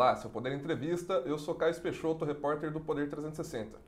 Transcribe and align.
Olá, 0.00 0.16
seu 0.16 0.30
Poder 0.30 0.54
Entrevista. 0.54 1.22
Eu 1.26 1.38
sou 1.38 1.54
Caio 1.54 1.78
Peixoto, 1.78 2.24
repórter 2.24 2.72
do 2.72 2.80
Poder 2.80 3.10
360. 3.10 3.78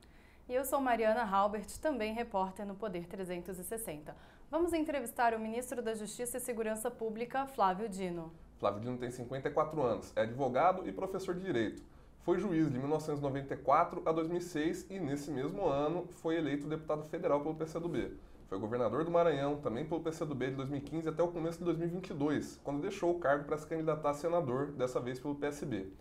E 0.47 0.53
eu 0.53 0.63
sou 0.63 0.79
Mariana 0.79 1.23
Halbert, 1.23 1.65
também 1.81 2.13
repórter 2.13 2.67
no 2.67 2.75
Poder 2.75 3.07
360. 3.07 4.15
Vamos 4.47 4.73
entrevistar 4.73 5.33
o 5.33 5.39
ministro 5.39 5.81
da 5.81 5.95
Justiça 5.95 6.37
e 6.37 6.39
Segurança 6.39 6.91
Pública, 6.91 7.47
Flávio 7.47 7.89
Dino. 7.89 8.31
Flávio 8.59 8.81
Dino 8.81 8.95
tem 8.99 9.09
54 9.09 9.81
anos, 9.81 10.13
é 10.15 10.21
advogado 10.21 10.87
e 10.87 10.91
professor 10.91 11.33
de 11.33 11.41
direito. 11.41 11.81
Foi 12.21 12.37
juiz 12.37 12.71
de 12.71 12.77
1994 12.77 14.03
a 14.05 14.11
2006 14.11 14.91
e, 14.91 14.99
nesse 14.99 15.31
mesmo 15.31 15.65
ano, 15.65 16.07
foi 16.21 16.35
eleito 16.35 16.67
deputado 16.67 17.03
federal 17.05 17.41
pelo 17.41 17.55
PCdoB. 17.55 18.15
Foi 18.47 18.59
governador 18.59 19.03
do 19.03 19.09
Maranhão, 19.09 19.57
também 19.57 19.83
pelo 19.83 19.99
PCdoB 19.99 20.51
de 20.51 20.55
2015 20.57 21.09
até 21.09 21.23
o 21.23 21.29
começo 21.29 21.57
de 21.57 21.65
2022, 21.65 22.59
quando 22.63 22.83
deixou 22.83 23.09
o 23.09 23.19
cargo 23.19 23.45
para 23.45 23.57
se 23.57 23.65
candidatar 23.65 24.11
a 24.11 24.13
senador, 24.13 24.67
dessa 24.73 24.99
vez 24.99 25.19
pelo 25.19 25.33
PSB. 25.33 25.91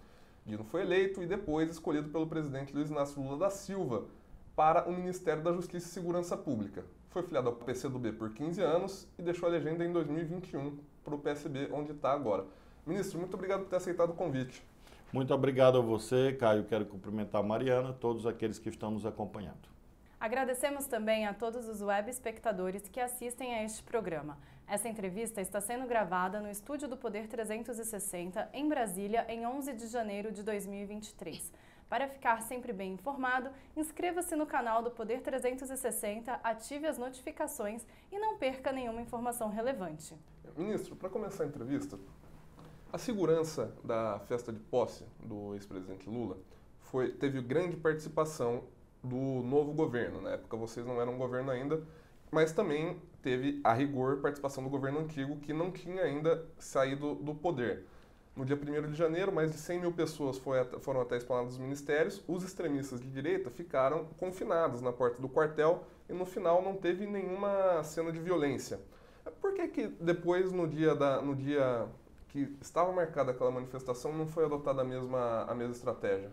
Dino 0.45 0.64
foi 0.64 0.82
eleito 0.82 1.23
e 1.23 1.27
depois 1.27 1.70
escolhido 1.70 2.09
pelo 2.09 2.27
presidente 2.27 2.74
Luiz 2.74 2.91
Inácio 2.91 3.23
Lula 3.23 3.37
da 3.38 3.50
Silva 3.50 4.06
para 4.56 4.88
o 4.88 4.92
Ministério 4.92 5.42
da 5.42 5.52
Justiça 5.52 5.87
e 5.87 5.91
Segurança 5.91 6.37
Pública. 6.37 6.84
Foi 7.10 7.23
filiado 7.23 7.48
ao 7.48 7.55
PCdoB 7.55 8.12
por 8.12 8.30
15 8.33 8.60
anos 8.60 9.09
e 9.19 9.23
deixou 9.23 9.48
a 9.48 9.52
legenda 9.52 9.84
em 9.84 9.92
2021 9.92 10.78
para 11.05 11.14
o 11.14 11.19
PSB, 11.19 11.69
onde 11.73 11.92
está 11.92 12.12
agora. 12.12 12.45
Ministro, 12.84 13.19
muito 13.19 13.34
obrigado 13.34 13.60
por 13.60 13.69
ter 13.69 13.77
aceitado 13.77 14.10
o 14.10 14.14
convite. 14.14 14.64
Muito 15.12 15.33
obrigado 15.33 15.78
a 15.78 15.80
você, 15.80 16.33
Caio. 16.33 16.64
Quero 16.64 16.86
cumprimentar 16.86 17.41
a 17.41 17.45
Mariana, 17.45 17.92
todos 17.92 18.27
aqueles 18.27 18.59
que 18.59 18.69
estão 18.69 18.91
nos 18.91 19.06
acompanhando. 19.06 19.70
Agradecemos 20.19 20.86
também 20.86 21.27
a 21.27 21.34
todos 21.34 21.69
os 21.69 21.83
web 21.83 22.11
espectadores 22.11 22.88
que 22.88 22.98
assistem 22.98 23.55
a 23.55 23.64
este 23.64 23.83
programa. 23.83 24.38
Essa 24.72 24.88
entrevista 24.88 25.38
está 25.38 25.60
sendo 25.60 25.86
gravada 25.86 26.40
no 26.40 26.50
estúdio 26.50 26.88
do 26.88 26.96
Poder 26.96 27.28
360, 27.28 28.48
em 28.55 28.66
Brasília, 28.66 29.27
em 29.28 29.47
11 29.47 29.74
de 29.74 29.86
janeiro 29.86 30.33
de 30.33 30.42
2023. 30.42 31.52
Para 31.91 32.08
ficar 32.08 32.41
sempre 32.41 32.72
bem 32.72 32.94
informado, 32.94 33.50
inscreva-se 33.77 34.34
no 34.34 34.47
canal 34.47 34.82
do 34.82 34.91
Poder 34.91 35.20
360, 35.20 36.41
ative 36.42 36.86
as 36.86 36.97
notificações 36.97 37.84
e 38.10 38.19
não 38.19 38.38
perca 38.38 38.72
nenhuma 38.72 39.02
informação 39.02 39.50
relevante. 39.50 40.16
Ministro, 40.56 40.97
para 40.97 41.10
começar 41.10 41.44
a 41.44 41.48
entrevista, 41.48 41.98
a 42.91 42.97
segurança 42.97 43.77
da 43.84 44.20
festa 44.20 44.50
de 44.50 44.58
posse 44.58 45.04
do 45.22 45.52
ex-presidente 45.52 46.08
Lula 46.08 46.38
foi, 46.80 47.12
teve 47.12 47.42
grande 47.42 47.77
participação 47.77 48.64
do 49.04 49.42
novo 49.42 49.75
governo. 49.75 50.22
Na 50.22 50.30
época 50.30 50.56
vocês 50.56 50.86
não 50.86 50.98
eram 50.98 51.19
governo 51.19 51.50
ainda, 51.50 51.86
mas 52.30 52.52
também 52.52 52.98
teve, 53.23 53.61
a 53.62 53.73
rigor, 53.73 54.19
participação 54.19 54.62
do 54.62 54.69
governo 54.69 55.01
antigo 55.01 55.37
que 55.37 55.53
não 55.53 55.70
tinha 55.70 56.03
ainda 56.03 56.45
saído 56.59 57.15
do 57.15 57.34
poder. 57.34 57.87
No 58.34 58.45
dia 58.47 58.56
1 58.56 58.91
de 58.91 58.97
janeiro, 58.97 59.31
mais 59.31 59.53
de 59.53 59.59
100 59.59 59.81
mil 59.81 59.92
pessoas 59.92 60.39
foram 60.39 61.03
até 61.03 61.15
a 61.15 61.19
esplanada 61.19 61.48
dos 61.48 61.59
ministérios. 61.59 62.23
Os 62.27 62.43
extremistas 62.43 62.98
de 62.98 63.09
direita 63.09 63.50
ficaram 63.50 64.06
confinados 64.17 64.81
na 64.81 64.91
porta 64.91 65.20
do 65.20 65.28
quartel 65.28 65.84
e 66.09 66.15
no 66.15 66.25
final 66.25 66.62
não 66.62 66.75
teve 66.75 67.06
nenhuma 67.06 67.84
cena 67.84 68.11
de 68.11 68.19
violência. 68.19 68.81
Por 69.41 69.53
que, 69.53 69.69
que 69.69 69.87
depois, 69.87 70.50
no 70.50 70.67
dia, 70.67 70.95
da, 70.95 71.20
no 71.20 71.37
dia 71.37 71.87
que 72.28 72.56
estava 72.61 72.91
marcada 72.91 73.33
aquela 73.33 73.50
manifestação, 73.50 74.12
não 74.15 74.27
foi 74.27 74.47
adotada 74.47 74.81
a 74.81 74.84
mesma, 74.84 75.45
a 75.45 75.55
mesma 75.55 75.75
estratégia? 75.75 76.31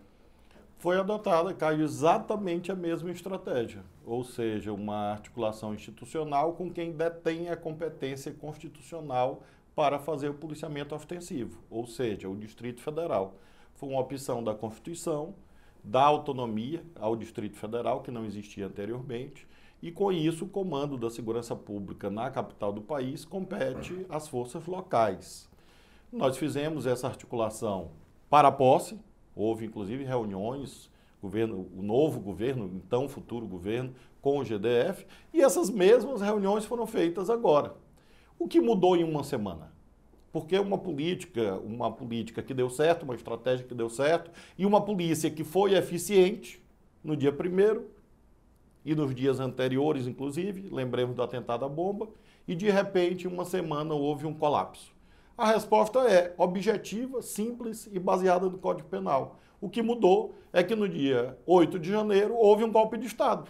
Foi 0.80 0.98
adotada, 0.98 1.54
caiu 1.54 1.84
exatamente 1.84 2.72
a 2.72 2.76
mesma 2.76 3.12
estratégia, 3.12 3.84
ou 4.06 4.24
seja, 4.24 4.72
uma 4.72 5.12
articulação 5.12 5.74
institucional 5.74 6.54
com 6.54 6.72
quem 6.72 6.94
detém 6.94 7.50
a 7.50 7.58
competência 7.58 8.32
constitucional 8.32 9.44
para 9.76 10.00
fazer 10.00 10.30
o 10.30 10.36
policiamento 10.36 10.96
ostensivo, 10.96 11.62
ou 11.70 11.86
seja, 11.86 12.30
o 12.30 12.38
Distrito 12.38 12.80
Federal. 12.82 13.34
Foi 13.76 13.90
uma 13.90 14.00
opção 14.00 14.42
da 14.42 14.56
Constituição, 14.56 15.36
da 15.84 16.02
autonomia 16.02 16.82
ao 16.98 17.14
Distrito 17.14 17.58
Federal, 17.58 18.02
que 18.02 18.10
não 18.10 18.26
existia 18.26 18.68
anteriormente, 18.68 19.46
e 19.82 19.92
com 19.92 20.14
isso 20.14 20.46
o 20.46 20.50
comando 20.50 20.98
da 20.98 21.10
segurança 21.10 21.58
pública 21.58 22.10
na 22.10 22.32
capital 22.32 22.72
do 22.72 22.82
país 22.82 23.26
compete 23.26 24.06
às 24.08 24.30
forças 24.30 24.66
locais. 24.66 25.50
Nós 26.10 26.38
fizemos 26.38 26.86
essa 26.86 27.06
articulação 27.06 27.92
para 28.30 28.48
a 28.48 28.52
posse, 28.52 28.98
houve 29.36 29.66
inclusive 29.66 30.04
reuniões, 30.04 30.90
governo, 31.22 31.68
o 31.76 31.82
novo 31.82 32.20
governo, 32.20 32.70
então 32.74 33.08
futuro 33.10 33.46
governo, 33.48 33.94
com 34.22 34.40
o 34.40 34.44
GDF, 34.44 35.06
e 35.34 35.42
essas 35.42 35.70
mesmas 35.70 36.22
reuniões 36.22 36.66
foram 36.66 36.86
feitas 36.86 37.30
agora. 37.30 37.76
O 38.38 38.48
que 38.48 38.60
mudou 38.60 38.96
em 38.96 39.04
uma 39.04 39.24
semana? 39.24 39.74
Porque 40.32 40.58
uma 40.58 40.78
política, 40.78 41.58
uma 41.58 41.92
política 41.92 42.42
que 42.44 42.54
deu 42.54 42.70
certo, 42.70 43.04
uma 43.04 43.16
estratégia 43.16 43.66
que 43.66 43.74
deu 43.74 43.90
certo, 43.90 44.32
e 44.58 44.66
uma 44.66 44.82
polícia 44.82 45.30
que 45.30 45.44
foi 45.44 45.74
eficiente 45.74 46.62
no 47.04 47.18
dia 47.18 47.32
primeiro 47.32 47.90
e 48.86 48.94
nos 48.94 49.14
dias 49.14 49.40
anteriores, 49.40 50.08
inclusive, 50.08 50.70
lembremos 50.70 51.16
do 51.16 51.24
atentado 51.24 51.66
à 51.66 51.70
bomba, 51.70 52.08
e 52.48 52.56
de 52.56 52.70
repente, 52.70 53.28
uma 53.28 53.46
semana 53.46 53.94
houve 53.94 54.26
um 54.26 54.34
colapso. 54.34 54.92
A 55.40 55.54
resposta 55.54 56.00
é 56.00 56.34
objetiva, 56.38 57.22
simples 57.22 57.88
e 57.94 57.98
baseada 57.98 58.50
no 58.50 58.58
Código 58.58 58.90
Penal. 58.90 59.40
O 59.62 59.70
que 59.70 59.82
mudou 59.82 60.36
é 60.52 60.62
que 60.62 60.76
no 60.76 60.90
dia 60.90 61.38
8 61.46 61.80
de 61.80 61.90
janeiro 61.90 62.36
houve 62.36 62.66
um 62.66 62.70
golpe 62.70 62.98
de 62.98 63.08
Estado. 63.08 63.50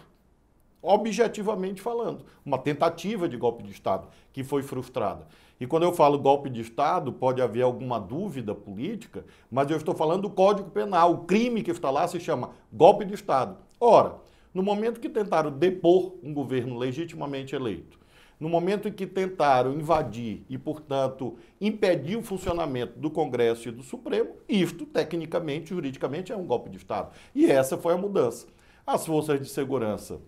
Objetivamente 0.80 1.82
falando, 1.82 2.24
uma 2.46 2.58
tentativa 2.58 3.28
de 3.28 3.36
golpe 3.36 3.64
de 3.64 3.72
Estado 3.72 4.06
que 4.32 4.44
foi 4.44 4.62
frustrada. 4.62 5.26
E 5.58 5.66
quando 5.66 5.82
eu 5.82 5.92
falo 5.92 6.16
golpe 6.16 6.48
de 6.48 6.60
Estado, 6.60 7.12
pode 7.12 7.42
haver 7.42 7.62
alguma 7.62 7.98
dúvida 7.98 8.54
política, 8.54 9.24
mas 9.50 9.68
eu 9.68 9.76
estou 9.76 9.92
falando 9.92 10.22
do 10.22 10.30
Código 10.30 10.70
Penal. 10.70 11.10
O 11.12 11.24
crime 11.24 11.60
que 11.60 11.72
está 11.72 11.90
lá 11.90 12.06
se 12.06 12.20
chama 12.20 12.50
golpe 12.72 13.04
de 13.04 13.14
Estado. 13.14 13.56
Ora, 13.80 14.14
no 14.54 14.62
momento 14.62 15.00
que 15.00 15.08
tentaram 15.08 15.50
depor 15.50 16.14
um 16.22 16.32
governo 16.32 16.78
legitimamente 16.78 17.56
eleito, 17.56 17.98
no 18.40 18.48
momento 18.48 18.88
em 18.88 18.92
que 18.92 19.06
tentaram 19.06 19.74
invadir 19.74 20.44
e, 20.48 20.56
portanto, 20.56 21.36
impedir 21.60 22.16
o 22.16 22.22
funcionamento 22.22 22.98
do 22.98 23.10
Congresso 23.10 23.68
e 23.68 23.70
do 23.70 23.82
Supremo, 23.82 24.30
isto, 24.48 24.86
tecnicamente, 24.86 25.68
juridicamente, 25.68 26.32
é 26.32 26.36
um 26.36 26.46
golpe 26.46 26.70
de 26.70 26.78
Estado. 26.78 27.12
E 27.34 27.44
essa 27.46 27.76
foi 27.76 27.92
a 27.92 27.98
mudança. 27.98 28.46
As 28.86 29.04
forças 29.04 29.38
de 29.38 29.48
segurança 29.48 30.20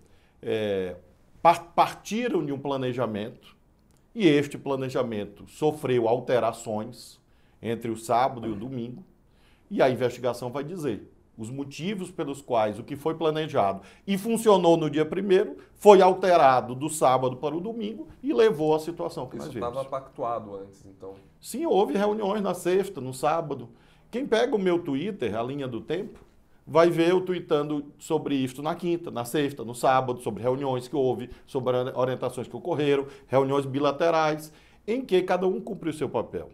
é, 0.43 0.97
partiram 1.75 2.45
de 2.45 2.53
um 2.53 2.59
planejamento 2.59 3.57
e 4.15 4.29
este 4.29 4.59
planejamento 4.59 5.49
sofreu 5.49 6.07
alterações 6.07 7.19
entre 7.63 7.91
o 7.91 7.97
sábado 7.97 8.47
e 8.47 8.51
o 8.51 8.57
domingo, 8.57 9.05
e 9.71 9.81
a 9.81 9.89
investigação 9.89 10.51
vai 10.51 10.65
dizer 10.65 11.11
os 11.43 11.51
motivos 11.51 12.11
pelos 12.11 12.41
quais 12.41 12.79
o 12.79 12.85
que 12.85 12.97
foi 12.97 13.15
planejado 13.15 13.83
e 14.07 14.17
funcionou 14.17 14.77
no 14.77 14.89
dia 14.89 15.05
primeiro 15.05 15.57
foi 15.75 16.01
alterado 16.01 16.75
do 16.75 16.89
sábado 16.89 17.37
para 17.37 17.57
o 17.57 17.61
domingo 17.61 18.07
e 18.23 18.33
levou 18.33 18.75
à 18.75 18.79
situação 18.79 19.27
que 19.27 19.37
Isso 19.37 19.47
nós 19.47 19.55
vimos. 19.55 19.69
estava 19.69 19.89
pactuado 19.89 20.55
antes, 20.55 20.85
então? 20.87 21.15
Sim, 21.41 21.67
houve 21.67 21.95
reuniões 21.99 22.41
na 22.41 22.55
sexta, 22.55 23.01
no 23.01 23.13
sábado. 23.13 23.69
Quem 24.11 24.27
pega 24.27 24.55
o 24.55 24.59
meu 24.59 24.79
Twitter, 24.79 25.35
a 25.35 25.43
linha 25.43 25.67
do 25.67 25.81
tempo, 25.81 26.21
vai 26.65 26.89
ver 26.89 27.11
eu 27.11 27.21
tweetando 27.21 27.87
sobre 27.99 28.37
isto 28.37 28.63
na 28.63 28.75
quinta, 28.75 29.11
na 29.11 29.25
sexta, 29.25 29.65
no 29.65 29.75
sábado, 29.75 30.21
sobre 30.21 30.43
reuniões 30.43 30.87
que 30.87 30.95
houve, 30.95 31.31
sobre 31.47 31.77
orientações 31.95 32.47
que 32.47 32.57
ocorreram, 32.57 33.07
reuniões 33.27 33.67
bilaterais, 33.67 34.53
em 34.87 35.05
que 35.05 35.21
cada 35.23 35.47
um 35.47 35.61
cumpriu 35.61 35.93
o 35.93 35.97
seu 35.97 36.09
papel. 36.09 36.51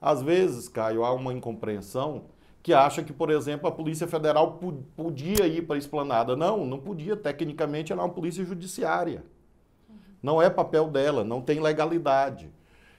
Às 0.00 0.20
vezes, 0.20 0.68
Caio, 0.68 1.04
há 1.04 1.12
uma 1.12 1.32
incompreensão 1.32 2.24
que 2.66 2.74
acha 2.74 3.00
que, 3.00 3.12
por 3.12 3.30
exemplo, 3.30 3.68
a 3.68 3.70
Polícia 3.70 4.08
Federal 4.08 4.58
podia 4.96 5.46
ir 5.46 5.62
para 5.62 5.76
a 5.76 5.78
esplanada. 5.78 6.34
Não, 6.34 6.66
não 6.66 6.80
podia. 6.80 7.14
Tecnicamente, 7.14 7.92
ela 7.92 8.02
é 8.02 8.04
uma 8.04 8.12
polícia 8.12 8.44
judiciária. 8.44 9.22
Não 10.20 10.42
é 10.42 10.50
papel 10.50 10.88
dela, 10.88 11.22
não 11.22 11.40
tem 11.40 11.60
legalidade. 11.60 12.50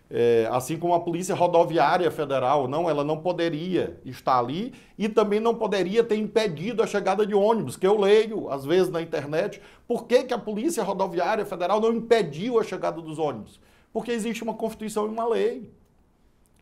É, 0.10 0.48
assim 0.54 0.78
como 0.78 0.94
a 0.94 1.02
Polícia 1.02 1.36
Rodoviária 1.36 2.10
Federal, 2.10 2.66
não, 2.66 2.90
ela 2.90 3.04
não 3.04 3.18
poderia 3.18 4.00
estar 4.06 4.40
ali 4.40 4.74
e 4.98 5.10
também 5.10 5.42
não 5.42 5.54
poderia 5.54 6.02
ter 6.02 6.16
impedido 6.16 6.82
a 6.82 6.88
chegada 6.88 7.28
de 7.28 7.36
ônibus, 7.36 7.76
que 7.76 7.86
eu 7.86 8.00
leio, 8.00 8.50
às 8.50 8.64
vezes, 8.64 8.90
na 8.90 9.02
internet. 9.02 9.62
Por 9.86 10.06
que, 10.08 10.24
que 10.24 10.34
a 10.34 10.40
Polícia 10.40 10.82
Rodoviária 10.82 11.46
Federal 11.46 11.82
não 11.82 11.92
impediu 11.92 12.58
a 12.58 12.64
chegada 12.64 13.02
dos 13.02 13.20
ônibus? 13.20 13.60
Porque 13.92 14.12
existe 14.12 14.44
uma 14.44 14.54
Constituição 14.54 15.08
e 15.08 15.10
uma 15.10 15.28
lei. 15.28 15.70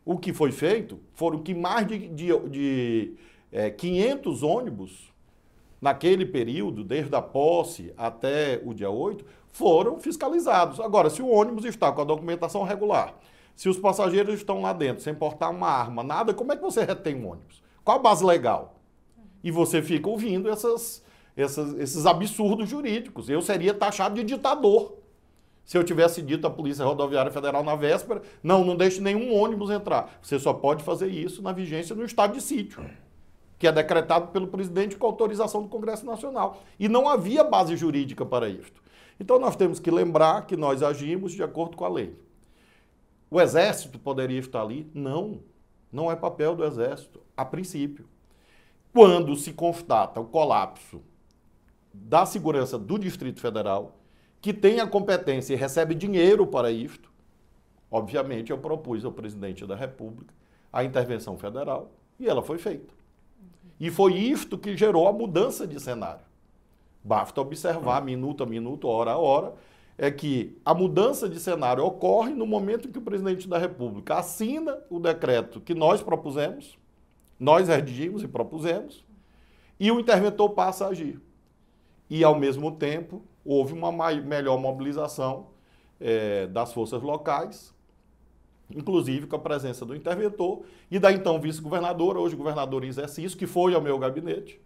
O 0.05 0.17
que 0.19 0.31
foi 0.31 0.51
feito 0.51 0.99
foram 1.15 1.39
que 1.39 1.55
mais 1.55 1.87
de, 1.87 2.07
de, 2.07 2.39
de 2.49 3.13
é, 3.51 3.71
500 3.71 4.43
ônibus, 4.43 5.11
naquele 5.81 6.25
período, 6.25 6.83
desde 6.83 7.15
a 7.15 7.21
posse 7.21 7.91
até 7.97 8.61
o 8.63 8.73
dia 8.73 8.89
8, 8.89 9.25
foram 9.47 9.99
fiscalizados. 9.99 10.79
Agora, 10.79 11.09
se 11.09 11.21
o 11.21 11.29
ônibus 11.29 11.65
está 11.65 11.91
com 11.91 12.01
a 12.01 12.05
documentação 12.05 12.63
regular, 12.63 13.17
se 13.55 13.67
os 13.67 13.79
passageiros 13.79 14.35
estão 14.35 14.61
lá 14.61 14.73
dentro 14.73 15.01
sem 15.01 15.15
portar 15.15 15.49
uma 15.49 15.69
arma, 15.69 16.03
nada, 16.03 16.33
como 16.33 16.51
é 16.51 16.55
que 16.55 16.61
você 16.61 16.83
retém 16.83 17.15
um 17.15 17.31
ônibus? 17.31 17.63
Qual 17.83 17.97
a 17.97 18.01
base 18.01 18.23
legal? 18.23 18.79
E 19.43 19.49
você 19.49 19.81
fica 19.81 20.09
ouvindo 20.09 20.49
essas, 20.49 21.03
essas, 21.35 21.73
esses 21.79 22.05
absurdos 22.05 22.69
jurídicos. 22.69 23.29
Eu 23.29 23.41
seria 23.41 23.73
taxado 23.73 24.15
de 24.15 24.23
ditador 24.23 25.04
se 25.65 25.77
eu 25.77 25.83
tivesse 25.83 26.21
dito 26.21 26.45
à 26.45 26.49
Polícia 26.49 26.85
Rodoviária 26.85 27.31
Federal 27.31 27.63
na 27.63 27.75
véspera, 27.75 28.21
não, 28.43 28.63
não 28.63 28.75
deixe 28.75 29.01
nenhum 29.01 29.33
ônibus 29.33 29.71
entrar. 29.71 30.19
Você 30.21 30.37
só 30.37 30.53
pode 30.53 30.83
fazer 30.83 31.07
isso 31.07 31.41
na 31.41 31.51
vigência 31.51 31.95
no 31.95 32.05
estado 32.05 32.33
de 32.33 32.41
sítio. 32.41 32.85
que 33.57 33.65
é 33.65 33.71
decretado 33.71 34.27
pelo 34.27 34.47
presidente 34.47 34.97
com 34.97 35.07
autorização 35.07 35.63
do 35.63 35.69
Congresso 35.69 36.05
Nacional. 36.05 36.61
E 36.79 36.87
não 36.87 37.09
havia 37.09 37.43
base 37.43 37.75
jurídica 37.75 38.25
para 38.25 38.47
isto. 38.47 38.83
Então 39.19 39.39
nós 39.39 39.55
temos 39.55 39.79
que 39.79 39.89
lembrar 39.89 40.45
que 40.45 40.55
nós 40.55 40.83
agimos 40.83 41.31
de 41.31 41.41
acordo 41.41 41.75
com 41.75 41.85
a 41.85 41.89
lei. 41.89 42.15
O 43.31 43.41
Exército 43.41 43.97
poderia 43.97 44.39
estar 44.39 44.61
ali? 44.61 44.89
Não. 44.93 45.39
Não 45.91 46.11
é 46.11 46.15
papel 46.15 46.55
do 46.55 46.65
Exército, 46.65 47.21
a 47.35 47.43
princípio. 47.45 48.05
Quando 48.93 49.35
se 49.35 49.53
constata 49.53 50.19
o 50.19 50.25
colapso 50.25 51.01
da 51.93 52.25
segurança 52.25 52.77
do 52.77 52.99
Distrito 52.99 53.39
Federal, 53.39 53.95
que 54.45 54.53
tem 54.53 54.79
a 54.79 54.85
competência 54.85 55.55
e 55.55 55.57
recebe 55.57 55.95
dinheiro 55.95 56.45
para 56.45 56.69
isto, 56.69 57.11
obviamente 57.89 58.51
eu 58.51 58.59
propus 58.59 59.03
ao 59.03 59.11
presidente 59.11 59.65
da 59.65 59.75
República 59.75 60.31
a 60.71 60.83
intervenção 60.83 61.35
federal 61.35 61.89
e 62.19 62.29
ela 62.29 62.43
foi 62.43 62.59
feita. 62.59 62.93
E 63.79 63.89
foi 63.89 64.13
isto 64.13 64.55
que 64.55 64.77
gerou 64.77 65.07
a 65.07 65.11
mudança 65.11 65.65
de 65.65 65.79
cenário. 65.79 66.23
Basta 67.03 67.41
observar 67.41 68.05
minuto 68.05 68.43
a 68.43 68.45
minuto, 68.45 68.87
hora 68.87 69.13
a 69.13 69.17
hora, 69.17 69.55
é 69.97 70.11
que 70.11 70.55
a 70.63 70.75
mudança 70.75 71.27
de 71.27 71.39
cenário 71.39 71.83
ocorre 71.83 72.31
no 72.31 72.45
momento 72.45 72.87
em 72.87 72.91
que 72.91 72.99
o 72.99 73.01
presidente 73.01 73.47
da 73.47 73.57
República 73.57 74.19
assina 74.19 74.77
o 74.91 74.99
decreto 74.99 75.59
que 75.59 75.73
nós 75.73 76.03
propusemos, 76.03 76.77
nós 77.39 77.67
redigimos 77.67 78.21
e 78.21 78.27
propusemos, 78.27 79.03
e 79.79 79.91
o 79.91 79.99
interventor 79.99 80.51
passa 80.51 80.85
a 80.85 80.89
agir. 80.89 81.19
E, 82.07 82.23
ao 82.23 82.37
mesmo 82.37 82.73
tempo, 82.73 83.23
houve 83.45 83.73
uma 83.73 83.91
melhor 84.15 84.59
mobilização 84.59 85.47
é, 86.01 86.47
das 86.47 86.73
forças 86.73 87.01
locais, 87.01 87.73
inclusive 88.69 89.27
com 89.27 89.35
a 89.35 89.39
presença 89.39 89.85
do 89.85 89.95
interventor 89.95 90.63
e 90.89 90.97
da 90.97 91.11
então 91.11 91.39
vice-governadora, 91.39 92.19
hoje 92.19 92.35
governadora 92.35 92.85
em 92.85 92.89
exercício, 92.89 93.37
que 93.37 93.45
foi 93.45 93.75
ao 93.75 93.81
meu 93.81 93.99
gabinete. 93.99 94.59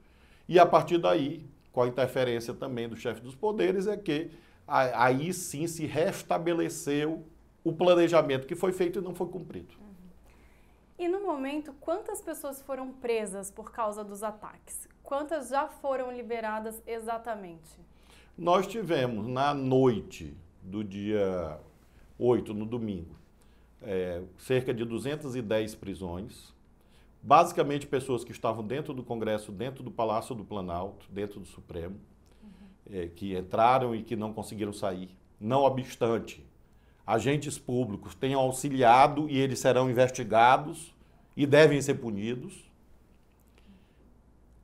E 0.47 0.57
a 0.57 0.65
partir 0.65 0.97
daí, 0.97 1.45
com 1.71 1.81
a 1.81 1.87
interferência 1.87 2.53
também 2.53 2.87
do 2.87 2.95
chefe 2.95 3.21
dos 3.21 3.35
poderes, 3.35 3.85
é 3.85 3.97
que 3.97 4.31
aí 4.65 5.33
sim 5.33 5.67
se 5.67 5.85
restabeleceu 5.85 7.25
o 7.63 7.73
planejamento 7.73 8.47
que 8.47 8.55
foi 8.55 8.71
feito 8.71 8.99
e 8.99 9.01
não 9.01 9.13
foi 9.13 9.27
cumprido. 9.27 9.73
E 10.97 11.07
no 11.07 11.21
momento, 11.21 11.73
quantas 11.79 12.21
pessoas 12.21 12.61
foram 12.61 12.91
presas 12.91 13.49
por 13.49 13.71
causa 13.71 14.03
dos 14.03 14.21
ataques? 14.23 14.87
Quantas 15.01 15.49
já 15.49 15.67
foram 15.67 16.11
liberadas 16.11 16.81
exatamente? 16.85 17.79
Nós 18.39 18.65
tivemos 18.65 19.27
na 19.27 19.53
noite 19.53 20.33
do 20.63 20.81
dia 20.81 21.59
8, 22.17 22.53
no 22.53 22.65
domingo, 22.65 23.13
é, 23.81 24.21
cerca 24.37 24.73
de 24.73 24.85
210 24.85 25.75
prisões, 25.75 26.55
basicamente 27.21 27.85
pessoas 27.85 28.23
que 28.23 28.31
estavam 28.31 28.65
dentro 28.65 28.93
do 28.93 29.03
Congresso, 29.03 29.51
dentro 29.51 29.83
do 29.83 29.91
Palácio 29.91 30.33
do 30.33 30.45
Planalto, 30.45 31.05
dentro 31.11 31.41
do 31.41 31.45
Supremo, 31.45 31.97
uhum. 32.41 32.97
é, 32.97 33.07
que 33.07 33.37
entraram 33.37 33.93
e 33.93 34.03
que 34.03 34.15
não 34.15 34.31
conseguiram 34.31 34.71
sair. 34.71 35.09
Não 35.37 35.63
obstante, 35.63 36.41
agentes 37.05 37.59
públicos 37.59 38.15
tenham 38.15 38.39
auxiliado 38.39 39.29
e 39.29 39.37
eles 39.37 39.59
serão 39.59 39.91
investigados 39.91 40.95
e 41.35 41.45
devem 41.45 41.81
ser 41.81 41.95
punidos. 41.95 42.71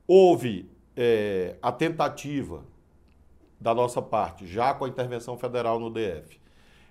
Houve 0.06 0.66
é, 0.96 1.56
a 1.60 1.70
tentativa 1.70 2.64
da 3.60 3.74
nossa 3.74 4.02
parte, 4.02 4.46
já 4.46 4.74
com 4.74 4.84
a 4.84 4.88
intervenção 4.88 5.36
federal 5.38 5.78
no 5.78 5.90
DF, 5.90 6.40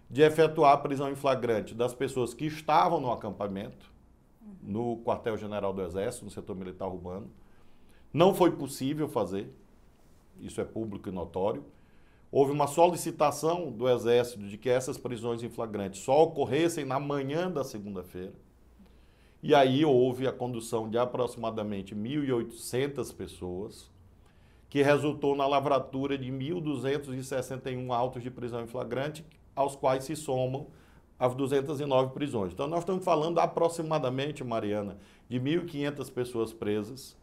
de 0.10 0.22
efetuar 0.22 0.74
a 0.74 0.78
prisão 0.78 1.10
em 1.10 1.16
flagrante 1.16 1.74
das 1.74 1.94
pessoas 1.94 2.34
que 2.34 2.46
estavam 2.46 3.00
no 3.00 3.12
acampamento, 3.12 3.92
no 4.62 4.98
quartel-general 5.04 5.74
do 5.74 5.82
Exército, 5.82 6.26
no 6.26 6.32
setor 6.32 6.56
militar 6.56 6.88
urbano. 6.88 7.32
Não 8.12 8.34
foi 8.34 8.52
possível 8.52 9.08
fazer, 9.08 9.54
isso 10.40 10.60
é 10.62 10.64
público 10.64 11.10
e 11.10 11.12
notório. 11.12 11.66
Houve 12.32 12.52
uma 12.52 12.68
solicitação 12.68 13.72
do 13.72 13.88
Exército 13.88 14.46
de 14.46 14.58
que 14.58 14.70
essas 14.70 14.98
prisões 14.98 15.44
em 15.44 15.50
flagrante 15.50 15.98
só 15.98 16.24
ocorressem 16.24 16.84
na 16.84 17.00
manhã 17.00 17.50
da 17.50 17.64
segunda-feira. 17.64 18.34
E 19.42 19.54
aí 19.54 19.86
houve 19.86 20.28
a 20.28 20.34
condução 20.34 20.90
de 20.90 20.98
aproximadamente 20.98 21.96
1.800 21.96 23.16
pessoas, 23.16 23.92
que 24.76 24.82
resultou 24.82 25.38
na 25.38 25.48
lavratura 25.48 26.18
de 26.18 26.30
1.261 26.30 27.96
autos 27.96 28.22
de 28.22 28.30
prisão 28.30 28.62
em 28.62 28.68
flagrante, 28.68 29.26
aos 29.56 29.74
quais 29.74 30.04
se 30.04 30.18
somam 30.18 30.68
as 31.18 31.34
209 31.34 32.14
prisões. 32.14 32.52
Então, 32.52 32.68
nós 32.68 32.80
estamos 32.80 33.02
falando 33.02 33.40
aproximadamente, 33.40 34.44
Mariana, 34.44 34.98
de 35.30 35.40
1.500 35.40 36.12
pessoas 36.12 36.52
presas, 36.52 37.16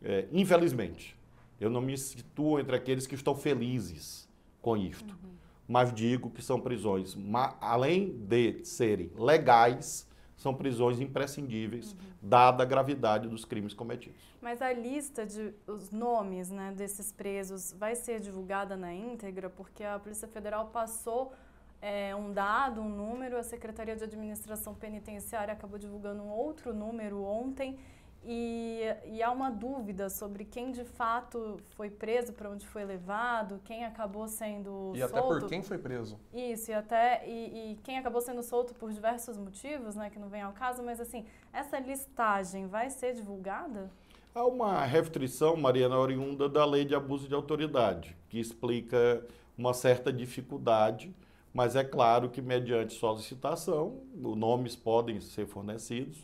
é, 0.00 0.28
infelizmente. 0.30 1.16
Eu 1.60 1.70
não 1.70 1.80
me 1.80 1.98
situo 1.98 2.60
entre 2.60 2.76
aqueles 2.76 3.04
que 3.04 3.16
estão 3.16 3.34
felizes 3.34 4.28
com 4.62 4.76
isto, 4.76 5.10
uhum. 5.10 5.30
mas 5.66 5.92
digo 5.92 6.30
que 6.30 6.40
são 6.40 6.60
prisões, 6.60 7.18
além 7.60 8.16
de 8.16 8.64
serem 8.64 9.10
legais, 9.18 10.08
são 10.36 10.54
prisões 10.54 11.00
imprescindíveis, 11.00 11.92
uhum. 11.92 11.98
dada 12.22 12.62
a 12.62 12.66
gravidade 12.66 13.28
dos 13.28 13.44
crimes 13.44 13.72
cometidos. 13.72 14.20
Mas 14.40 14.60
a 14.60 14.72
lista 14.72 15.26
de 15.26 15.52
os 15.66 15.90
nomes 15.90 16.50
né, 16.50 16.72
desses 16.76 17.10
presos 17.10 17.72
vai 17.72 17.94
ser 17.96 18.20
divulgada 18.20 18.76
na 18.76 18.94
íntegra, 18.94 19.48
porque 19.48 19.82
a 19.82 19.98
Polícia 19.98 20.28
Federal 20.28 20.66
passou 20.66 21.32
é, 21.80 22.14
um 22.14 22.32
dado, 22.32 22.80
um 22.80 22.88
número, 22.88 23.36
a 23.36 23.42
Secretaria 23.42 23.96
de 23.96 24.04
Administração 24.04 24.74
Penitenciária 24.74 25.52
acabou 25.52 25.78
divulgando 25.78 26.22
um 26.22 26.30
outro 26.30 26.74
número 26.74 27.22
ontem 27.22 27.78
e, 28.26 28.80
e 29.04 29.22
há 29.22 29.30
uma 29.30 29.50
dúvida 29.50 30.10
sobre 30.10 30.44
quem 30.44 30.72
de 30.72 30.84
fato 30.84 31.58
foi 31.76 31.88
preso, 31.88 32.32
para 32.32 32.50
onde 32.50 32.66
foi 32.66 32.84
levado, 32.84 33.60
quem 33.64 33.84
acabou 33.84 34.26
sendo 34.26 34.92
e 34.94 34.98
solto. 34.98 34.98
E 34.98 35.02
até 35.02 35.22
por 35.22 35.48
quem 35.48 35.62
foi 35.62 35.78
preso. 35.78 36.18
Isso, 36.34 36.70
e 36.70 36.74
até 36.74 37.26
e, 37.28 37.72
e, 37.72 37.76
quem 37.84 37.98
acabou 37.98 38.20
sendo 38.20 38.42
solto 38.42 38.74
por 38.74 38.92
diversos 38.92 39.36
motivos, 39.38 39.94
né, 39.94 40.10
que 40.10 40.18
não 40.18 40.28
vem 40.28 40.42
ao 40.42 40.52
caso, 40.52 40.82
mas 40.82 41.00
assim, 41.00 41.24
essa 41.52 41.78
listagem 41.78 42.66
vai 42.66 42.90
ser 42.90 43.14
divulgada? 43.14 43.90
Há 44.34 44.44
uma 44.44 44.84
restrição, 44.84 45.56
Mariana, 45.56 45.96
oriunda 45.96 46.48
da 46.48 46.64
lei 46.64 46.84
de 46.84 46.94
abuso 46.94 47.28
de 47.28 47.34
autoridade, 47.34 48.16
que 48.28 48.38
explica 48.38 49.24
uma 49.56 49.72
certa 49.72 50.12
dificuldade 50.12 51.14
mas 51.56 51.74
é 51.74 51.82
claro 51.82 52.28
que, 52.28 52.42
mediante 52.42 52.92
solicitação, 52.92 54.02
nomes 54.14 54.76
podem 54.76 55.22
ser 55.22 55.46
fornecidos. 55.46 56.18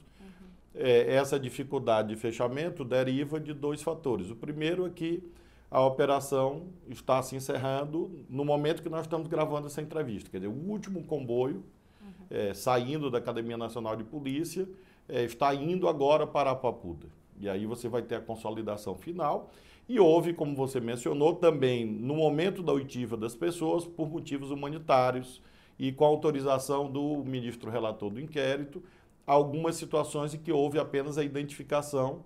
É, 0.74 1.14
essa 1.14 1.38
dificuldade 1.38 2.08
de 2.08 2.16
fechamento 2.16 2.84
deriva 2.84 3.38
de 3.38 3.52
dois 3.52 3.82
fatores. 3.82 4.30
O 4.30 4.36
primeiro 4.36 4.86
é 4.86 4.90
que 4.90 5.22
a 5.70 5.80
operação 5.80 6.64
está 6.88 7.22
se 7.22 7.34
encerrando 7.34 8.10
no 8.28 8.44
momento 8.44 8.82
que 8.82 8.88
nós 8.88 9.02
estamos 9.02 9.26
gravando 9.26 9.66
essa 9.66 9.80
entrevista. 9.80 10.30
Quer 10.30 10.38
dizer, 10.38 10.48
o 10.48 10.70
último 10.70 11.02
comboio 11.04 11.64
uhum. 12.00 12.26
é, 12.30 12.54
saindo 12.54 13.10
da 13.10 13.18
Academia 13.18 13.56
Nacional 13.56 13.96
de 13.96 14.04
Polícia 14.04 14.68
é, 15.08 15.24
está 15.24 15.54
indo 15.54 15.88
agora 15.88 16.26
para 16.26 16.50
a 16.50 16.54
Papuda. 16.54 17.06
E 17.40 17.48
aí 17.48 17.66
você 17.66 17.88
vai 17.88 18.02
ter 18.02 18.16
a 18.16 18.20
consolidação 18.20 18.94
final. 18.94 19.50
E 19.88 19.98
houve, 19.98 20.32
como 20.32 20.54
você 20.54 20.80
mencionou, 20.80 21.34
também 21.34 21.84
no 21.84 22.14
momento 22.14 22.62
da 22.62 22.72
oitiva 22.72 23.16
das 23.16 23.34
pessoas, 23.34 23.84
por 23.84 24.08
motivos 24.08 24.50
humanitários 24.50 25.42
e 25.78 25.90
com 25.90 26.04
autorização 26.04 26.90
do 26.90 27.24
ministro 27.24 27.70
relator 27.70 28.10
do 28.10 28.20
inquérito, 28.20 28.82
algumas 29.26 29.76
situações 29.76 30.34
em 30.34 30.38
que 30.38 30.52
houve 30.52 30.78
apenas 30.78 31.18
a 31.18 31.24
identificação, 31.24 32.24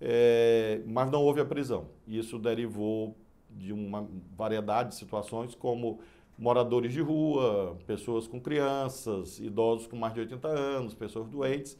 é, 0.00 0.82
mas 0.86 1.10
não 1.10 1.22
houve 1.22 1.40
a 1.40 1.44
prisão. 1.44 1.88
Isso 2.06 2.38
derivou 2.38 3.16
de 3.50 3.72
uma 3.72 4.08
variedade 4.36 4.90
de 4.90 4.94
situações, 4.96 5.54
como 5.54 6.00
moradores 6.36 6.92
de 6.92 7.00
rua, 7.00 7.78
pessoas 7.86 8.26
com 8.26 8.40
crianças, 8.40 9.38
idosos 9.38 9.86
com 9.86 9.96
mais 9.96 10.12
de 10.14 10.20
80 10.20 10.48
anos, 10.48 10.94
pessoas 10.94 11.28
doentes 11.28 11.76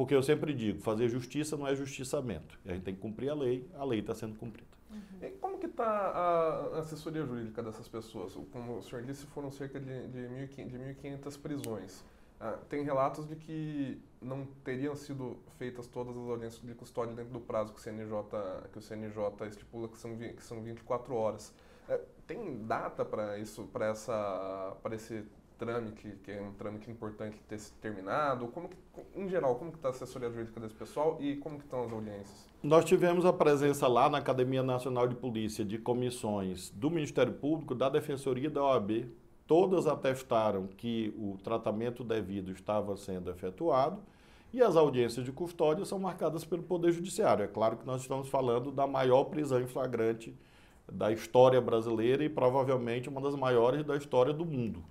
porque 0.00 0.14
eu 0.14 0.22
sempre 0.22 0.54
digo, 0.54 0.80
fazer 0.80 1.10
justiça 1.10 1.58
não 1.58 1.68
é 1.68 1.76
justiçamento. 1.76 2.58
A 2.64 2.72
gente 2.72 2.84
tem 2.84 2.94
que 2.94 3.00
cumprir 3.02 3.28
a 3.28 3.34
lei, 3.34 3.68
a 3.74 3.84
lei 3.84 4.00
está 4.00 4.14
sendo 4.14 4.34
cumprida. 4.34 4.70
Uhum. 4.90 5.30
Como 5.38 5.58
que 5.58 5.66
está 5.66 5.84
a 5.84 6.78
assessoria 6.78 7.22
jurídica 7.22 7.62
dessas 7.62 7.86
pessoas? 7.86 8.32
Como 8.50 8.78
o 8.78 8.82
senhor 8.82 9.04
disse, 9.04 9.26
foram 9.26 9.50
cerca 9.50 9.78
de, 9.78 10.08
de 10.08 10.20
1.500 10.56 11.38
prisões. 11.38 12.02
Ah, 12.40 12.58
tem 12.70 12.82
relatos 12.82 13.28
de 13.28 13.36
que 13.36 14.00
não 14.20 14.46
teriam 14.64 14.96
sido 14.96 15.36
feitas 15.58 15.86
todas 15.86 16.16
as 16.16 16.26
audiências 16.26 16.62
de 16.62 16.74
custódia 16.74 17.14
dentro 17.14 17.32
do 17.32 17.40
prazo 17.40 17.74
que 17.74 17.78
o 17.78 17.82
CNJ, 17.82 18.14
que 18.72 18.78
o 18.78 18.82
CNJ 18.82 19.46
estipula, 19.46 19.88
que 19.88 19.98
são, 19.98 20.16
que 20.16 20.42
são 20.42 20.62
24 20.62 21.14
horas. 21.14 21.54
É, 21.86 22.00
tem 22.26 22.64
data 22.64 23.04
para 23.04 23.38
isso, 23.38 23.64
para 23.64 23.92
esse 24.94 25.22
trâmite, 25.58 26.16
que 26.24 26.32
é 26.32 26.40
um 26.40 26.54
trâmite 26.54 26.90
importante 26.90 27.38
ter 27.46 27.58
se 27.58 27.74
terminado? 27.74 28.48
Como 28.48 28.70
que, 28.70 28.76
em 29.14 29.28
geral, 29.28 29.56
como 29.56 29.70
está 29.70 29.88
a 29.88 29.90
assessoria 29.90 30.30
jurídica 30.30 30.58
desse 30.58 30.74
pessoal 30.74 31.18
e 31.20 31.36
como 31.36 31.58
que 31.58 31.64
estão 31.64 31.84
as 31.84 31.92
audiências? 31.92 32.48
Nós 32.62 32.86
tivemos 32.86 33.26
a 33.26 33.32
presença 33.32 33.86
lá 33.86 34.08
na 34.08 34.16
Academia 34.16 34.62
Nacional 34.62 35.06
de 35.06 35.14
Polícia 35.14 35.62
de 35.62 35.76
comissões 35.76 36.70
do 36.70 36.90
Ministério 36.90 37.34
Público, 37.34 37.74
da 37.74 37.90
Defensoria 37.90 38.48
da 38.48 38.62
OAB. 38.62 39.10
Todas 39.50 39.88
atestaram 39.88 40.68
que 40.76 41.12
o 41.18 41.36
tratamento 41.42 42.04
devido 42.04 42.52
estava 42.52 42.96
sendo 42.96 43.32
efetuado 43.32 44.00
E 44.54 44.62
as 44.62 44.76
audiências 44.76 45.24
de 45.24 45.32
custódia 45.32 45.84
são 45.84 45.98
marcadas 45.98 46.44
pelo 46.44 46.62
Poder 46.62 46.92
Judiciário. 46.92 47.42
É 47.42 47.48
claro 47.48 47.76
que 47.76 47.84
nós 47.84 48.00
estamos 48.00 48.28
falando 48.28 48.70
da 48.70 48.86
maior 48.86 49.24
prisão 49.24 49.60
em 49.60 49.66
flagrante 49.66 50.32
da 50.88 51.10
história 51.10 51.60
brasileira 51.60 52.22
e 52.22 52.28
provavelmente 52.28 53.08
uma 53.08 53.20
das 53.20 53.34
maiores 53.34 53.84
da 53.84 53.96
história 53.96 54.32
do 54.32 54.46
mundo 54.46 54.84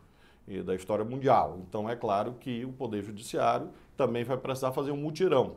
e 0.46 0.62
da 0.62 0.76
história 0.76 1.06
mundial. 1.06 1.60
Então 1.62 1.90
é 1.90 1.96
claro 1.96 2.34
que 2.34 2.66
o 2.66 2.74
Poder 2.74 3.02
Judiciário 3.02 3.70
também 3.96 4.26
vai 4.26 4.36
precisar 4.36 4.74
fazer 4.74 4.92
um 4.92 4.98
mutirão, 4.98 5.56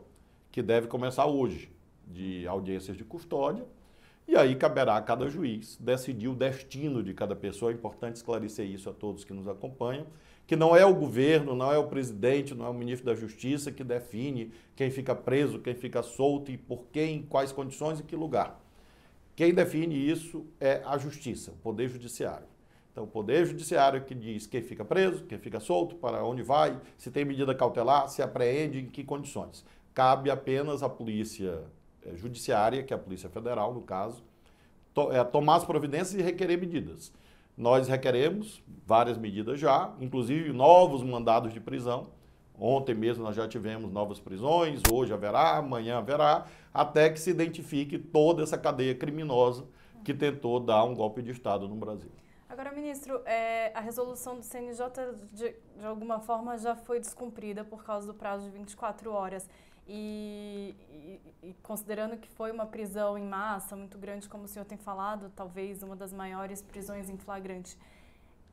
que 0.52 0.62
deve 0.62 0.86
começar 0.86 1.26
hoje, 1.26 1.72
de 2.06 2.46
audiências 2.46 2.96
de 2.96 3.02
custódia. 3.02 3.66
E 4.32 4.36
aí 4.36 4.56
caberá 4.56 4.96
a 4.96 5.02
cada 5.02 5.28
juiz 5.28 5.76
decidir 5.78 6.28
o 6.28 6.34
destino 6.34 7.02
de 7.02 7.12
cada 7.12 7.36
pessoa. 7.36 7.70
É 7.70 7.74
importante 7.74 8.16
esclarecer 8.16 8.64
isso 8.64 8.88
a 8.88 8.92
todos 8.94 9.24
que 9.24 9.32
nos 9.34 9.46
acompanham 9.46 10.06
que 10.46 10.56
não 10.56 10.74
é 10.74 10.86
o 10.86 10.94
governo, 10.94 11.54
não 11.54 11.70
é 11.70 11.76
o 11.76 11.86
presidente, 11.86 12.54
não 12.54 12.64
é 12.64 12.70
o 12.70 12.74
ministro 12.74 13.04
da 13.04 13.14
Justiça 13.14 13.70
que 13.70 13.84
define 13.84 14.50
quem 14.74 14.90
fica 14.90 15.14
preso, 15.14 15.58
quem 15.58 15.74
fica 15.74 16.02
solto 16.02 16.50
e 16.50 16.56
por 16.56 16.86
quem, 16.90 17.16
em 17.16 17.22
quais 17.22 17.52
condições 17.52 18.00
e 18.00 18.02
que 18.02 18.16
lugar. 18.16 18.58
Quem 19.36 19.52
define 19.52 19.94
isso 19.94 20.46
é 20.58 20.80
a 20.86 20.96
Justiça, 20.96 21.50
o 21.50 21.56
Poder 21.56 21.90
Judiciário. 21.90 22.46
Então, 22.90 23.04
o 23.04 23.06
Poder 23.06 23.44
Judiciário 23.44 24.02
que 24.02 24.14
diz 24.14 24.46
quem 24.46 24.62
fica 24.62 24.82
preso, 24.82 25.24
quem 25.24 25.38
fica 25.38 25.60
solto, 25.60 25.94
para 25.96 26.24
onde 26.24 26.42
vai, 26.42 26.80
se 26.96 27.10
tem 27.10 27.26
medida 27.26 27.54
cautelar, 27.54 28.08
se 28.08 28.22
apreende, 28.22 28.80
em 28.80 28.86
que 28.86 29.04
condições. 29.04 29.62
Cabe 29.92 30.30
apenas 30.30 30.82
à 30.82 30.88
Polícia 30.88 31.62
Judiciária, 32.14 32.82
que 32.82 32.92
é 32.92 32.96
a 32.96 32.98
Polícia 32.98 33.28
Federal, 33.28 33.72
no 33.72 33.82
caso, 33.82 34.22
to 34.94 35.10
é, 35.12 35.22
tomar 35.24 35.56
as 35.56 35.64
providências 35.64 36.14
e 36.14 36.22
requerer 36.22 36.58
medidas. 36.58 37.12
Nós 37.56 37.88
requeremos 37.88 38.62
várias 38.86 39.18
medidas 39.18 39.60
já, 39.60 39.92
inclusive 40.00 40.52
novos 40.52 41.02
mandados 41.02 41.52
de 41.52 41.60
prisão. 41.60 42.08
Ontem 42.58 42.94
mesmo 42.94 43.24
nós 43.24 43.34
já 43.34 43.48
tivemos 43.48 43.90
novas 43.90 44.20
prisões, 44.20 44.80
hoje 44.90 45.12
haverá, 45.12 45.56
amanhã 45.56 45.98
haverá, 45.98 46.46
até 46.72 47.10
que 47.10 47.18
se 47.18 47.30
identifique 47.30 47.98
toda 47.98 48.42
essa 48.42 48.56
cadeia 48.56 48.94
criminosa 48.94 49.64
que 50.04 50.14
tentou 50.14 50.60
dar 50.60 50.84
um 50.84 50.94
golpe 50.94 51.22
de 51.22 51.30
Estado 51.30 51.68
no 51.68 51.76
Brasil. 51.76 52.10
Agora, 52.48 52.70
ministro, 52.70 53.22
é, 53.24 53.72
a 53.74 53.80
resolução 53.80 54.36
do 54.36 54.42
CNJ 54.42 54.84
de, 55.32 55.54
de 55.78 55.86
alguma 55.86 56.20
forma 56.20 56.58
já 56.58 56.76
foi 56.76 57.00
descumprida 57.00 57.64
por 57.64 57.82
causa 57.82 58.06
do 58.06 58.12
prazo 58.12 58.44
de 58.44 58.50
24 58.50 59.10
horas. 59.10 59.48
E, 59.86 60.74
e, 60.88 61.20
e, 61.48 61.54
considerando 61.62 62.16
que 62.16 62.28
foi 62.28 62.52
uma 62.52 62.66
prisão 62.66 63.18
em 63.18 63.26
massa 63.26 63.74
muito 63.74 63.98
grande, 63.98 64.28
como 64.28 64.44
o 64.44 64.48
senhor 64.48 64.64
tem 64.64 64.78
falado, 64.78 65.30
talvez 65.34 65.82
uma 65.82 65.96
das 65.96 66.12
maiores 66.12 66.62
prisões 66.62 67.10
em 67.10 67.16
flagrante, 67.16 67.76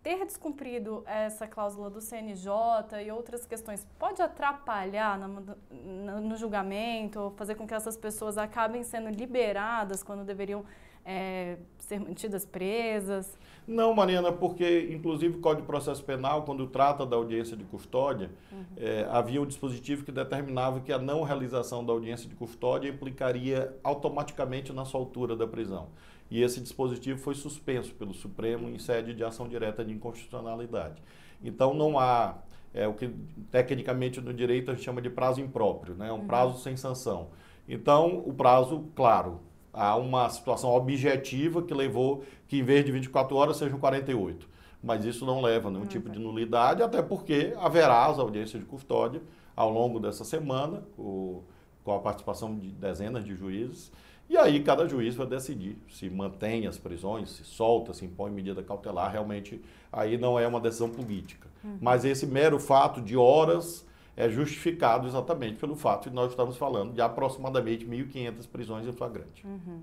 ter 0.01 0.25
descumprido 0.25 1.03
essa 1.05 1.47
cláusula 1.47 1.89
do 1.89 2.01
CNJ 2.01 3.03
e 3.05 3.11
outras 3.11 3.45
questões 3.45 3.85
pode 3.99 4.21
atrapalhar 4.21 5.19
no, 5.19 5.57
no, 5.69 6.21
no 6.21 6.35
julgamento, 6.37 7.33
fazer 7.35 7.55
com 7.55 7.67
que 7.67 7.73
essas 7.73 7.97
pessoas 7.97 8.37
acabem 8.37 8.81
sendo 8.83 9.09
liberadas 9.09 10.01
quando 10.01 10.23
deveriam 10.23 10.65
é, 11.05 11.57
ser 11.77 11.99
mantidas 11.99 12.45
presas? 12.45 13.37
Não, 13.67 13.93
Mariana, 13.93 14.31
porque 14.31 14.89
inclusive 14.91 15.37
o 15.37 15.41
Código 15.41 15.61
de 15.61 15.67
Processo 15.67 16.03
Penal, 16.03 16.43
quando 16.43 16.65
trata 16.67 17.05
da 17.05 17.15
audiência 17.15 17.55
de 17.55 17.63
custódia, 17.63 18.31
uhum. 18.51 18.63
é, 18.77 19.07
havia 19.11 19.41
um 19.41 19.45
dispositivo 19.45 20.03
que 20.03 20.11
determinava 20.11 20.79
que 20.79 20.91
a 20.91 20.97
não 20.97 21.23
realização 21.23 21.85
da 21.85 21.93
audiência 21.93 22.27
de 22.27 22.35
custódia 22.35 22.89
implicaria 22.89 23.75
automaticamente 23.83 24.73
na 24.73 24.85
soltura 24.85 25.35
da 25.35 25.45
prisão. 25.45 25.89
E 26.31 26.41
esse 26.41 26.59
dispositivo 26.59 27.19
foi 27.19 27.35
suspenso 27.35 27.93
pelo 27.93 28.13
Supremo 28.13 28.69
em 28.69 28.77
sede 28.77 29.13
de 29.13 29.23
ação 29.23 29.47
direta 29.47 29.83
de 29.83 29.93
inconstitucionalidade. 29.93 31.01
Então 31.43 31.73
não 31.73 31.97
há 31.97 32.37
é 32.73 32.87
o 32.87 32.93
que 32.93 33.09
tecnicamente 33.51 34.21
no 34.21 34.33
direito 34.33 34.69
a 34.69 34.75
gente 34.75 34.83
chama 34.83 35.01
de 35.01 35.09
prazo 35.09 35.41
impróprio, 35.41 35.95
né? 35.95 36.11
um 36.11 36.17
uhum. 36.17 36.27
prazo 36.27 36.59
sem 36.59 36.77
sanção. 36.77 37.29
Então, 37.67 38.23
o 38.25 38.33
prazo, 38.33 38.85
claro, 38.95 39.39
há 39.79 39.95
uma 39.95 40.29
situação 40.29 40.71
objetiva 40.71 41.61
que 41.63 41.73
levou 41.73 42.25
que 42.49 42.57
em 42.59 42.63
vez 42.63 42.83
de 42.83 42.91
24 42.91 43.33
horas 43.35 43.55
sejam 43.55 43.79
48. 43.79 44.45
Mas 44.83 45.05
isso 45.05 45.25
não 45.25 45.41
leva 45.41 45.69
a 45.69 45.71
nenhum 45.71 45.85
tipo 45.85 46.09
de 46.09 46.19
nulidade, 46.19 46.83
até 46.83 47.01
porque 47.01 47.53
haverá 47.57 48.05
as 48.05 48.19
audiências 48.19 48.61
de 48.61 48.67
custódia 48.67 49.21
ao 49.55 49.69
longo 49.71 49.99
dessa 49.99 50.25
semana, 50.25 50.83
o, 50.97 51.43
com 51.83 51.93
a 51.93 51.99
participação 51.99 52.57
de 52.57 52.69
dezenas 52.71 53.23
de 53.23 53.35
juízes. 53.35 53.91
E 54.29 54.37
aí 54.37 54.61
cada 54.61 54.87
juiz 54.87 55.15
vai 55.15 55.25
decidir 55.25 55.77
se 55.89 56.09
mantém 56.09 56.67
as 56.67 56.77
prisões, 56.77 57.29
se 57.29 57.45
solta, 57.45 57.93
se 57.93 58.05
impõe 58.05 58.31
medida 58.31 58.61
cautelar. 58.61 59.11
Realmente 59.11 59.61
aí 59.91 60.17
não 60.17 60.37
é 60.37 60.45
uma 60.45 60.59
decisão 60.59 60.89
política. 60.89 61.47
Uhum. 61.63 61.77
Mas 61.81 62.03
esse 62.03 62.27
mero 62.27 62.59
fato 62.59 63.01
de 63.01 63.15
horas 63.15 63.85
é 64.19 64.27
justificado 64.27 65.07
exatamente 65.07 65.57
pelo 65.57 65.77
fato 65.77 66.09
de 66.09 66.15
nós 66.15 66.31
estamos 66.31 66.57
falando 66.57 66.91
de 66.91 66.99
aproximadamente 66.99 67.85
1.500 67.85 68.47
prisões 68.49 68.85
em 68.85 68.91
flagrante. 68.91 69.47
Uhum. 69.47 69.81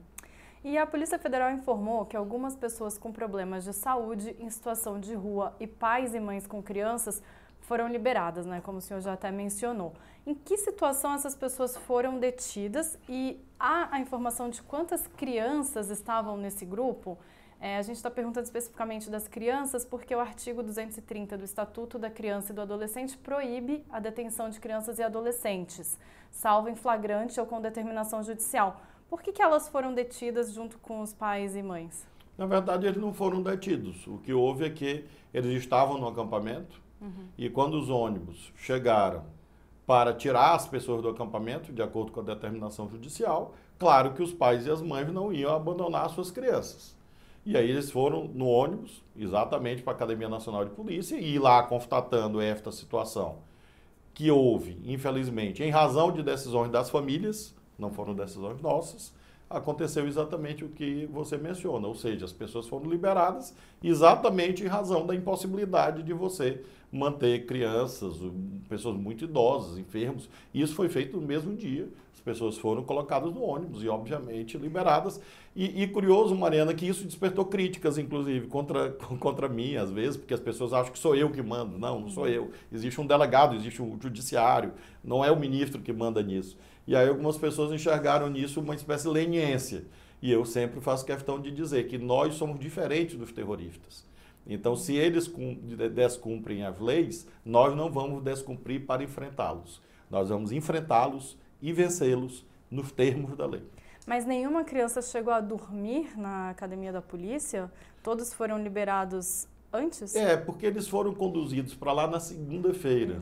E 0.62 0.76
a 0.76 0.86
Polícia 0.86 1.18
Federal 1.18 1.50
informou 1.52 2.04
que 2.04 2.14
algumas 2.14 2.54
pessoas 2.54 2.98
com 2.98 3.10
problemas 3.10 3.64
de 3.64 3.72
saúde 3.72 4.36
em 4.38 4.50
situação 4.50 5.00
de 5.00 5.14
rua 5.14 5.56
e 5.58 5.66
pais 5.66 6.14
e 6.14 6.20
mães 6.20 6.46
com 6.46 6.62
crianças 6.62 7.22
foram 7.62 7.88
liberadas, 7.88 8.44
né, 8.44 8.60
como 8.60 8.76
o 8.76 8.80
senhor 8.82 9.00
já 9.00 9.14
até 9.14 9.30
mencionou. 9.30 9.94
Em 10.26 10.34
que 10.34 10.58
situação 10.58 11.14
essas 11.14 11.34
pessoas 11.34 11.74
foram 11.74 12.18
detidas 12.18 12.98
e 13.08 13.42
há 13.58 13.88
a 13.90 14.00
informação 14.00 14.50
de 14.50 14.60
quantas 14.60 15.06
crianças 15.16 15.88
estavam 15.88 16.36
nesse 16.36 16.66
grupo? 16.66 17.16
É, 17.60 17.78
a 17.78 17.82
gente 17.82 17.96
está 17.96 18.10
perguntando 18.10 18.44
especificamente 18.44 19.08
das 19.08 19.26
crianças 19.26 19.84
porque 19.84 20.14
o 20.14 20.20
artigo 20.20 20.62
230 20.62 21.38
do 21.38 21.44
Estatuto 21.44 21.98
da 21.98 22.10
Criança 22.10 22.52
e 22.52 22.54
do 22.54 22.60
Adolescente 22.60 23.16
proíbe 23.16 23.84
a 23.90 23.98
detenção 23.98 24.50
de 24.50 24.60
crianças 24.60 24.98
e 24.98 25.02
adolescentes, 25.02 25.98
salvo 26.30 26.68
em 26.68 26.74
flagrante 26.74 27.40
ou 27.40 27.46
com 27.46 27.60
determinação 27.60 28.22
judicial. 28.22 28.80
Por 29.08 29.22
que, 29.22 29.32
que 29.32 29.40
elas 29.40 29.68
foram 29.68 29.94
detidas 29.94 30.52
junto 30.52 30.78
com 30.78 31.00
os 31.00 31.14
pais 31.14 31.56
e 31.56 31.62
mães? 31.62 32.06
Na 32.36 32.44
verdade, 32.44 32.86
eles 32.86 33.00
não 33.00 33.14
foram 33.14 33.42
detidos. 33.42 34.06
O 34.06 34.18
que 34.18 34.32
houve 34.32 34.66
é 34.66 34.70
que 34.70 35.06
eles 35.32 35.52
estavam 35.58 35.96
no 35.96 36.08
acampamento 36.08 36.80
uhum. 37.00 37.28
e 37.38 37.48
quando 37.48 37.74
os 37.74 37.88
ônibus 37.88 38.52
chegaram 38.56 39.24
para 39.86 40.12
tirar 40.12 40.54
as 40.54 40.66
pessoas 40.66 41.00
do 41.00 41.08
acampamento, 41.08 41.72
de 41.72 41.80
acordo 41.80 42.10
com 42.10 42.20
a 42.20 42.24
determinação 42.24 42.90
judicial, 42.90 43.54
claro 43.78 44.12
que 44.12 44.22
os 44.22 44.32
pais 44.32 44.66
e 44.66 44.70
as 44.70 44.82
mães 44.82 45.10
não 45.10 45.32
iam 45.32 45.54
abandonar 45.54 46.10
suas 46.10 46.30
crianças. 46.30 46.95
E 47.46 47.56
aí 47.56 47.70
eles 47.70 47.92
foram 47.92 48.24
no 48.24 48.48
ônibus, 48.48 49.04
exatamente 49.16 49.80
para 49.80 49.92
a 49.92 49.96
Academia 49.96 50.28
Nacional 50.28 50.64
de 50.64 50.72
Polícia, 50.72 51.16
e 51.16 51.38
lá 51.38 51.62
constatando 51.62 52.40
esta 52.40 52.72
situação 52.72 53.38
que 54.12 54.28
houve, 54.32 54.76
infelizmente, 54.84 55.62
em 55.62 55.70
razão 55.70 56.10
de 56.10 56.24
decisões 56.24 56.72
das 56.72 56.90
famílias, 56.90 57.54
não 57.78 57.92
foram 57.92 58.14
decisões 58.14 58.60
nossas, 58.60 59.14
aconteceu 59.48 60.06
exatamente 60.06 60.64
o 60.64 60.68
que 60.68 61.06
você 61.06 61.36
menciona, 61.36 61.86
ou 61.86 61.94
seja, 61.94 62.24
as 62.24 62.32
pessoas 62.32 62.66
foram 62.66 62.90
liberadas 62.90 63.54
exatamente 63.82 64.64
em 64.64 64.66
razão 64.66 65.06
da 65.06 65.14
impossibilidade 65.14 66.02
de 66.02 66.12
você 66.12 66.62
manter 66.90 67.46
crianças, 67.46 68.16
pessoas 68.68 68.96
muito 68.96 69.24
idosas, 69.24 69.78
enfermos. 69.78 70.28
E 70.52 70.60
isso 70.60 70.74
foi 70.74 70.88
feito 70.88 71.16
no 71.16 71.26
mesmo 71.26 71.54
dia. 71.54 71.88
As 72.14 72.20
pessoas 72.20 72.56
foram 72.58 72.82
colocadas 72.82 73.32
no 73.32 73.42
ônibus 73.42 73.82
e, 73.82 73.88
obviamente, 73.88 74.56
liberadas. 74.56 75.20
E, 75.54 75.82
e 75.82 75.86
curioso, 75.86 76.34
Mariana, 76.34 76.74
que 76.74 76.86
isso 76.86 77.04
despertou 77.04 77.44
críticas, 77.44 77.98
inclusive, 77.98 78.46
contra, 78.46 78.90
contra 79.20 79.48
mim, 79.48 79.76
às 79.76 79.90
vezes, 79.90 80.16
porque 80.16 80.34
as 80.34 80.40
pessoas 80.40 80.72
acham 80.72 80.92
que 80.92 80.98
sou 80.98 81.14
eu 81.14 81.30
que 81.30 81.42
mando. 81.42 81.78
Não, 81.78 82.00
não 82.00 82.08
sou 82.08 82.28
eu. 82.28 82.50
Existe 82.72 83.00
um 83.00 83.06
delegado, 83.06 83.54
existe 83.54 83.82
um 83.82 84.00
judiciário, 84.00 84.72
não 85.04 85.24
é 85.24 85.30
o 85.30 85.38
ministro 85.38 85.80
que 85.80 85.92
manda 85.92 86.22
nisso. 86.22 86.56
E 86.86 86.94
aí 86.94 87.08
algumas 87.08 87.36
pessoas 87.36 87.72
enxergaram 87.72 88.28
nisso 88.30 88.60
uma 88.60 88.74
espécie 88.74 89.04
de 89.04 89.10
leniência. 89.10 89.84
E 90.22 90.30
eu 90.30 90.44
sempre 90.44 90.80
faço 90.80 91.04
questão 91.04 91.40
de 91.40 91.50
dizer 91.50 91.88
que 91.88 91.98
nós 91.98 92.34
somos 92.34 92.58
diferentes 92.58 93.16
dos 93.16 93.32
terroristas. 93.32 94.04
Então, 94.46 94.76
se 94.76 94.94
eles 94.94 95.30
descumprem 95.92 96.64
as 96.64 96.78
leis, 96.78 97.26
nós 97.44 97.74
não 97.74 97.90
vamos 97.90 98.22
descumprir 98.22 98.86
para 98.86 99.02
enfrentá-los. 99.02 99.82
Nós 100.08 100.28
vamos 100.28 100.52
enfrentá-los 100.52 101.36
e 101.60 101.72
vencê-los 101.72 102.46
nos 102.70 102.92
termos 102.92 103.36
da 103.36 103.46
lei. 103.46 103.62
Mas 104.06 104.24
nenhuma 104.24 104.62
criança 104.62 105.02
chegou 105.02 105.32
a 105.32 105.40
dormir 105.40 106.16
na 106.16 106.50
academia 106.50 106.92
da 106.92 107.02
polícia? 107.02 107.70
Todos 108.04 108.32
foram 108.32 108.62
liberados 108.62 109.48
antes? 109.72 110.14
É, 110.14 110.36
porque 110.36 110.64
eles 110.64 110.86
foram 110.86 111.12
conduzidos 111.12 111.74
para 111.74 111.92
lá 111.92 112.06
na 112.06 112.20
segunda-feira 112.20 113.20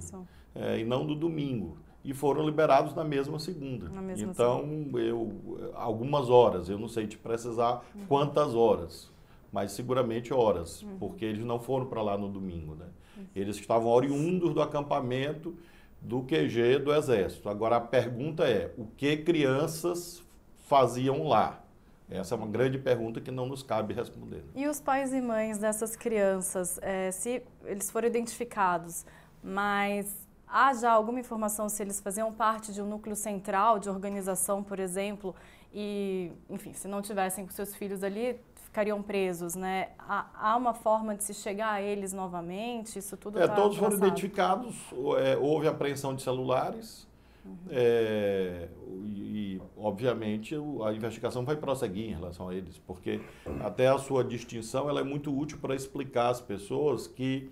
é, 0.54 0.78
e 0.80 0.84
não 0.84 1.02
no 1.02 1.14
domingo. 1.14 1.78
E 2.04 2.12
foram 2.12 2.44
liberados 2.44 2.94
na 2.94 3.02
mesma 3.02 3.38
segunda. 3.38 3.88
Na 3.88 4.02
mesma 4.02 4.30
então, 4.30 4.60
segunda. 4.60 5.00
eu 5.00 5.72
algumas 5.74 6.28
horas, 6.28 6.68
eu 6.68 6.78
não 6.78 6.88
sei 6.88 7.06
te 7.06 7.16
precisar 7.16 7.82
uhum. 7.94 8.06
quantas 8.06 8.54
horas 8.54 9.12
mas 9.54 9.70
seguramente 9.70 10.34
horas, 10.34 10.82
uhum. 10.82 10.98
porque 10.98 11.24
eles 11.24 11.44
não 11.44 11.60
foram 11.60 11.86
para 11.86 12.02
lá 12.02 12.18
no 12.18 12.28
domingo. 12.28 12.74
Né? 12.74 12.86
Uhum. 13.16 13.24
Eles 13.36 13.54
estavam 13.54 13.88
oriundos 13.88 14.52
do 14.52 14.60
acampamento 14.60 15.56
do 16.00 16.22
QG 16.22 16.80
do 16.80 16.92
Exército. 16.92 17.48
Agora 17.48 17.76
a 17.76 17.80
pergunta 17.80 18.42
é: 18.42 18.74
o 18.76 18.84
que 18.96 19.16
crianças 19.18 20.24
faziam 20.66 21.28
lá? 21.28 21.62
Essa 22.10 22.34
é 22.34 22.36
uma 22.36 22.48
grande 22.48 22.78
pergunta 22.78 23.20
que 23.20 23.30
não 23.30 23.46
nos 23.46 23.62
cabe 23.62 23.94
responder. 23.94 24.44
E 24.56 24.66
os 24.66 24.80
pais 24.80 25.14
e 25.14 25.20
mães 25.20 25.56
dessas 25.56 25.94
crianças, 25.94 26.78
é, 26.82 27.12
se 27.12 27.40
eles 27.64 27.90
foram 27.92 28.08
identificados, 28.08 29.06
mas 29.42 30.23
há 30.54 30.72
já 30.72 30.92
alguma 30.92 31.18
informação 31.18 31.68
se 31.68 31.82
eles 31.82 32.00
faziam 32.00 32.32
parte 32.32 32.72
de 32.72 32.80
um 32.80 32.86
núcleo 32.86 33.16
central 33.16 33.80
de 33.80 33.90
organização, 33.90 34.62
por 34.62 34.78
exemplo, 34.78 35.34
e, 35.74 36.30
enfim, 36.48 36.72
se 36.72 36.86
não 36.86 37.02
tivessem 37.02 37.44
com 37.44 37.50
seus 37.50 37.74
filhos 37.74 38.04
ali, 38.04 38.38
ficariam 38.64 39.02
presos, 39.02 39.56
né? 39.56 39.88
Há, 39.98 40.26
há 40.32 40.56
uma 40.56 40.72
forma 40.72 41.16
de 41.16 41.24
se 41.24 41.34
chegar 41.34 41.72
a 41.72 41.82
eles 41.82 42.12
novamente? 42.12 43.00
Isso 43.00 43.16
tudo 43.16 43.40
É, 43.40 43.48
tá 43.48 43.54
todos 43.56 43.76
foram 43.76 43.96
identificados, 43.96 44.76
é, 45.18 45.36
houve 45.36 45.66
apreensão 45.66 46.14
de 46.14 46.22
celulares, 46.22 47.12
Uhum. 47.44 47.56
é, 47.70 48.68
e, 49.04 49.60
obviamente, 49.76 50.54
a 50.54 50.92
investigação 50.94 51.44
vai 51.44 51.56
prosseguir 51.56 52.08
em 52.08 52.14
relação 52.14 52.48
a 52.48 52.54
eles, 52.54 52.78
porque 52.86 53.20
até 53.62 53.86
a 53.88 53.98
sua 53.98 54.24
distinção 54.24 54.88
ela 54.88 55.00
é 55.00 55.04
muito 55.04 55.36
útil 55.36 55.58
para 55.58 55.74
explicar 55.74 56.30
às 56.30 56.40
pessoas 56.40 57.06
que, 57.06 57.50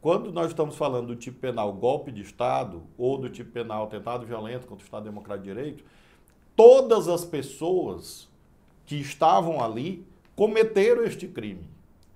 quando 0.00 0.32
nós 0.32 0.48
estamos 0.48 0.76
falando 0.76 1.08
do 1.08 1.16
tipo 1.16 1.38
penal 1.38 1.72
golpe 1.72 2.10
de 2.10 2.22
Estado 2.22 2.82
ou 2.96 3.18
do 3.18 3.28
tipo 3.28 3.50
penal 3.50 3.84
atentado 3.84 4.24
violento 4.24 4.66
contra 4.66 4.82
o 4.82 4.86
Estado 4.86 5.04
Democrático 5.04 5.46
de 5.46 5.54
Direito, 5.54 5.84
todas 6.56 7.08
as 7.08 7.24
pessoas 7.24 8.28
que 8.86 8.96
estavam 8.96 9.62
ali 9.62 10.06
cometeram 10.34 11.04
este 11.04 11.28
crime, 11.28 11.64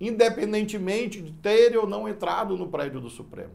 independentemente 0.00 1.21
de 1.21 1.33
terem 1.33 1.76
ou 1.76 1.87
não 1.87 2.09
entrado 2.09 2.57
no 2.57 2.69
prédio 2.69 3.00
do 3.00 3.11
Supremo 3.11 3.53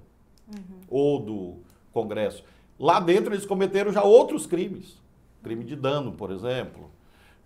ou 0.88 1.20
do 1.20 1.58
Congresso. 1.92 2.44
Lá 2.80 3.00
dentro 3.00 3.34
eles 3.34 3.46
cometeram 3.46 3.92
já 3.92 4.04
outros 4.04 4.46
crimes. 4.46 4.98
Crime 5.44 5.64
de 5.64 5.76
dano, 5.76 6.14
por 6.14 6.32
exemplo. 6.32 6.90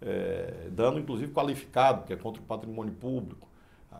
É, 0.02 0.68
dano, 0.72 1.00
inclusive, 1.00 1.32
qualificado, 1.32 2.06
que 2.06 2.14
é 2.14 2.16
contra 2.16 2.42
o 2.42 2.46
patrimônio 2.46 2.94
público. 2.94 3.48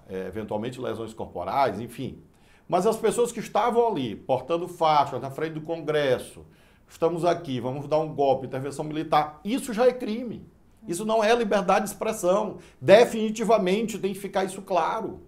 É, 0.08 0.28
eventualmente 0.28 0.80
lesões 0.80 1.14
corporais, 1.14 1.80
enfim. 1.80 2.22
Mas 2.68 2.88
as 2.88 2.98
pessoas 2.98 3.32
que 3.32 3.40
estavam 3.40 3.88
ali, 3.88 4.16
portando 4.16 4.68
faixas 4.68 5.22
na 5.22 5.30
frente 5.30 5.54
do 5.54 5.62
Congresso, 5.62 6.46
estamos 6.88 7.26
aqui, 7.26 7.60
vamos 7.60 7.88
dar 7.88 8.00
um 8.00 8.14
golpe, 8.14 8.46
intervenção 8.46 8.86
militar, 8.86 9.40
isso 9.44 9.74
já 9.74 9.88
é 9.88 9.94
crime. 9.94 10.46
Isso 10.88 11.06
não 11.06 11.24
é 11.24 11.34
liberdade 11.34 11.86
de 11.86 11.92
expressão. 11.92 12.58
Definitivamente 12.80 13.98
tem 13.98 14.14
que 14.14 14.20
ficar 14.20 14.44
isso 14.44 14.62
claro. 14.62 15.22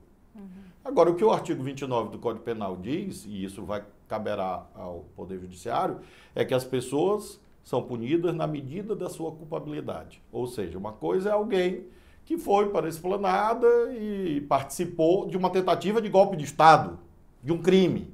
Agora, 0.84 1.10
o 1.10 1.15
que 1.15 1.24
o 1.24 1.32
artigo 1.32 1.63
29 1.63 2.12
do 2.12 2.20
Código 2.20 2.44
Penal 2.44 2.77
diz, 2.77 3.25
e 3.25 3.44
isso 3.44 3.63
vai 3.63 3.84
caberá 4.08 4.68
ao 4.75 5.06
Poder 5.15 5.39
Judiciário, 5.39 6.00
é 6.36 6.46
que 6.46 6.54
as 6.54 6.63
pessoas 6.63 7.39
são 7.63 7.82
punidas 7.82 8.36
na 8.36 8.46
medida 8.46 8.96
da 8.96 9.10
sua 9.10 9.32
culpabilidade. 9.32 10.22
Ou 10.32 10.46
seja, 10.46 10.77
uma 10.77 10.92
coisa 10.92 11.30
é 11.30 11.32
alguém 11.32 11.88
que 12.24 12.38
foi 12.38 12.70
para 12.70 12.86
a 12.86 12.89
esplanada 12.89 13.68
e 13.94 14.42
participou 14.42 15.27
de 15.27 15.36
uma 15.36 15.50
tentativa 15.50 16.00
de 16.00 16.10
golpe 16.10 16.38
de 16.38 16.44
Estado, 16.44 17.00
de 17.46 17.54
um 17.54 17.60
crime. 17.60 18.12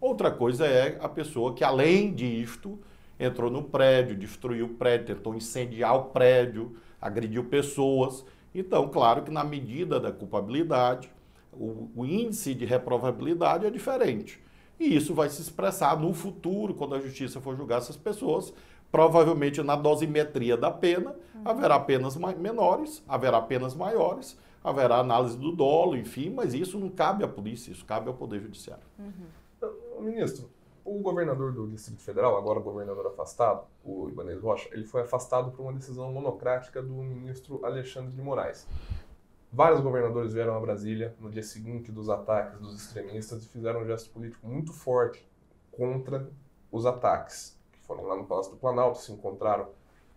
Outra 0.00 0.30
coisa 0.30 0.64
é 0.64 0.96
a 1.02 1.08
pessoa 1.08 1.52
que, 1.52 1.64
além 1.64 2.14
disto, 2.14 2.78
entrou 3.18 3.50
no 3.50 3.64
prédio, 3.64 4.14
destruiu 4.14 4.66
o 4.66 4.74
prédio, 4.74 5.16
tentou 5.16 5.34
incendiar 5.34 5.96
o 5.96 6.04
prédio, 6.04 6.76
agrediu 7.00 7.42
pessoas. 7.42 8.24
Então, 8.54 8.88
claro 8.88 9.22
que 9.22 9.30
na 9.32 9.42
medida 9.42 9.98
da 9.98 10.12
culpabilidade, 10.12 11.10
o, 11.52 11.90
o 11.96 12.06
índice 12.06 12.54
de 12.54 12.64
reprovabilidade 12.64 13.66
é 13.66 13.70
diferente. 13.70 14.40
E 14.78 14.94
isso 14.94 15.12
vai 15.12 15.28
se 15.28 15.42
expressar 15.42 15.98
no 15.98 16.14
futuro, 16.14 16.74
quando 16.74 16.94
a 16.94 17.00
justiça 17.00 17.40
for 17.40 17.56
julgar 17.56 17.78
essas 17.78 17.96
pessoas. 17.96 18.52
Provavelmente 18.92 19.60
na 19.64 19.74
dosimetria 19.74 20.56
da 20.56 20.70
pena, 20.70 21.12
haverá 21.44 21.80
penas 21.80 22.14
menores, 22.14 23.02
haverá 23.08 23.42
penas 23.42 23.74
maiores, 23.74 24.38
haverá 24.66 24.98
análise 24.98 25.38
do 25.38 25.52
dolo, 25.52 25.96
enfim, 25.96 26.28
mas 26.28 26.52
isso 26.52 26.76
não 26.76 26.88
cabe 26.88 27.22
à 27.22 27.28
polícia, 27.28 27.70
isso 27.70 27.84
cabe 27.84 28.08
ao 28.08 28.14
Poder 28.14 28.40
Judiciário. 28.40 28.82
Ô, 29.96 30.02
Ministro, 30.02 30.50
o 30.84 30.98
governador 30.98 31.52
do 31.52 31.68
Distrito 31.68 32.02
Federal, 32.02 32.36
agora 32.36 32.58
governador 32.58 33.06
afastado, 33.06 33.64
o 33.84 34.08
Ibanez 34.08 34.40
Rocha, 34.40 34.68
ele 34.72 34.84
foi 34.84 35.02
afastado 35.02 35.52
por 35.52 35.62
uma 35.62 35.72
decisão 35.72 36.12
monocrática 36.12 36.82
do 36.82 36.94
ministro 36.94 37.64
Alexandre 37.64 38.10
de 38.10 38.20
Moraes. 38.20 38.66
Vários 39.52 39.80
governadores 39.80 40.32
vieram 40.32 40.56
a 40.56 40.60
Brasília 40.60 41.14
no 41.20 41.30
dia 41.30 41.44
seguinte 41.44 41.92
dos 41.92 42.08
ataques 42.08 42.58
dos 42.58 42.74
extremistas 42.74 43.44
e 43.44 43.48
fizeram 43.48 43.82
um 43.82 43.86
gesto 43.86 44.10
político 44.10 44.48
muito 44.48 44.72
forte 44.72 45.24
contra 45.70 46.28
os 46.72 46.84
ataques. 46.84 47.56
Que 47.72 47.78
foram 47.82 48.04
lá 48.04 48.16
no 48.16 48.24
Palácio 48.24 48.50
do 48.50 48.58
Planalto, 48.58 48.98
se 48.98 49.12
encontraram 49.12 49.68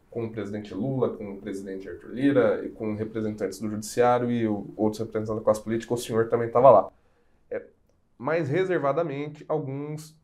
com 0.10 0.26
o 0.26 0.32
presidente 0.32 0.74
Lula, 0.74 1.10
com 1.10 1.34
o 1.34 1.38
presidente 1.38 1.88
Arthur 1.88 2.12
Lira 2.12 2.66
e 2.66 2.70
com 2.70 2.96
representantes 2.96 3.60
do 3.60 3.70
judiciário 3.70 4.32
e 4.32 4.48
outros 4.48 5.00
representantes 5.00 5.36
da 5.36 5.42
classe 5.42 5.62
política. 5.62 5.94
O 5.94 5.98
senhor 5.98 6.30
também 6.30 6.48
estava 6.48 6.70
lá. 6.70 6.90
É, 7.50 7.64
mais 8.18 8.50
reservadamente, 8.50 9.46
alguns 9.48 10.18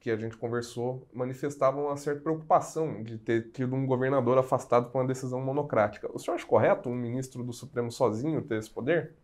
que 0.00 0.10
a 0.10 0.16
gente 0.16 0.36
conversou 0.36 1.06
manifestavam 1.12 1.86
uma 1.86 1.96
certa 1.96 2.20
preocupação 2.20 3.02
de 3.02 3.18
ter 3.18 3.50
tido 3.50 3.74
um 3.74 3.84
governador 3.84 4.38
afastado 4.38 4.90
por 4.90 4.98
uma 4.98 5.06
decisão 5.06 5.40
monocrática. 5.40 6.08
O 6.12 6.18
senhor 6.18 6.36
acha 6.36 6.46
correto 6.46 6.88
um 6.88 6.94
ministro 6.94 7.42
do 7.42 7.52
Supremo 7.52 7.90
sozinho 7.90 8.40
ter 8.42 8.58
esse 8.58 8.70
poder? 8.70 9.14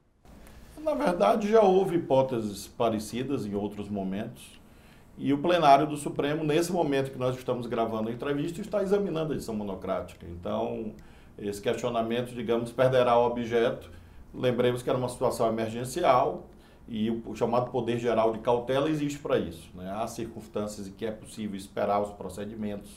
Na 0.83 0.95
verdade, 0.95 1.49
já 1.49 1.63
houve 1.63 1.97
hipóteses 1.97 2.67
parecidas 2.67 3.47
em 3.47 3.55
outros 3.55 3.89
momentos. 3.89 4.61
E 5.17 5.33
o 5.33 5.39
plenário 5.39 5.87
do 5.87 5.97
Supremo, 5.97 6.43
nesse 6.43 6.73
momento 6.73 7.11
que 7.13 7.19
nós 7.19 7.37
estamos 7.37 7.67
gravando 7.67 8.09
a 8.09 8.13
entrevista, 8.13 8.61
está 8.61 8.83
examinando 8.83 9.33
a 9.33 9.37
edição 9.37 9.55
monocrática. 9.55 10.27
Então, 10.29 10.93
esse 11.39 11.61
questionamento, 11.63 12.35
digamos, 12.35 12.73
perderá 12.73 13.17
o 13.19 13.27
objeto. 13.27 13.91
Lembremos 14.35 14.83
que 14.83 14.91
era 14.91 14.99
uma 14.99 15.09
situação 15.09 15.47
emergencial 15.49 16.47
e 16.89 17.11
o 17.11 17.35
chamado 17.37 17.71
poder 17.71 17.99
geral 17.99 18.33
de 18.33 18.41
cautela 18.41 18.91
existe 18.91 19.19
para 19.21 19.39
isso. 19.39 19.71
Né? 19.75 19.89
Há 19.97 20.07
circunstâncias 20.09 20.89
em 20.89 20.93
que 20.93 21.07
é 21.07 21.13
possível 21.13 21.57
esperar 21.57 22.01
os 22.03 22.11
procedimentos 22.11 22.91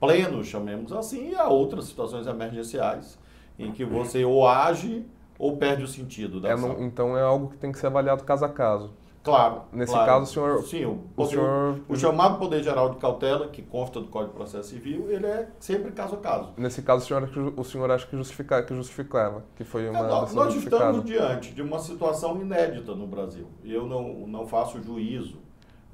plenos, 0.00 0.48
chamemos 0.48 0.92
assim, 0.92 1.30
e 1.30 1.34
há 1.36 1.48
outras 1.48 1.84
situações 1.86 2.26
emergenciais 2.26 3.16
em 3.58 3.70
que 3.70 3.84
você 3.84 4.24
ou 4.24 4.46
age 4.46 5.04
ou 5.38 5.56
perde 5.56 5.84
o 5.84 5.88
sentido 5.88 6.40
da 6.40 6.48
É, 6.50 6.52
ação. 6.52 6.68
não- 6.70 6.82
então 6.84 7.16
é 7.16 7.22
algo 7.22 7.48
que 7.50 7.56
tem 7.56 7.70
que 7.72 7.78
ser 7.78 7.86
avaliado 7.86 8.24
caso 8.24 8.44
a 8.44 8.48
caso. 8.48 8.92
Claro. 9.24 9.62
Nesse 9.72 9.90
claro. 9.90 10.06
caso, 10.06 10.22
o 10.24 10.26
senhor- 10.26 10.62
Sim, 10.64 10.84
o, 10.84 11.00
O 11.16 11.24
senhor, 11.26 11.80
o 11.88 11.96
chamado 11.96 12.38
poder 12.38 12.62
geral 12.62 12.90
de 12.90 12.98
cautela, 12.98 13.48
que 13.48 13.62
consta 13.62 13.98
do 13.98 14.08
Código 14.08 14.32
de 14.32 14.36
Processo 14.36 14.68
Civil, 14.68 15.10
ele 15.10 15.24
é 15.26 15.48
sempre 15.58 15.90
caso 15.92 16.16
a 16.16 16.18
caso. 16.18 16.50
nesse 16.58 16.82
caso, 16.82 17.02
o 17.04 17.06
senhor, 17.08 17.22
acha 17.24 17.32
que- 17.32 17.60
o 17.60 17.64
senhor 17.64 17.90
acha 17.90 18.06
que, 18.06 18.14
justifica, 18.18 18.62
que 18.62 18.74
justificava, 18.74 19.42
que 19.56 19.64
foi 19.64 19.88
uma 19.88 19.98
É, 19.98 20.02
nós, 20.02 20.34
nós 20.34 20.54
estamos 20.54 21.04
diante 21.06 21.54
de 21.54 21.62
uma 21.62 21.78
situação 21.78 22.38
inédita 22.38 22.94
no 22.94 23.06
Brasil. 23.06 23.46
Eu 23.64 23.86
não, 23.86 24.26
não 24.26 24.46
faço 24.46 24.80
juízo 24.82 25.38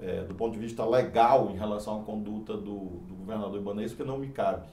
eh, 0.02 0.24
do 0.26 0.34
ponto 0.34 0.54
de 0.54 0.58
vista 0.58 0.84
legal 0.84 1.50
em 1.50 1.56
relação 1.56 2.00
à 2.00 2.02
conduta 2.02 2.54
do, 2.54 2.62
do 3.06 3.14
governador 3.16 3.60
Ibanez, 3.60 3.92
porque 3.92 4.02
não 4.10 4.18
me 4.18 4.28
cabe. 4.28 4.66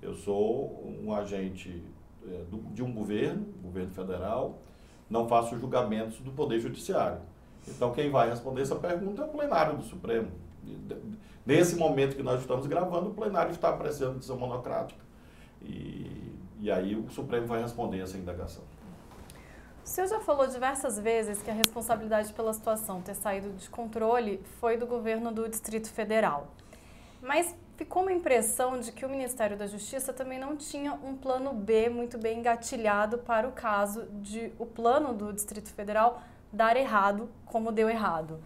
Eu 0.00 0.14
sou 0.14 0.94
um 1.02 1.12
agente 1.12 1.82
eh, 2.24 2.44
do- 2.48 2.58
de 2.72 2.84
um 2.84 2.92
governo, 2.92 3.46
governo 3.62 3.90
federal, 3.90 4.58
não 5.10 5.26
faço 5.26 5.58
julgamentos 5.58 6.20
do 6.20 6.30
Poder 6.30 6.60
Judiciário. 6.60 7.18
Então, 7.66 7.92
quem 7.92 8.10
vai 8.10 8.30
responder 8.30 8.62
essa 8.62 8.76
pergunta 8.76 9.22
é 9.22 9.24
o 9.24 9.28
plenário 9.28 9.76
do 9.76 9.82
Supremo. 9.82 10.30
Nesse 11.44 11.76
momento 11.76 12.16
que 12.16 12.22
nós 12.22 12.40
estamos 12.40 12.66
gravando, 12.66 13.10
o 13.10 13.14
plenário 13.14 13.52
está 13.52 13.68
apreciando 13.68 14.14
decisão 14.14 14.36
monocrática. 14.36 15.00
E, 15.62 16.34
e 16.60 16.70
aí 16.70 16.96
o 16.96 17.08
Supremo 17.10 17.46
vai 17.46 17.62
responder 17.62 18.00
essa 18.00 18.16
indagação. 18.16 18.64
O 19.84 19.88
senhor 19.88 20.08
já 20.08 20.18
falou 20.18 20.48
diversas 20.48 20.98
vezes 20.98 21.40
que 21.40 21.48
a 21.48 21.54
responsabilidade 21.54 22.32
pela 22.32 22.52
situação 22.52 23.00
ter 23.00 23.14
saído 23.14 23.50
de 23.50 23.70
controle 23.70 24.42
foi 24.58 24.76
do 24.76 24.84
governo 24.84 25.30
do 25.30 25.48
Distrito 25.48 25.88
Federal. 25.88 26.48
Mas 27.22 27.54
ficou 27.76 28.02
uma 28.02 28.12
impressão 28.12 28.80
de 28.80 28.90
que 28.90 29.06
o 29.06 29.08
Ministério 29.08 29.56
da 29.56 29.66
Justiça 29.68 30.12
também 30.12 30.40
não 30.40 30.56
tinha 30.56 30.92
um 30.92 31.16
plano 31.16 31.52
B 31.52 31.88
muito 31.88 32.18
bem 32.18 32.40
engatilhado 32.40 33.18
para 33.18 33.46
o 33.46 33.52
caso 33.52 34.06
de 34.20 34.52
o 34.58 34.66
plano 34.66 35.14
do 35.14 35.32
Distrito 35.32 35.68
Federal 35.68 36.20
dar 36.56 36.76
errado 36.76 37.28
como 37.44 37.70
deu 37.70 37.88
errado. 37.88 38.40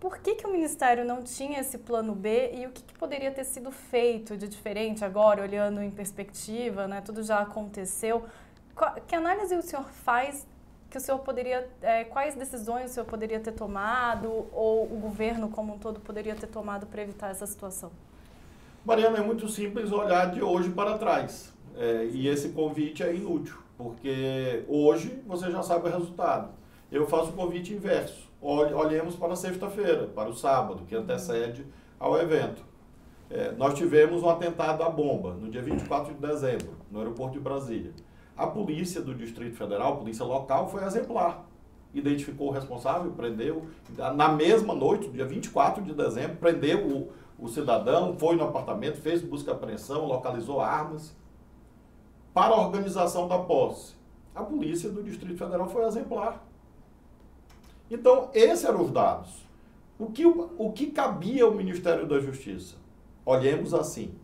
Por 0.00 0.18
que, 0.18 0.34
que 0.34 0.46
o 0.46 0.50
Ministério 0.50 1.04
não 1.04 1.22
tinha 1.22 1.60
esse 1.60 1.76
plano 1.76 2.14
B 2.14 2.52
e 2.54 2.66
o 2.66 2.70
que, 2.70 2.82
que 2.82 2.94
poderia 2.94 3.30
ter 3.30 3.44
sido 3.44 3.70
feito 3.70 4.36
de 4.36 4.48
diferente 4.48 5.04
agora, 5.04 5.42
olhando 5.42 5.82
em 5.82 5.90
perspectiva, 5.90 6.88
né? 6.88 7.02
Tudo 7.02 7.22
já 7.22 7.40
aconteceu. 7.40 8.24
Que 9.06 9.14
análise 9.14 9.54
o 9.54 9.60
senhor 9.60 9.84
faz 9.84 10.46
que 10.88 10.96
o 10.96 11.00
senhor 11.00 11.18
poderia, 11.18 11.68
eh, 11.82 12.04
quais 12.04 12.34
decisões 12.34 12.90
o 12.90 12.94
senhor 12.94 13.06
poderia 13.06 13.38
ter 13.38 13.52
tomado 13.52 14.46
ou 14.52 14.84
o 14.84 14.98
governo 14.98 15.48
como 15.48 15.74
um 15.74 15.78
todo 15.78 16.00
poderia 16.00 16.34
ter 16.34 16.48
tomado 16.48 16.86
para 16.86 17.02
evitar 17.02 17.30
essa 17.30 17.46
situação? 17.46 17.92
Mariana, 18.84 19.18
é 19.18 19.20
muito 19.20 19.48
simples 19.48 19.92
olhar 19.92 20.32
de 20.32 20.42
hoje 20.42 20.70
para 20.70 20.98
trás. 20.98 21.52
É, 21.76 22.06
e 22.06 22.26
esse 22.26 22.48
convite 22.48 23.02
é 23.02 23.14
inútil, 23.14 23.56
porque 23.78 24.64
hoje 24.66 25.22
você 25.26 25.50
já 25.50 25.62
sabe 25.62 25.88
o 25.88 25.92
resultado. 25.92 26.50
Eu 26.90 27.06
faço 27.06 27.30
o 27.30 27.32
convite 27.32 27.72
inverso. 27.72 28.28
Olhe- 28.42 28.74
Olhemos 28.74 29.14
para 29.16 29.36
sexta-feira, 29.36 30.06
para 30.08 30.28
o 30.28 30.34
sábado, 30.34 30.84
que 30.86 30.96
antecede 30.96 31.64
ao 31.98 32.16
evento. 32.18 32.64
É, 33.28 33.52
nós 33.52 33.74
tivemos 33.74 34.22
um 34.22 34.28
atentado 34.28 34.82
à 34.82 34.88
bomba 34.90 35.34
no 35.34 35.48
dia 35.48 35.62
24 35.62 36.14
de 36.14 36.20
dezembro, 36.20 36.70
no 36.90 36.98
aeroporto 36.98 37.34
de 37.34 37.40
Brasília. 37.40 37.92
A 38.36 38.46
polícia 38.46 39.00
do 39.00 39.14
Distrito 39.14 39.56
Federal, 39.56 39.92
a 39.92 39.96
polícia 39.96 40.24
local, 40.24 40.68
foi 40.68 40.82
exemplar. 40.84 41.46
identificou 41.92 42.48
o 42.48 42.50
responsável, 42.52 43.10
prendeu. 43.12 43.66
Na 44.16 44.28
mesma 44.28 44.72
noite, 44.74 45.08
dia 45.10 45.24
24 45.26 45.82
de 45.82 45.92
dezembro, 45.92 46.36
prendeu 46.36 46.86
o, 46.86 47.12
o 47.38 47.48
cidadão, 47.48 48.16
foi 48.18 48.36
no 48.36 48.44
apartamento, 48.44 48.96
fez 49.00 49.20
busca 49.22 49.50
e 49.50 49.54
apreensão, 49.54 50.06
localizou 50.06 50.60
armas. 50.60 51.14
Para 52.32 52.54
a 52.54 52.60
organização 52.60 53.26
da 53.26 53.38
posse, 53.38 53.94
a 54.34 54.42
polícia 54.42 54.88
do 54.88 55.02
Distrito 55.02 55.36
Federal 55.36 55.68
foi 55.68 55.84
exemplar. 55.84 56.46
Então, 57.90 58.30
esses 58.32 58.64
eram 58.64 58.82
os 58.82 58.90
dados. 58.90 59.30
O 59.98 60.06
que, 60.06 60.24
o 60.24 60.72
que 60.72 60.86
cabia 60.86 61.44
ao 61.44 61.52
Ministério 61.52 62.06
da 62.06 62.20
Justiça? 62.20 62.76
Olhemos 63.26 63.74
assim. 63.74 64.14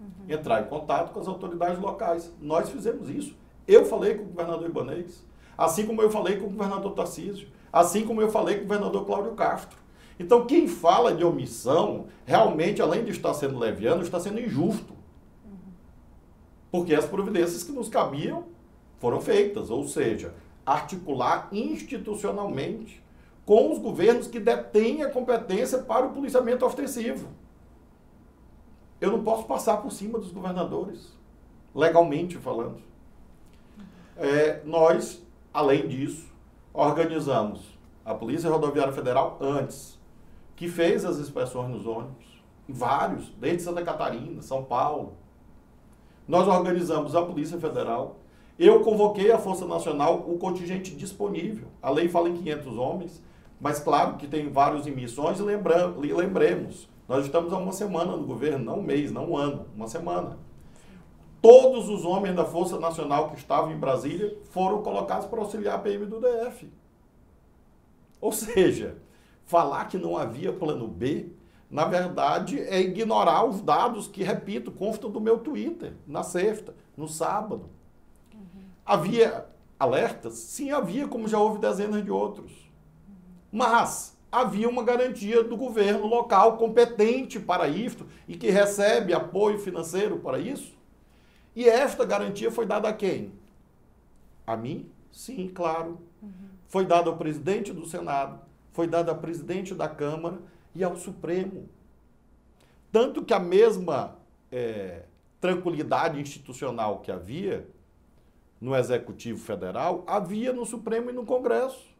Uhum. 0.00 0.34
Entrar 0.34 0.62
em 0.62 0.66
contato 0.66 1.12
com 1.12 1.20
as 1.20 1.28
autoridades 1.28 1.78
locais. 1.78 2.32
Nós 2.40 2.70
fizemos 2.70 3.10
isso. 3.10 3.36
Eu 3.66 3.84
falei 3.84 4.14
com 4.14 4.22
o 4.22 4.26
governador 4.26 4.68
Ibanez, 4.68 5.26
assim 5.58 5.86
como 5.86 6.00
eu 6.00 6.08
falei 6.08 6.36
com 6.36 6.46
o 6.46 6.50
governador 6.50 6.92
Tarcísio, 6.92 7.48
assim 7.72 8.06
como 8.06 8.22
eu 8.22 8.30
falei 8.30 8.56
com 8.56 8.60
o 8.60 8.66
governador 8.66 9.04
Cláudio 9.04 9.32
Castro. 9.32 9.76
Então, 10.18 10.46
quem 10.46 10.66
fala 10.68 11.12
de 11.12 11.24
omissão, 11.24 12.06
realmente, 12.24 12.80
além 12.80 13.04
de 13.04 13.10
estar 13.10 13.34
sendo 13.34 13.58
leviano, 13.58 14.02
está 14.02 14.18
sendo 14.18 14.40
injusto. 14.40 14.94
Porque 16.70 16.94
as 16.94 17.04
providências 17.04 17.62
que 17.62 17.72
nos 17.72 17.88
cabiam 17.88 18.44
foram 18.98 19.20
feitas, 19.20 19.68
ou 19.68 19.86
seja, 19.86 20.32
articular 20.64 21.48
institucionalmente 21.52 23.02
com 23.46 23.72
os 23.72 23.78
governos 23.78 24.26
que 24.26 24.40
detêm 24.40 25.04
a 25.04 25.10
competência 25.10 25.78
para 25.78 26.04
o 26.04 26.12
policiamento 26.12 26.66
ostensivo. 26.66 27.28
Eu 29.00 29.12
não 29.12 29.22
posso 29.22 29.44
passar 29.44 29.76
por 29.76 29.92
cima 29.92 30.18
dos 30.18 30.32
governadores, 30.32 31.16
legalmente 31.72 32.36
falando. 32.38 32.82
É, 34.16 34.62
nós, 34.64 35.24
além 35.54 35.86
disso, 35.86 36.26
organizamos 36.74 37.78
a 38.04 38.14
Polícia 38.14 38.50
Rodoviária 38.50 38.92
Federal 38.92 39.38
antes, 39.40 39.96
que 40.56 40.68
fez 40.68 41.04
as 41.04 41.18
inspeções 41.18 41.70
nos 41.70 41.86
ônibus, 41.86 42.42
vários, 42.68 43.28
desde 43.38 43.62
Santa 43.62 43.82
Catarina, 43.82 44.42
São 44.42 44.64
Paulo. 44.64 45.12
Nós 46.26 46.48
organizamos 46.48 47.14
a 47.14 47.22
Polícia 47.22 47.60
Federal. 47.60 48.16
Eu 48.58 48.80
convoquei 48.80 49.30
a 49.30 49.38
Força 49.38 49.66
Nacional, 49.66 50.24
o 50.26 50.36
contingente 50.36 50.96
disponível. 50.96 51.68
A 51.80 51.90
lei 51.90 52.08
fala 52.08 52.28
em 52.28 52.36
500 52.36 52.78
homens, 52.78 53.22
mas 53.60 53.78
claro 53.80 54.16
que 54.16 54.26
tem 54.26 54.50
vários 54.50 54.86
em 54.86 54.90
missões 54.90 55.38
e 55.38 55.42
lembremos, 55.42 56.88
nós 57.08 57.24
estamos 57.24 57.52
há 57.52 57.58
uma 57.58 57.72
semana 57.72 58.16
no 58.16 58.24
governo, 58.24 58.64
não 58.64 58.78
um 58.80 58.82
mês, 58.82 59.12
não 59.12 59.30
um 59.30 59.36
ano, 59.36 59.66
uma 59.74 59.88
semana. 59.88 60.38
Todos 61.40 61.88
os 61.88 62.04
homens 62.04 62.34
da 62.34 62.44
Força 62.44 62.78
Nacional 62.78 63.30
que 63.30 63.36
estavam 63.36 63.70
em 63.70 63.78
Brasília 63.78 64.36
foram 64.50 64.82
colocados 64.82 65.26
para 65.26 65.40
auxiliar 65.40 65.76
a 65.76 65.78
PM 65.78 66.06
do 66.06 66.20
DF. 66.20 66.68
Ou 68.20 68.32
seja, 68.32 68.96
falar 69.44 69.84
que 69.86 69.96
não 69.96 70.16
havia 70.16 70.52
plano 70.52 70.88
B, 70.88 71.30
na 71.70 71.84
verdade, 71.84 72.58
é 72.60 72.80
ignorar 72.80 73.44
os 73.44 73.60
dados 73.60 74.08
que, 74.08 74.22
repito, 74.22 74.70
constam 74.70 75.10
do 75.10 75.20
meu 75.20 75.38
Twitter, 75.38 75.94
na 76.06 76.22
sexta, 76.22 76.74
no 76.96 77.08
sábado. 77.08 77.68
Uhum. 78.32 78.62
Havia 78.84 79.46
alertas? 79.78 80.34
Sim, 80.34 80.70
havia, 80.70 81.06
como 81.06 81.28
já 81.28 81.38
houve 81.38 81.58
dezenas 81.58 82.04
de 82.04 82.10
outros. 82.10 82.65
Mas 83.50 84.16
havia 84.30 84.68
uma 84.68 84.82
garantia 84.82 85.42
do 85.42 85.56
governo 85.56 86.06
local 86.06 86.56
competente 86.56 87.40
para 87.40 87.68
isto 87.68 88.06
e 88.28 88.36
que 88.36 88.50
recebe 88.50 89.14
apoio 89.14 89.58
financeiro 89.58 90.18
para 90.18 90.38
isso. 90.38 90.76
E 91.54 91.68
esta 91.68 92.04
garantia 92.04 92.50
foi 92.50 92.66
dada 92.66 92.88
a 92.88 92.92
quem? 92.92 93.32
A 94.46 94.56
mim? 94.56 94.90
Sim, 95.10 95.48
claro. 95.48 95.98
Uhum. 96.22 96.30
Foi 96.68 96.84
dada 96.84 97.08
ao 97.08 97.16
presidente 97.16 97.72
do 97.72 97.86
Senado, 97.86 98.38
foi 98.72 98.86
dada 98.86 99.10
ao 99.10 99.18
presidente 99.18 99.74
da 99.74 99.88
Câmara 99.88 100.38
e 100.74 100.84
ao 100.84 100.96
Supremo. 100.96 101.68
Tanto 102.92 103.24
que 103.24 103.32
a 103.32 103.40
mesma 103.40 104.16
é, 104.52 105.04
tranquilidade 105.40 106.20
institucional 106.20 107.00
que 107.00 107.10
havia 107.10 107.66
no 108.60 108.74
Executivo 108.74 109.38
Federal, 109.38 110.04
havia 110.06 110.52
no 110.52 110.64
Supremo 110.64 111.10
e 111.10 111.12
no 111.12 111.24
Congresso. 111.24 111.95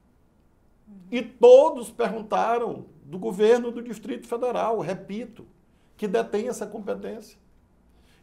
E 1.10 1.22
todos 1.22 1.90
perguntaram 1.90 2.86
do 3.04 3.18
governo 3.18 3.70
do 3.70 3.82
Distrito 3.82 4.26
Federal, 4.26 4.80
repito, 4.80 5.46
que 5.96 6.08
detém 6.08 6.48
essa 6.48 6.66
competência. 6.66 7.38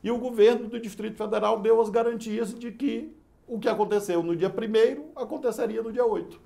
E 0.04 0.12
o 0.12 0.18
governo 0.18 0.68
do 0.68 0.80
Distrito 0.80 1.18
Federal 1.18 1.62
deu 1.62 1.80
as 1.82 1.90
garantias 1.90 2.54
de 2.54 2.72
que 2.72 3.16
o 3.48 3.60
que 3.60 3.70
aconteceu 3.70 4.22
no 4.22 4.36
dia 4.36 4.50
1 4.50 5.22
aconteceria 5.22 5.82
no 5.82 5.92
dia 5.92 6.06
8. 6.06 6.40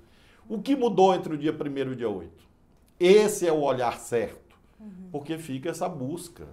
O 0.48 0.60
que 0.60 0.76
mudou 0.76 1.14
entre 1.14 1.34
o 1.34 1.38
dia 1.38 1.52
1 1.52 1.76
e 1.76 1.82
o 1.82 1.96
dia 1.96 2.08
8? 2.08 2.48
Esse 2.98 3.46
é 3.46 3.52
o 3.52 3.60
olhar 3.60 3.98
certo, 3.98 4.56
uhum. 4.80 5.08
porque 5.10 5.38
fica 5.38 5.70
essa 5.70 5.88
busca 5.88 6.46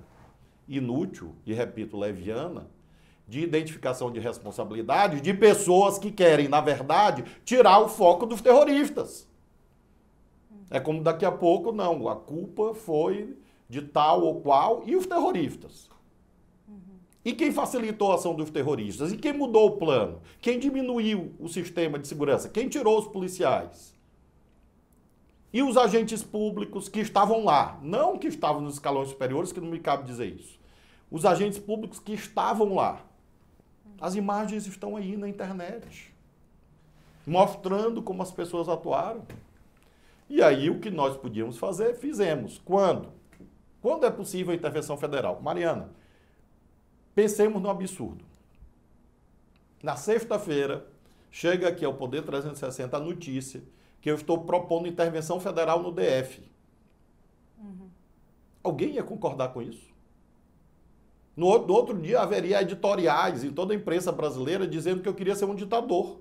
inútil 0.68 1.34
e, 1.46 1.54
repito, 1.54 1.98
leviana, 1.98 2.68
de 3.28 3.42
identificação 3.42 4.12
de 4.12 4.20
responsabilidade 4.20 5.22
de 5.22 5.34
pessoas 5.34 5.98
que 5.98 6.12
querem, 6.12 6.48
na 6.48 6.62
verdade, 6.62 7.24
tirar 7.44 7.80
o 7.80 7.88
foco 7.88 8.26
dos 8.26 8.42
terroristas. 8.42 9.28
É 10.70 10.80
como 10.80 11.04
daqui 11.04 11.26
a 11.26 11.32
pouco, 11.32 11.72
não, 11.72 12.08
a 12.08 12.16
culpa 12.16 12.74
foi 12.74 13.38
de 13.70 13.82
tal 13.82 14.22
ou 14.22 14.42
qual 14.42 14.84
e 14.86 14.96
os 14.96 15.06
terroristas. 15.06 15.90
E 17.26 17.34
quem 17.34 17.52
facilitou 17.52 18.12
a 18.12 18.16
ação 18.16 18.36
dos 18.36 18.52
terroristas? 18.52 19.12
E 19.12 19.18
quem 19.18 19.34
mudou 19.34 19.70
o 19.70 19.78
plano? 19.78 20.22
Quem 20.40 20.60
diminuiu 20.60 21.34
o 21.40 21.50
sistema 21.50 21.98
de 21.98 22.08
segurança? 22.08 22.48
Quem 22.48 22.70
tirou 22.70 23.00
os 23.00 23.08
policiais? 23.08 23.96
E 25.52 25.64
os 25.64 25.76
agentes 25.76 26.22
públicos 26.22 26.88
que 26.88 27.00
estavam 27.00 27.44
lá? 27.44 27.80
Não 27.82 28.20
que 28.20 28.28
estavam 28.28 28.62
nos 28.62 28.76
escalões 28.76 29.10
superiores, 29.10 29.52
que 29.52 29.60
não 29.60 29.70
me 29.70 29.80
cabe 29.80 30.04
dizer 30.04 30.28
isso. 30.28 30.60
Os 31.10 31.26
agentes 31.26 31.58
públicos 31.58 32.00
que 32.00 32.14
estavam 32.14 32.76
lá. 32.76 33.02
As 34.00 34.14
imagens 34.14 34.68
estão 34.68 34.96
aí 34.96 35.18
na 35.18 35.28
internet, 35.28 36.14
mostrando 37.26 38.04
como 38.04 38.22
as 38.22 38.32
pessoas 38.32 38.70
atuaram. 38.70 39.24
E 40.30 40.42
aí 40.42 40.70
o 40.70 40.80
que 40.80 40.90
nós 40.90 41.16
podíamos 41.18 41.58
fazer, 41.58 41.96
fizemos. 41.96 42.60
Quando? 42.64 43.10
Quando 43.82 44.06
é 44.06 44.12
possível 44.12 44.52
a 44.52 44.56
intervenção 44.56 44.98
federal? 44.98 45.40
Mariana, 45.42 45.92
Pensemos 47.16 47.62
no 47.62 47.70
absurdo. 47.70 48.26
Na 49.82 49.96
sexta-feira, 49.96 50.86
chega 51.32 51.70
aqui 51.70 51.86
ao 51.86 51.94
Poder 51.94 52.24
360 52.24 52.98
a 52.98 53.00
notícia 53.00 53.64
que 54.02 54.12
eu 54.12 54.16
estou 54.16 54.40
propondo 54.42 54.88
intervenção 54.88 55.40
federal 55.40 55.82
no 55.82 55.92
DF. 55.92 56.44
Uhum. 57.58 57.90
Alguém 58.62 58.96
ia 58.96 59.04
concordar 59.04 59.54
com 59.54 59.62
isso? 59.62 59.96
No, 61.38 61.58
no, 61.66 61.74
outro 61.74 61.98
dia 62.00 62.20
haveria 62.20 62.62
editoriais 62.62 63.44
em 63.44 63.52
toda 63.52 63.74
a 63.74 63.78
imprensa 63.78 64.12
brasileira 64.12 64.68
dizendo 64.68 65.02
que 65.02 65.08
eu 65.08 65.14
queria 65.14 65.36
ser 65.36 65.46
um 65.46 65.56
ditador. 65.56 66.20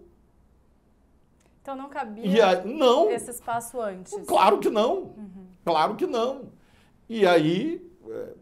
Então 1.65 1.75
não 1.75 1.89
cabia 1.89 2.47
aí, 2.47 2.75
não, 2.75 3.11
esse 3.11 3.31
espaço 3.31 3.81
antes. 3.81 4.13
Claro 4.27 4.59
que 4.59 4.69
não. 4.69 4.97
Uhum. 4.97 5.47
Claro 5.65 5.97
que 5.97 6.07
não. 6.07 6.51
E 7.09 7.27
aí, 7.27 7.91
é, 8.07 8.35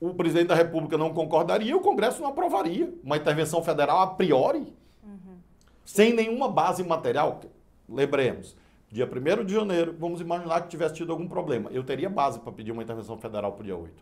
o 0.00 0.14
presidente 0.14 0.46
da 0.46 0.54
República 0.54 0.96
não 0.96 1.12
concordaria, 1.12 1.76
o 1.76 1.80
Congresso 1.80 2.22
não 2.22 2.28
aprovaria 2.28 2.94
uma 3.02 3.16
intervenção 3.16 3.64
federal 3.64 3.98
a 3.98 4.06
priori, 4.06 4.72
uhum. 5.02 5.38
sem 5.84 6.12
nenhuma 6.14 6.48
base 6.48 6.84
material. 6.84 7.40
Lembremos, 7.88 8.54
dia 8.88 9.10
1 9.10 9.44
de 9.44 9.54
janeiro, 9.54 9.96
vamos 9.98 10.20
imaginar 10.20 10.60
que 10.60 10.68
tivesse 10.68 10.94
tido 10.94 11.10
algum 11.10 11.26
problema. 11.26 11.70
Eu 11.72 11.82
teria 11.82 12.08
base 12.08 12.38
para 12.38 12.52
pedir 12.52 12.70
uma 12.70 12.84
intervenção 12.84 13.18
federal 13.18 13.50
para 13.54 13.62
o 13.62 13.64
dia 13.64 13.76
8. 13.76 13.92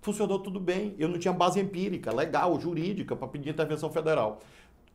Funcionou 0.00 0.38
tudo 0.38 0.60
bem, 0.60 0.94
eu 0.96 1.08
não 1.08 1.18
tinha 1.18 1.34
base 1.34 1.58
empírica, 1.58 2.14
legal, 2.14 2.60
jurídica 2.60 3.16
para 3.16 3.26
pedir 3.26 3.50
intervenção 3.50 3.90
federal. 3.90 4.38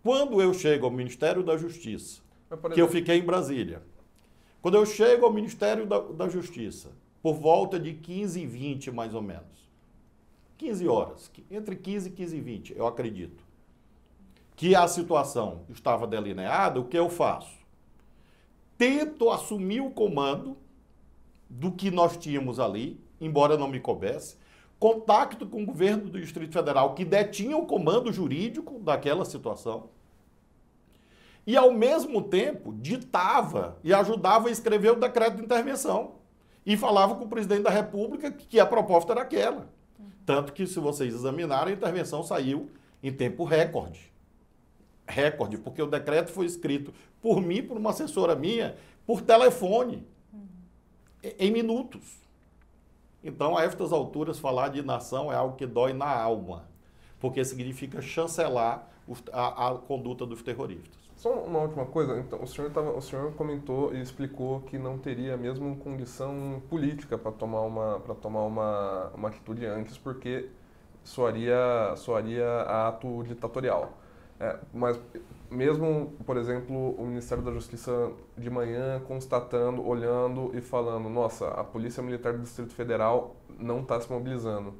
Quando 0.01 0.41
eu 0.41 0.53
chego 0.53 0.85
ao 0.85 0.91
Ministério 0.93 1.43
da 1.43 1.57
Justiça, 1.57 2.25
que 2.73 2.81
eu 2.81 2.87
fiquei 2.87 3.17
em 3.17 3.25
Brasília, 3.25 3.81
quando 4.61 4.75
eu 4.75 4.85
chego 4.85 5.25
ao 5.25 5.33
Ministério 5.33 5.85
da, 5.85 5.99
da 5.99 6.29
Justiça, 6.29 6.91
por 7.21 7.35
volta 7.35 7.79
de 7.79 7.93
15 7.93 8.39
e 8.39 8.45
20 8.45 8.91
mais 8.91 9.13
ou 9.13 9.21
menos, 9.21 9.67
15 10.57 10.87
horas, 10.87 11.31
entre 11.51 11.75
15 11.75 12.09
e 12.09 12.11
15 12.11 12.37
e 12.37 12.41
20, 12.41 12.75
eu 12.75 12.87
acredito, 12.87 13.43
que 14.55 14.75
a 14.75 14.87
situação 14.87 15.61
estava 15.69 16.07
delineada, 16.07 16.79
o 16.79 16.85
que 16.85 16.97
eu 16.97 17.09
faço? 17.09 17.55
Tento 18.75 19.29
assumir 19.29 19.81
o 19.81 19.91
comando 19.91 20.57
do 21.47 21.71
que 21.71 21.91
nós 21.91 22.17
tínhamos 22.17 22.59
ali, 22.59 22.99
embora 23.21 23.57
não 23.57 23.67
me 23.67 23.79
coubesse, 23.79 24.35
contacto 24.79 25.45
com 25.45 25.61
o 25.61 25.65
governo 25.65 26.09
do 26.09 26.19
Distrito 26.19 26.53
Federal, 26.53 26.93
que 26.93 27.05
detinha 27.05 27.57
o 27.57 27.65
comando 27.65 28.11
jurídico 28.11 28.79
daquela 28.79 29.25
situação, 29.25 29.89
e 31.47 31.55
ao 31.55 31.71
mesmo 31.71 32.21
tempo 32.21 32.73
ditava 32.73 33.79
e 33.81 33.93
ajudava 33.93 34.49
a 34.49 34.51
escrever 34.51 34.91
o 34.91 34.99
decreto 34.99 35.37
de 35.37 35.43
intervenção. 35.43 36.15
E 36.65 36.75
falava 36.75 37.15
com 37.15 37.23
o 37.23 37.29
presidente 37.29 37.63
da 37.63 37.69
República 37.69 38.29
que 38.29 38.59
a 38.59 38.65
proposta 38.65 39.13
era 39.13 39.21
aquela. 39.21 39.69
Tanto 40.25 40.51
que, 40.51 40.67
se 40.67 40.77
vocês 40.77 41.13
examinarem, 41.13 41.73
a 41.73 41.77
intervenção 41.77 42.21
saiu 42.21 42.69
em 43.01 43.13
tempo 43.13 43.45
recorde. 43.45 44.11
Recorde, 45.07 45.57
porque 45.57 45.81
o 45.81 45.87
decreto 45.87 46.33
foi 46.33 46.45
escrito 46.45 46.93
por 47.21 47.41
mim, 47.41 47.63
por 47.63 47.77
uma 47.77 47.91
assessora 47.91 48.35
minha, 48.35 48.75
por 49.05 49.21
telefone, 49.21 50.05
em 51.39 51.49
minutos. 51.49 52.19
Então, 53.23 53.57
a 53.57 53.63
estas 53.63 53.93
alturas, 53.93 54.37
falar 54.37 54.67
de 54.67 54.81
nação 54.81 55.31
é 55.31 55.35
algo 55.35 55.55
que 55.55 55.65
dói 55.65 55.93
na 55.93 56.09
alma, 56.09 56.67
porque 57.21 57.45
significa 57.45 58.01
chancelar 58.01 58.89
a, 59.31 59.69
a 59.69 59.75
conduta 59.75 60.25
dos 60.25 60.43
terroristas. 60.43 60.96
Só 61.17 61.33
uma 61.33 61.59
última 61.61 61.83
coisa, 61.83 62.19
então, 62.19 62.43
o 62.43 62.45
senhor, 62.45 62.69
tava, 62.69 62.91
o 62.91 63.01
senhor 63.01 63.33
comentou 63.33 63.91
e 63.91 63.99
explicou 63.99 64.61
que 64.61 64.77
não 64.77 64.99
teria 64.99 65.35
mesmo 65.35 65.75
condição 65.77 66.61
política 66.69 67.17
para 67.17 67.31
tomar, 67.31 67.61
uma, 67.61 67.99
tomar 68.21 68.43
uma, 68.45 69.11
uma 69.15 69.27
atitude 69.29 69.65
antes, 69.65 69.97
porque 69.97 70.47
soaria, 71.03 71.57
soaria 71.95 72.61
ato 72.61 73.23
ditatorial. 73.23 73.93
É, 74.39 74.59
mas 74.71 74.99
mesmo, 75.49 76.13
por 76.23 76.37
exemplo, 76.37 76.91
o 76.91 77.07
Ministério 77.07 77.43
da 77.43 77.51
Justiça 77.51 78.11
de 78.37 78.51
manhã 78.51 79.01
constatando, 79.07 79.83
olhando 79.87 80.51
e 80.55 80.61
falando, 80.61 81.09
nossa, 81.09 81.47
a 81.47 81.63
Polícia 81.63 82.03
Militar 82.03 82.33
do 82.33 82.43
Distrito 82.43 82.75
Federal 82.75 83.35
não 83.57 83.81
está 83.81 83.99
se 83.99 84.11
mobilizando. 84.11 84.75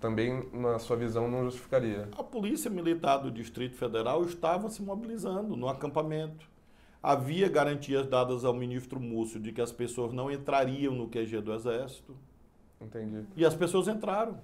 Também, 0.00 0.48
na 0.52 0.78
sua 0.78 0.96
visão, 0.96 1.28
não 1.28 1.44
justificaria. 1.44 2.08
A 2.16 2.22
Polícia 2.22 2.70
Militar 2.70 3.18
do 3.18 3.30
Distrito 3.30 3.76
Federal 3.76 4.24
estava 4.24 4.68
se 4.68 4.80
mobilizando 4.80 5.56
no 5.56 5.68
acampamento. 5.68 6.46
Havia 7.02 7.48
garantias 7.48 8.06
dadas 8.06 8.44
ao 8.44 8.54
ministro 8.54 9.00
Múcio 9.00 9.40
de 9.40 9.52
que 9.52 9.60
as 9.60 9.72
pessoas 9.72 10.12
não 10.12 10.30
entrariam 10.30 10.94
no 10.94 11.08
QG 11.08 11.40
do 11.40 11.52
Exército. 11.52 12.14
Entendi. 12.80 13.24
E 13.36 13.44
as 13.44 13.54
pessoas 13.54 13.88
entraram. 13.88 14.38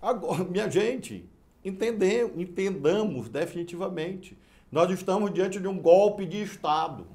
Agora, 0.00 0.44
minha 0.48 0.70
gente, 0.70 1.28
entendemos, 1.64 2.38
entendamos 2.38 3.28
definitivamente. 3.28 4.36
Nós 4.70 4.90
estamos 4.90 5.32
diante 5.32 5.60
de 5.60 5.68
um 5.68 5.78
golpe 5.78 6.26
de 6.26 6.42
Estado 6.42 7.06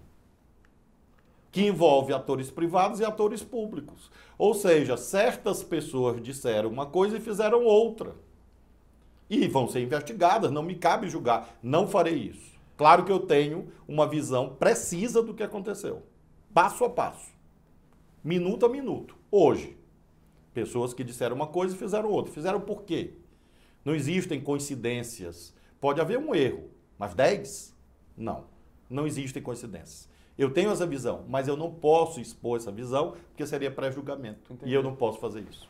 que 1.51 1.65
envolve 1.65 2.13
atores 2.13 2.49
privados 2.51 2.99
e 2.99 3.05
atores 3.05 3.43
públicos. 3.43 4.11
Ou 4.39 4.53
seja, 4.53 4.95
certas 4.95 5.61
pessoas 5.61 6.21
disseram 6.23 6.69
uma 6.69 6.85
coisa 6.85 7.17
e 7.17 7.19
fizeram 7.19 7.65
outra. 7.65 8.15
E 9.29 9.45
vão 9.49 9.67
ser 9.67 9.81
investigadas, 9.81 10.49
não 10.49 10.63
me 10.63 10.75
cabe 10.75 11.09
julgar. 11.09 11.59
Não 11.61 11.85
farei 11.85 12.15
isso. 12.15 12.57
Claro 12.77 13.03
que 13.03 13.11
eu 13.11 13.19
tenho 13.19 13.67
uma 13.85 14.07
visão 14.07 14.55
precisa 14.55 15.21
do 15.21 15.33
que 15.33 15.43
aconteceu. 15.43 16.03
Passo 16.53 16.85
a 16.85 16.89
passo. 16.89 17.31
Minuto 18.23 18.65
a 18.65 18.69
minuto. 18.69 19.13
Hoje. 19.29 19.77
Pessoas 20.53 20.93
que 20.93 21.03
disseram 21.03 21.35
uma 21.35 21.47
coisa 21.47 21.75
e 21.75 21.77
fizeram 21.77 22.09
outra. 22.09 22.31
Fizeram 22.31 22.61
por 22.61 22.83
quê? 22.83 23.15
Não 23.83 23.93
existem 23.93 24.39
coincidências. 24.39 25.53
Pode 25.81 25.99
haver 25.99 26.17
um 26.17 26.33
erro, 26.33 26.69
mas 26.97 27.13
10? 27.13 27.75
Não. 28.15 28.45
Não 28.89 29.05
existem 29.05 29.43
coincidências. 29.43 30.07
Eu 30.39 30.53
tenho 30.53 30.71
essa 30.71 30.87
visão, 30.87 31.25
mas 31.27 31.49
eu 31.49 31.57
não 31.57 31.69
posso 31.69 32.21
expor 32.21 32.55
essa 32.55 32.71
visão 32.71 33.11
porque 33.27 33.45
seria 33.45 33.69
pré-julgamento. 33.69 34.57
E 34.63 34.73
eu 34.73 34.81
não 34.81 34.95
posso 34.95 35.19
fazer 35.19 35.41
isso. 35.41 35.69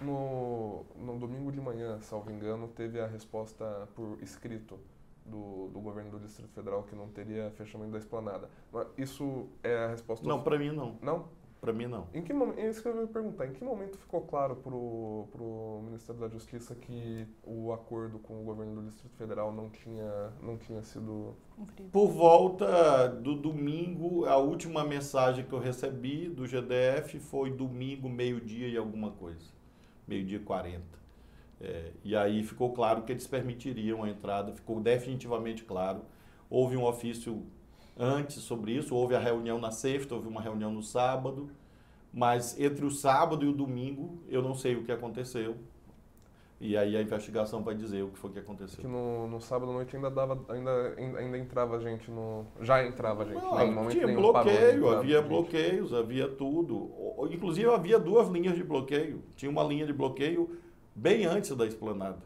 No, 0.00 0.84
no 0.96 1.18
domingo 1.18 1.52
de 1.52 1.60
manhã, 1.60 2.00
salvo 2.00 2.30
engano, 2.30 2.66
teve 2.68 2.98
a 2.98 3.06
resposta 3.06 3.86
por 3.94 4.16
escrito 4.22 4.78
do, 5.26 5.68
do 5.68 5.80
governo 5.80 6.12
do 6.12 6.18
Distrito 6.18 6.50
Federal 6.54 6.82
que 6.84 6.96
não 6.96 7.08
teria 7.08 7.50
fechamento 7.58 7.92
da 7.92 7.98
esplanada. 7.98 8.48
Isso 8.96 9.48
é 9.62 9.84
a 9.84 9.88
resposta? 9.88 10.26
Não, 10.26 10.42
para 10.42 10.58
mim 10.58 10.70
não. 10.70 10.96
Não? 11.02 11.28
Para 11.60 11.72
mim, 11.72 11.86
não. 11.86 12.06
Em 12.12 12.22
que 12.22 12.32
momento, 12.32 12.58
é 12.60 12.68
isso 12.68 12.82
que 12.82 12.88
eu 12.88 13.00
ia 13.00 13.06
perguntar, 13.06 13.46
em 13.46 13.52
que 13.52 13.64
momento 13.64 13.98
ficou 13.98 14.20
claro 14.20 14.56
para 14.56 14.74
o 14.74 15.82
Ministério 15.84 16.20
da 16.20 16.28
Justiça 16.28 16.74
que 16.74 17.26
o 17.42 17.72
acordo 17.72 18.18
com 18.18 18.40
o 18.40 18.44
governo 18.44 18.82
do 18.82 18.88
Distrito 18.88 19.16
Federal 19.16 19.52
não 19.52 19.70
tinha, 19.70 20.32
não 20.42 20.56
tinha 20.56 20.82
sido 20.82 21.34
cumprido? 21.56 21.90
Por 21.90 22.08
volta 22.08 23.08
do 23.08 23.34
domingo, 23.34 24.26
a 24.26 24.36
última 24.36 24.84
mensagem 24.84 25.44
que 25.44 25.52
eu 25.52 25.58
recebi 25.58 26.28
do 26.28 26.46
GDF 26.46 27.18
foi 27.18 27.50
domingo, 27.50 28.08
meio-dia 28.08 28.68
e 28.68 28.76
alguma 28.76 29.10
coisa. 29.10 29.50
Meio-dia 30.06 30.38
e 30.38 30.42
40. 30.42 30.84
É, 31.58 31.90
e 32.04 32.14
aí 32.14 32.44
ficou 32.44 32.72
claro 32.74 33.02
que 33.02 33.12
eles 33.12 33.26
permitiriam 33.26 34.04
a 34.04 34.10
entrada, 34.10 34.52
ficou 34.52 34.78
definitivamente 34.78 35.64
claro. 35.64 36.02
Houve 36.48 36.76
um 36.76 36.84
ofício 36.84 37.42
antes 37.98 38.36
sobre 38.42 38.72
isso. 38.72 38.94
Houve 38.94 39.14
a 39.14 39.18
reunião 39.18 39.58
na 39.58 39.70
sexta, 39.70 40.14
houve 40.14 40.28
uma 40.28 40.40
reunião 40.40 40.70
no 40.70 40.82
sábado, 40.82 41.50
mas 42.12 42.58
entre 42.60 42.84
o 42.84 42.90
sábado 42.90 43.44
e 43.44 43.48
o 43.48 43.52
domingo 43.52 44.18
eu 44.28 44.42
não 44.42 44.54
sei 44.54 44.76
o 44.76 44.84
que 44.84 44.92
aconteceu. 44.92 45.56
E 46.58 46.74
aí 46.74 46.96
a 46.96 47.02
investigação 47.02 47.62
vai 47.62 47.74
dizer 47.74 48.02
o 48.02 48.08
que 48.08 48.18
foi 48.18 48.30
que 48.30 48.38
aconteceu. 48.38 48.80
Que 48.80 48.88
no, 48.88 49.26
no 49.28 49.40
sábado 49.42 49.70
à 49.70 49.74
noite 49.74 49.94
ainda 49.94 50.10
dava, 50.10 50.42
ainda, 50.48 50.94
ainda 50.96 51.36
entrava 51.36 51.78
gente 51.80 52.10
no. 52.10 52.46
Já 52.62 52.82
entrava 52.86 53.26
gente. 53.26 53.42
Não, 53.42 53.72
não 53.72 53.88
tinha 53.88 54.06
bloqueio, 54.06 54.88
havia 54.88 55.20
bloqueios, 55.20 55.92
havia 55.92 56.28
tudo. 56.28 56.90
Inclusive 57.30 57.68
havia 57.68 57.98
duas 57.98 58.28
linhas 58.28 58.56
de 58.56 58.64
bloqueio. 58.64 59.22
Tinha 59.36 59.50
uma 59.50 59.62
linha 59.62 59.86
de 59.86 59.92
bloqueio 59.92 60.58
bem 60.94 61.26
antes 61.26 61.54
da 61.54 61.66
esplanada. 61.66 62.22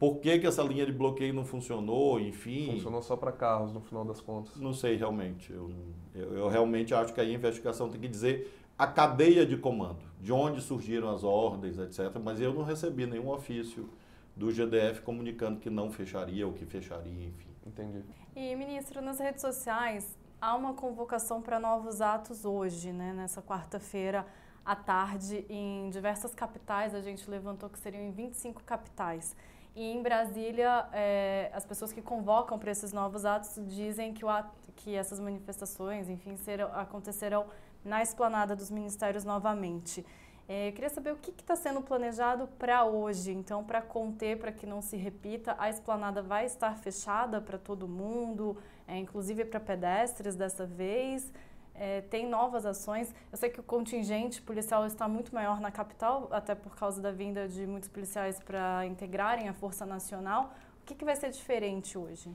Por 0.00 0.16
que, 0.16 0.38
que 0.38 0.46
essa 0.46 0.62
linha 0.62 0.86
de 0.86 0.92
bloqueio 0.92 1.34
não 1.34 1.44
funcionou, 1.44 2.18
enfim. 2.18 2.72
Funcionou 2.72 3.02
só 3.02 3.18
para 3.18 3.30
carros, 3.30 3.70
no 3.70 3.82
final 3.82 4.02
das 4.02 4.18
contas. 4.18 4.56
Não 4.56 4.72
sei 4.72 4.96
realmente. 4.96 5.52
Eu, 5.52 5.70
eu, 6.14 6.34
eu, 6.38 6.48
realmente 6.48 6.94
acho 6.94 7.12
que 7.12 7.20
aí 7.20 7.30
a 7.30 7.34
investigação 7.34 7.90
tem 7.90 8.00
que 8.00 8.08
dizer 8.08 8.50
a 8.78 8.86
cadeia 8.86 9.44
de 9.44 9.58
comando, 9.58 10.00
de 10.18 10.32
onde 10.32 10.62
surgiram 10.62 11.10
as 11.10 11.22
ordens, 11.22 11.78
etc. 11.78 12.18
Mas 12.18 12.40
eu 12.40 12.54
não 12.54 12.62
recebi 12.62 13.04
nenhum 13.04 13.28
ofício 13.28 13.90
do 14.34 14.50
GDF 14.50 15.02
comunicando 15.02 15.60
que 15.60 15.68
não 15.68 15.90
fecharia 15.90 16.46
ou 16.46 16.54
que 16.54 16.64
fecharia, 16.64 17.26
enfim. 17.26 17.50
Entendi. 17.66 18.02
E, 18.34 18.56
ministro, 18.56 19.02
nas 19.02 19.18
redes 19.18 19.42
sociais 19.42 20.16
há 20.40 20.56
uma 20.56 20.72
convocação 20.72 21.42
para 21.42 21.60
novos 21.60 22.00
atos 22.00 22.46
hoje, 22.46 22.90
né? 22.90 23.12
Nessa 23.12 23.42
quarta-feira 23.42 24.26
à 24.64 24.74
tarde, 24.74 25.44
em 25.50 25.90
diversas 25.90 26.34
capitais. 26.34 26.94
A 26.94 27.02
gente 27.02 27.28
levantou 27.28 27.68
que 27.68 27.78
seriam 27.78 28.02
em 28.02 28.10
25 28.10 28.62
capitais. 28.64 29.36
E 29.74 29.92
em 29.92 30.02
Brasília, 30.02 30.86
é, 30.92 31.50
as 31.54 31.64
pessoas 31.64 31.92
que 31.92 32.02
convocam 32.02 32.58
para 32.58 32.70
esses 32.70 32.92
novos 32.92 33.24
atos 33.24 33.54
dizem 33.66 34.12
que, 34.12 34.24
o 34.24 34.28
ato, 34.28 34.50
que 34.76 34.94
essas 34.94 35.20
manifestações, 35.20 36.08
enfim, 36.08 36.36
serão, 36.36 36.70
acontecerão 36.74 37.46
na 37.84 38.02
esplanada 38.02 38.56
dos 38.56 38.70
ministérios 38.70 39.24
novamente. 39.24 40.04
É, 40.48 40.72
queria 40.72 40.90
saber 40.90 41.12
o 41.12 41.16
que 41.16 41.30
está 41.30 41.54
sendo 41.54 41.80
planejado 41.80 42.48
para 42.58 42.84
hoje, 42.84 43.30
então, 43.30 43.62
para 43.62 43.80
conter, 43.80 44.36
para 44.36 44.50
que 44.50 44.66
não 44.66 44.82
se 44.82 44.96
repita. 44.96 45.54
A 45.56 45.70
esplanada 45.70 46.20
vai 46.20 46.44
estar 46.44 46.76
fechada 46.76 47.40
para 47.40 47.56
todo 47.56 47.86
mundo, 47.86 48.56
é, 48.88 48.98
inclusive 48.98 49.44
para 49.44 49.60
pedestres 49.60 50.34
dessa 50.34 50.66
vez 50.66 51.32
é, 51.80 52.02
tem 52.02 52.28
novas 52.28 52.66
ações. 52.66 53.12
Eu 53.32 53.38
sei 53.38 53.48
que 53.48 53.58
o 53.58 53.62
contingente 53.62 54.42
policial 54.42 54.84
está 54.84 55.08
muito 55.08 55.34
maior 55.34 55.60
na 55.62 55.70
capital, 55.70 56.28
até 56.30 56.54
por 56.54 56.76
causa 56.76 57.00
da 57.00 57.10
vinda 57.10 57.48
de 57.48 57.66
muitos 57.66 57.88
policiais 57.88 58.38
para 58.38 58.86
integrarem 58.86 59.48
a 59.48 59.54
Força 59.54 59.86
Nacional. 59.86 60.52
O 60.82 60.84
que, 60.84 60.94
que 60.94 61.06
vai 61.06 61.16
ser 61.16 61.30
diferente 61.30 61.96
hoje? 61.96 62.30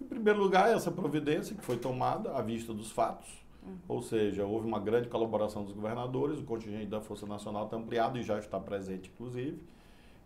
Em 0.00 0.04
primeiro 0.04 0.38
lugar, 0.38 0.70
essa 0.70 0.92
providência 0.92 1.56
que 1.56 1.64
foi 1.64 1.76
tomada 1.78 2.36
à 2.36 2.40
vista 2.40 2.72
dos 2.72 2.92
fatos. 2.92 3.28
Uhum. 3.66 3.76
Ou 3.88 4.02
seja, 4.02 4.46
houve 4.46 4.68
uma 4.68 4.78
grande 4.78 5.08
colaboração 5.08 5.64
dos 5.64 5.72
governadores, 5.72 6.38
o 6.38 6.44
contingente 6.44 6.86
da 6.86 7.00
Força 7.00 7.26
Nacional 7.26 7.64
está 7.64 7.76
ampliado 7.76 8.16
e 8.18 8.22
já 8.22 8.38
está 8.38 8.60
presente, 8.60 9.10
inclusive. 9.12 9.60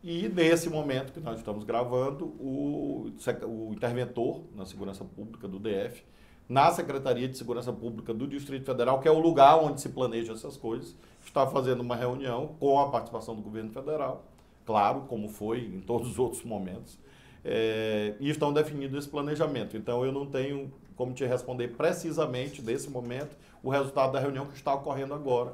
E 0.03 0.29
nesse 0.29 0.69
momento 0.69 1.15
que 1.15 1.21
nós 1.21 1.39
estamos 1.39 1.65
gravando, 1.65 2.27
o, 2.39 3.11
o 3.47 3.73
interventor 3.73 4.43
na 4.55 4.67
segurança 4.67 5.03
pública 5.03 5.49
do 5.49 5.59
DF 5.59 6.05
na 6.51 6.73
Secretaria 6.73 7.29
de 7.29 7.39
Segurança 7.39 7.73
Pública 7.73 8.13
do 8.13 8.27
Distrito 8.27 8.67
Federal, 8.67 8.99
que 8.99 9.07
é 9.07 9.11
o 9.11 9.21
lugar 9.21 9.57
onde 9.63 9.81
se 9.81 9.89
planeja 9.89 10.33
essas 10.33 10.57
coisas, 10.57 10.97
está 11.25 11.47
fazendo 11.47 11.79
uma 11.81 11.95
reunião 11.95 12.57
com 12.59 12.81
a 12.81 12.89
participação 12.89 13.37
do 13.37 13.41
governo 13.41 13.71
federal, 13.71 14.25
claro, 14.67 15.03
como 15.03 15.29
foi 15.29 15.61
em 15.61 15.81
todos 15.81 16.11
os 16.11 16.19
outros 16.19 16.43
momentos, 16.43 16.99
é, 17.45 18.17
e 18.19 18.29
estão 18.29 18.53
definindo 18.53 18.99
esse 18.99 19.09
planejamento. 19.09 19.77
Então, 19.77 20.05
eu 20.05 20.11
não 20.11 20.27
tenho 20.27 20.73
como 20.97 21.15
te 21.15 21.25
responder 21.25 21.69
precisamente 21.69 22.61
desse 22.61 22.91
momento 22.91 23.37
o 23.63 23.71
resultado 23.71 24.13
da 24.13 24.19
reunião 24.19 24.47
que 24.47 24.57
está 24.57 24.75
ocorrendo 24.75 25.15
agora, 25.15 25.53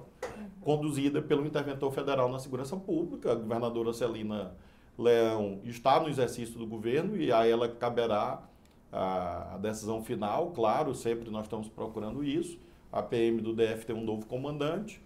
conduzida 0.63 1.21
pelo 1.21 1.45
interventor 1.45 1.93
federal 1.93 2.31
na 2.31 2.39
segurança 2.39 2.75
pública, 2.75 3.33
a 3.33 3.35
governadora 3.35 3.93
Celina 3.93 4.55
Leão 4.99 5.61
está 5.63 6.01
no 6.01 6.09
exercício 6.09 6.59
do 6.59 6.67
governo 6.67 7.19
e 7.19 7.31
a 7.31 7.47
ela 7.47 7.69
caberá 7.69 8.43
a, 8.93 9.55
a 9.55 9.59
decisão 9.59 10.03
final, 10.03 10.51
claro, 10.53 10.95
sempre 10.95 11.31
nós 11.31 11.45
estamos 11.45 11.69
procurando 11.69 12.25
isso. 12.25 12.59
A 12.93 13.03
PM 13.03 13.41
do 13.41 13.55
DF 13.55 13.85
tem 13.85 13.95
um 13.95 14.05
novo 14.05 14.27
comandante, 14.27 15.03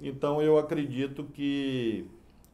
então 0.00 0.40
eu 0.40 0.58
acredito 0.58 1.24
que 1.24 2.06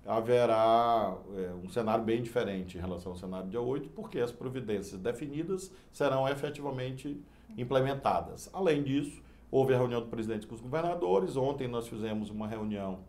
haverá 0.06 1.16
é, 1.36 1.52
um 1.62 1.68
cenário 1.68 2.02
bem 2.02 2.22
diferente 2.22 2.76
em 2.76 2.80
relação 2.80 3.12
ao 3.12 3.18
cenário 3.18 3.48
dia 3.48 3.60
8, 3.60 3.90
porque 3.90 4.18
as 4.18 4.32
providências 4.32 5.00
definidas 5.00 5.72
serão 5.92 6.28
efetivamente 6.28 7.20
implementadas. 7.56 8.48
Além 8.52 8.82
disso, 8.82 9.22
houve 9.50 9.74
a 9.74 9.78
reunião 9.78 10.00
do 10.00 10.08
presidente 10.08 10.46
com 10.46 10.54
os 10.54 10.60
governadores. 10.60 11.36
Ontem 11.36 11.68
nós 11.68 11.86
fizemos 11.88 12.30
uma 12.30 12.46
reunião 12.46 13.00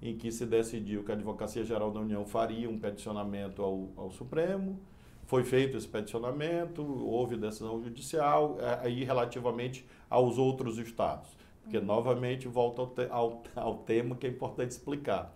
em 0.00 0.16
que 0.16 0.32
se 0.32 0.44
decidiu 0.44 1.04
que 1.04 1.12
a 1.12 1.14
Advocacia 1.14 1.64
Geral 1.64 1.90
da 1.90 2.00
União 2.00 2.24
faria 2.24 2.68
um 2.68 2.78
peticionamento 2.78 3.62
ao, 3.62 3.88
ao 3.96 4.10
Supremo. 4.10 4.80
Foi 5.32 5.44
feito 5.44 5.78
esse 5.78 5.88
peticionamento, 5.88 6.82
houve 6.82 7.38
decisão 7.38 7.82
judicial, 7.82 8.58
é, 8.60 8.86
aí 8.86 9.02
relativamente 9.02 9.82
aos 10.10 10.36
outros 10.36 10.76
estados. 10.76 11.34
Porque, 11.62 11.80
novamente, 11.80 12.46
volta 12.46 12.82
ao, 12.82 12.86
te, 12.88 13.08
ao, 13.08 13.42
ao 13.56 13.78
tema 13.78 14.14
que 14.14 14.26
é 14.26 14.28
importante 14.28 14.72
explicar. 14.72 15.34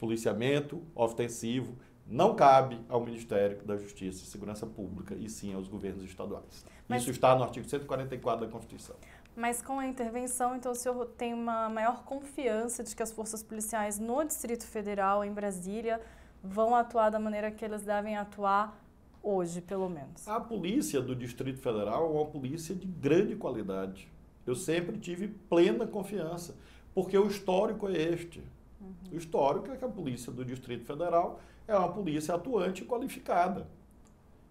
Policiamento 0.00 0.82
ofensivo 0.96 1.76
não 2.08 2.34
cabe 2.34 2.80
ao 2.88 3.00
Ministério 3.00 3.64
da 3.64 3.76
Justiça 3.76 4.24
e 4.24 4.26
Segurança 4.26 4.66
Pública, 4.66 5.14
e 5.14 5.28
sim 5.28 5.54
aos 5.54 5.68
governos 5.68 6.02
estaduais. 6.02 6.66
Mas, 6.88 7.02
Isso 7.02 7.12
está 7.12 7.32
no 7.36 7.44
artigo 7.44 7.68
144 7.68 8.46
da 8.46 8.50
Constituição. 8.50 8.96
Mas 9.36 9.62
com 9.62 9.78
a 9.78 9.86
intervenção, 9.86 10.56
então, 10.56 10.72
o 10.72 10.74
senhor 10.74 11.06
tem 11.16 11.32
uma 11.32 11.68
maior 11.68 12.02
confiança 12.02 12.82
de 12.82 12.96
que 12.96 13.02
as 13.04 13.12
forças 13.12 13.44
policiais 13.44 13.96
no 14.00 14.24
Distrito 14.24 14.66
Federal, 14.66 15.24
em 15.24 15.32
Brasília, 15.32 16.00
vão 16.42 16.74
atuar 16.74 17.10
da 17.10 17.20
maneira 17.20 17.52
que 17.52 17.64
eles 17.64 17.84
devem 17.84 18.16
atuar 18.16 18.84
hoje, 19.26 19.60
pelo 19.60 19.88
menos? 19.88 20.26
A 20.28 20.38
polícia 20.38 21.00
do 21.00 21.14
Distrito 21.14 21.58
Federal 21.58 22.06
é 22.06 22.08
uma 22.08 22.26
polícia 22.26 22.74
de 22.74 22.86
grande 22.86 23.34
qualidade. 23.34 24.08
Eu 24.46 24.54
sempre 24.54 24.96
tive 24.98 25.26
plena 25.26 25.86
confiança, 25.86 26.56
porque 26.94 27.18
o 27.18 27.26
histórico 27.26 27.88
é 27.88 28.00
este. 28.00 28.40
Uhum. 28.80 28.94
O 29.12 29.16
histórico 29.16 29.72
é 29.72 29.76
que 29.76 29.84
a 29.84 29.88
polícia 29.88 30.30
do 30.30 30.44
Distrito 30.44 30.84
Federal 30.84 31.40
é 31.66 31.76
uma 31.76 31.92
polícia 31.92 32.34
atuante 32.34 32.84
e 32.84 32.86
qualificada. 32.86 33.66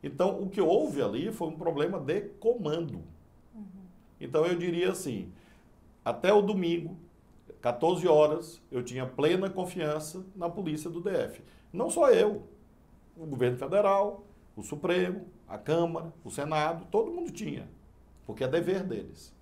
Então, 0.04 0.42
o 0.42 0.50
que 0.50 0.60
houve 0.60 1.02
ali 1.02 1.32
foi 1.32 1.48
um 1.48 1.58
problema 1.58 1.98
de 1.98 2.22
comando. 2.40 3.02
Uhum. 3.56 3.86
Então, 4.20 4.46
eu 4.46 4.58
diria 4.58 4.92
assim: 4.92 5.32
até 6.04 6.34
o 6.34 6.42
domingo, 6.42 6.98
14 7.62 8.06
horas, 8.08 8.62
eu 8.70 8.84
tinha 8.84 9.06
plena 9.06 9.50
confiança 9.50 10.26
na 10.36 10.50
polícia 10.50 10.90
do 10.90 11.00
DF. 11.00 11.42
Não 11.72 11.90
só 11.90 12.12
eu, 12.12 12.44
o 13.18 13.26
governo 13.26 13.58
federal, 13.58 14.25
o 14.56 14.64
Supremo, 14.64 15.26
a 15.48 15.58
Câmara, 15.58 16.14
o 16.24 16.30
Senado, 16.30 16.86
todo 16.90 17.12
mundo 17.12 17.32
tinha, 17.32 17.68
porque 18.26 18.44
é 18.44 18.48
dever 18.48 18.84
deles. 18.84 19.34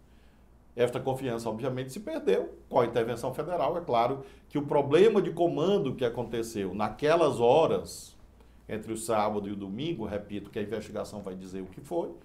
Esta 0.75 0.99
confiança, 0.99 1.47
obviamente, 1.49 1.91
se 1.91 1.99
perdeu 1.99 2.57
com 2.67 2.79
a 2.79 2.85
intervenção 2.85 3.31
federal. 3.33 3.77
É 3.77 3.81
claro 3.81 4.25
que 4.49 4.57
o 4.57 4.65
problema 4.65 5.21
de 5.21 5.31
comando 5.31 5.93
que 5.93 6.03
aconteceu 6.03 6.73
naquelas 6.73 7.39
horas, 7.39 8.17
entre 8.67 8.91
o 8.91 8.97
sábado 8.97 9.47
e 9.47 9.51
o 9.51 9.55
domingo, 9.55 10.03
repito 10.03 10.49
que 10.49 10.57
a 10.57 10.63
investigação 10.63 11.21
vai 11.21 11.35
dizer 11.35 11.61
o 11.61 11.67
que 11.67 11.79
foi, 11.79 12.07
uhum. 12.07 12.15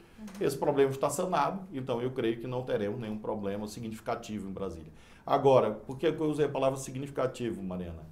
esse 0.40 0.56
problema 0.56 0.90
está 0.90 1.10
sanado, 1.10 1.60
então 1.72 2.00
eu 2.00 2.10
creio 2.10 2.40
que 2.40 2.46
não 2.46 2.62
teremos 2.62 2.98
nenhum 2.98 3.18
problema 3.18 3.68
significativo 3.68 4.48
em 4.48 4.52
Brasília. 4.52 4.90
Agora, 5.26 5.72
por 5.72 5.98
que 5.98 6.06
eu 6.06 6.22
usei 6.22 6.46
a 6.46 6.48
palavra 6.48 6.78
significativo, 6.78 7.62
Mariana? 7.62 8.06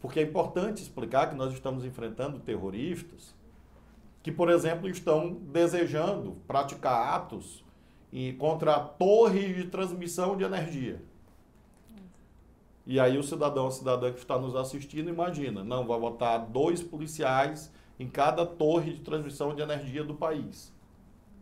Porque 0.00 0.20
é 0.20 0.22
importante 0.22 0.80
explicar 0.80 1.28
que 1.28 1.34
nós 1.34 1.52
estamos 1.52 1.84
enfrentando 1.84 2.38
terroristas 2.38 3.34
que, 4.22 4.30
por 4.30 4.48
exemplo, 4.48 4.88
estão 4.88 5.34
desejando 5.52 6.36
praticar 6.46 7.14
atos 7.14 7.64
e 8.12 8.32
contra 8.34 8.78
torres 8.78 9.56
de 9.56 9.64
transmissão 9.64 10.36
de 10.36 10.44
energia. 10.44 11.02
E 12.86 13.00
aí 13.00 13.16
o 13.16 13.22
cidadão, 13.22 13.66
a 13.66 13.70
cidadã 13.70 14.12
que 14.12 14.18
está 14.18 14.38
nos 14.38 14.54
assistindo, 14.54 15.08
imagina, 15.08 15.64
não, 15.64 15.86
vai 15.86 15.98
botar 15.98 16.38
dois 16.38 16.82
policiais 16.82 17.72
em 17.98 18.08
cada 18.08 18.44
torre 18.44 18.92
de 18.92 19.00
transmissão 19.00 19.54
de 19.54 19.62
energia 19.62 20.04
do 20.04 20.14
país. 20.14 20.72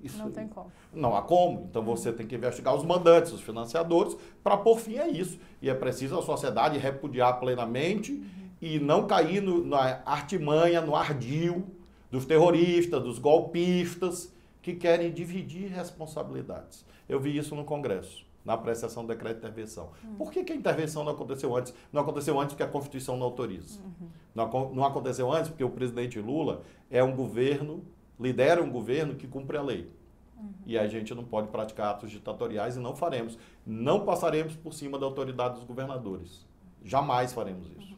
Isso, 0.02 0.18
não 0.18 0.30
tem 0.30 0.48
como. 0.48 0.72
Não 0.94 1.14
há 1.14 1.22
como. 1.22 1.66
Então 1.70 1.82
você 1.82 2.10
tem 2.12 2.26
que 2.26 2.34
investigar 2.34 2.74
os 2.74 2.84
mandantes, 2.84 3.32
os 3.32 3.42
financiadores, 3.42 4.16
para 4.42 4.56
pôr 4.56 4.78
fim 4.78 4.98
a 4.98 5.08
isso. 5.08 5.38
E 5.60 5.68
é 5.68 5.74
preciso 5.74 6.18
a 6.18 6.22
sociedade 6.22 6.78
repudiar 6.78 7.38
plenamente 7.38 8.12
uhum. 8.12 8.26
e 8.62 8.78
não 8.78 9.06
cair 9.06 9.42
no, 9.42 9.64
na 9.64 10.02
artimanha, 10.06 10.80
no 10.80 10.96
ardil 10.96 11.79
dos 12.10 12.24
terroristas, 12.24 13.02
dos 13.02 13.18
golpistas, 13.18 14.32
que 14.62 14.74
querem 14.74 15.12
dividir 15.12 15.70
responsabilidades. 15.70 16.84
Eu 17.08 17.18
vi 17.18 17.36
isso 17.36 17.54
no 17.54 17.64
Congresso, 17.64 18.26
na 18.44 18.54
apreciação 18.54 19.04
do 19.04 19.08
decreto 19.08 19.40
de 19.40 19.46
intervenção. 19.46 19.90
Uhum. 20.04 20.14
Por 20.16 20.30
que, 20.30 20.44
que, 20.44 20.52
a 20.52 20.56
intervenção 20.56 21.02
não 21.02 21.12
aconteceu 21.12 21.56
antes? 21.56 21.74
Não 21.92 22.02
aconteceu 22.02 22.38
antes 22.38 22.54
porque 22.54 22.62
a 22.62 22.68
Constituição 22.68 23.16
não 23.16 23.26
autoriza. 23.26 23.80
Uhum. 23.80 24.08
Não, 24.34 24.74
não 24.74 24.84
aconteceu 24.84 25.32
antes 25.32 25.48
porque 25.48 25.64
o 25.64 25.70
presidente 25.70 26.20
Lula 26.20 26.62
é 26.90 27.02
um 27.02 27.14
governo, 27.14 27.82
lidera 28.18 28.62
um 28.62 28.70
governo 28.70 29.14
que 29.14 29.26
cumpre 29.26 29.56
a 29.56 29.62
lei. 29.62 29.90
Uhum. 30.38 30.52
E 30.66 30.78
a 30.78 30.86
gente 30.86 31.14
não 31.14 31.24
pode 31.24 31.48
praticar 31.48 31.90
atos 31.90 32.10
ditatoriais 32.10 32.76
e 32.76 32.80
não 32.80 32.94
faremos. 32.94 33.38
Não 33.66 34.04
passaremos 34.04 34.54
por 34.56 34.72
cima 34.72 34.98
da 34.98 35.06
autoridade 35.06 35.54
dos 35.54 35.64
governadores. 35.64 36.46
Jamais 36.82 37.32
faremos 37.32 37.66
isso. 37.78 37.89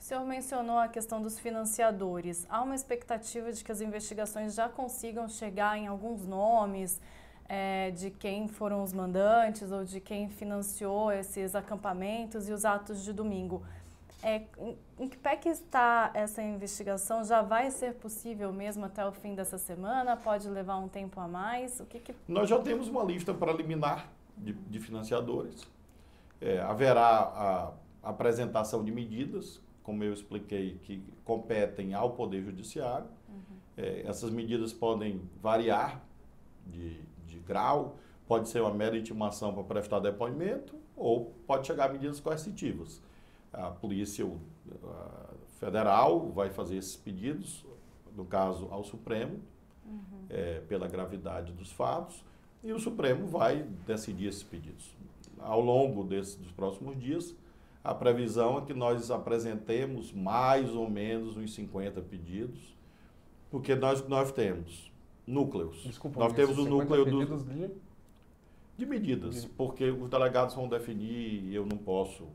O 0.00 0.02
senhor 0.02 0.24
mencionou 0.24 0.78
a 0.78 0.88
questão 0.88 1.20
dos 1.20 1.38
financiadores. 1.38 2.46
Há 2.48 2.62
uma 2.62 2.74
expectativa 2.74 3.52
de 3.52 3.62
que 3.62 3.70
as 3.70 3.82
investigações 3.82 4.54
já 4.54 4.66
consigam 4.66 5.28
chegar 5.28 5.76
em 5.76 5.88
alguns 5.88 6.26
nomes 6.26 6.98
é, 7.46 7.90
de 7.90 8.10
quem 8.10 8.48
foram 8.48 8.82
os 8.82 8.94
mandantes 8.94 9.70
ou 9.70 9.84
de 9.84 10.00
quem 10.00 10.30
financiou 10.30 11.12
esses 11.12 11.54
acampamentos 11.54 12.48
e 12.48 12.52
os 12.52 12.64
atos 12.64 13.04
de 13.04 13.12
domingo. 13.12 13.62
É, 14.22 14.44
em, 14.98 15.06
que 15.06 15.18
pé 15.18 15.36
que 15.36 15.50
está 15.50 16.10
essa 16.14 16.42
investigação? 16.42 17.22
Já 17.22 17.42
vai 17.42 17.70
ser 17.70 17.92
possível 17.92 18.50
mesmo 18.54 18.86
até 18.86 19.06
o 19.06 19.12
fim 19.12 19.34
dessa 19.34 19.58
semana? 19.58 20.16
Pode 20.16 20.48
levar 20.48 20.78
um 20.78 20.88
tempo 20.88 21.20
a 21.20 21.28
mais? 21.28 21.78
O 21.78 21.84
que, 21.84 22.00
que... 22.00 22.14
Nós 22.26 22.48
já 22.48 22.58
temos 22.58 22.88
uma 22.88 23.04
lista 23.04 23.34
preliminar 23.34 24.08
de, 24.34 24.54
de 24.54 24.80
financiadores. 24.80 25.68
É, 26.40 26.58
haverá 26.58 27.74
a 28.02 28.10
apresentação 28.10 28.82
de 28.82 28.90
medidas 28.90 29.60
como 29.90 30.04
eu 30.04 30.12
expliquei, 30.12 30.78
que 30.84 31.02
competem 31.24 31.94
ao 31.94 32.12
Poder 32.12 32.44
Judiciário. 32.44 33.08
Uhum. 33.28 33.56
É, 33.76 34.02
essas 34.06 34.30
medidas 34.30 34.72
podem 34.72 35.20
variar 35.42 36.00
de, 36.64 37.00
de 37.26 37.40
grau, 37.40 37.96
pode 38.28 38.48
ser 38.48 38.60
uma 38.60 38.72
mera 38.72 38.96
intimação 38.96 39.52
para 39.52 39.64
prestar 39.64 39.98
depoimento 39.98 40.76
ou 40.96 41.34
pode 41.44 41.66
chegar 41.66 41.90
a 41.90 41.92
medidas 41.92 42.20
coercitivas. 42.20 43.02
A 43.52 43.72
Polícia 43.72 44.24
Federal 45.58 46.28
vai 46.28 46.50
fazer 46.50 46.76
esses 46.76 46.94
pedidos, 46.94 47.66
no 48.14 48.24
caso 48.24 48.68
ao 48.70 48.84
Supremo, 48.84 49.40
uhum. 49.84 50.26
é, 50.28 50.60
pela 50.68 50.86
gravidade 50.86 51.52
dos 51.52 51.72
fatos, 51.72 52.24
e 52.62 52.72
o 52.72 52.78
Supremo 52.78 53.26
vai 53.26 53.64
decidir 53.88 54.28
esses 54.28 54.44
pedidos. 54.44 54.96
Ao 55.40 55.60
longo 55.60 56.04
desses, 56.04 56.36
dos 56.36 56.52
próximos 56.52 56.96
dias, 56.96 57.34
a 57.82 57.94
previsão 57.94 58.58
é 58.58 58.60
que 58.60 58.74
nós 58.74 59.10
apresentemos 59.10 60.12
mais 60.12 60.70
ou 60.74 60.88
menos 60.88 61.36
uns 61.36 61.54
50 61.54 62.00
pedidos, 62.02 62.76
porque 63.50 63.74
nós, 63.74 64.06
nós 64.06 64.30
temos 64.30 64.92
núcleos. 65.26 65.82
Desculpa, 65.84 66.20
nós 66.20 66.32
temos 66.34 66.58
o 66.58 66.64
núcleo 66.66 67.04
dos 67.04 67.44
de... 67.44 67.70
de 68.76 68.86
medidas, 68.86 69.42
de... 69.42 69.48
porque 69.48 69.90
os 69.90 70.10
delegados 70.10 70.54
vão 70.54 70.68
definir 70.68 71.44
e 71.44 71.54
eu 71.54 71.64
não 71.64 71.78
posso 71.78 72.28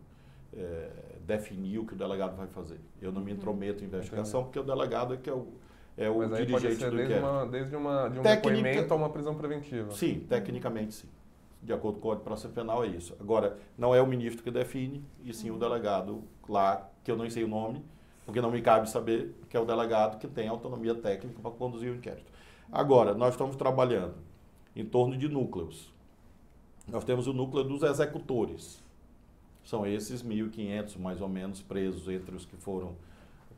é, 0.52 0.90
definir 1.26 1.78
o 1.80 1.86
que 1.86 1.94
o 1.94 1.98
delegado 1.98 2.36
vai 2.36 2.48
fazer. 2.48 2.80
Eu 3.00 3.12
não 3.12 3.22
me 3.22 3.32
uhum. 3.32 3.38
intrometo 3.38 3.84
em 3.84 3.88
investigação, 3.88 4.42
Entendi. 4.42 4.54
porque 4.54 4.60
o 4.60 4.76
delegado 4.76 5.14
é 5.14 5.18
que 5.18 5.30
é 5.30 5.34
o, 5.34 5.48
é 5.96 6.10
o 6.10 6.18
Mas 6.18 6.34
aí 6.34 6.46
dirigente 6.46 6.68
pode 6.68 6.76
ser 6.80 6.90
do 6.90 6.98
desde 6.98 7.14
inquérito. 7.14 7.32
Uma, 7.32 7.46
desde 7.46 7.76
uma, 7.76 8.10
de 8.10 8.20
um 8.20 8.24
Tecnica... 8.24 8.56
depoimento 8.56 8.94
a 8.94 8.98
uma 8.98 9.10
prisão 9.10 9.36
preventiva. 9.36 9.92
Sim, 9.92 10.26
tecnicamente 10.28 10.96
sim 10.96 11.08
de 11.66 11.74
acordo 11.74 12.00
com 12.00 12.08
o 12.08 12.12
Código 12.12 12.24
de 12.24 12.26
Processo 12.26 12.54
Penal, 12.54 12.84
é 12.84 12.88
isso. 12.88 13.16
Agora, 13.20 13.58
não 13.78 13.94
é 13.94 14.02
o 14.02 14.08
ministro 14.08 14.44
que 14.44 14.52
define, 14.52 15.04
e 15.24 15.34
sim 15.34 15.50
o 15.50 15.58
delegado 15.58 16.24
lá, 16.48 16.88
que 17.04 17.12
eu 17.12 17.18
não 17.18 17.28
sei 17.30 17.44
o 17.44 17.48
nome, 17.48 17.84
porque 18.24 18.40
não 18.40 18.52
me 18.52 18.62
cabe 18.62 18.90
saber, 18.90 19.36
que 19.50 19.58
é 19.58 19.60
o 19.60 19.66
delegado 19.66 20.20
que 20.20 20.28
tem 20.28 20.48
autonomia 20.48 20.94
técnica 20.94 21.40
para 21.42 21.52
conduzir 21.52 21.92
o 21.92 21.96
inquérito. 21.96 22.32
Agora, 22.72 23.14
nós 23.14 23.34
estamos 23.34 23.56
trabalhando 23.56 24.16
em 24.76 24.86
torno 24.86 25.18
de 25.18 25.28
núcleos. 25.28 25.92
Nós 26.88 27.04
temos 27.04 27.26
o 27.26 27.34
núcleo 27.34 27.64
dos 27.64 27.82
executores. 27.82 28.84
São 29.64 29.86
esses 29.86 30.22
1.500, 30.22 31.00
mais 31.00 31.22
ou 31.22 31.28
menos, 31.28 31.62
presos, 31.62 32.08
entre 32.08 32.36
os 32.36 32.46
que 32.46 32.56
foram 32.56 32.96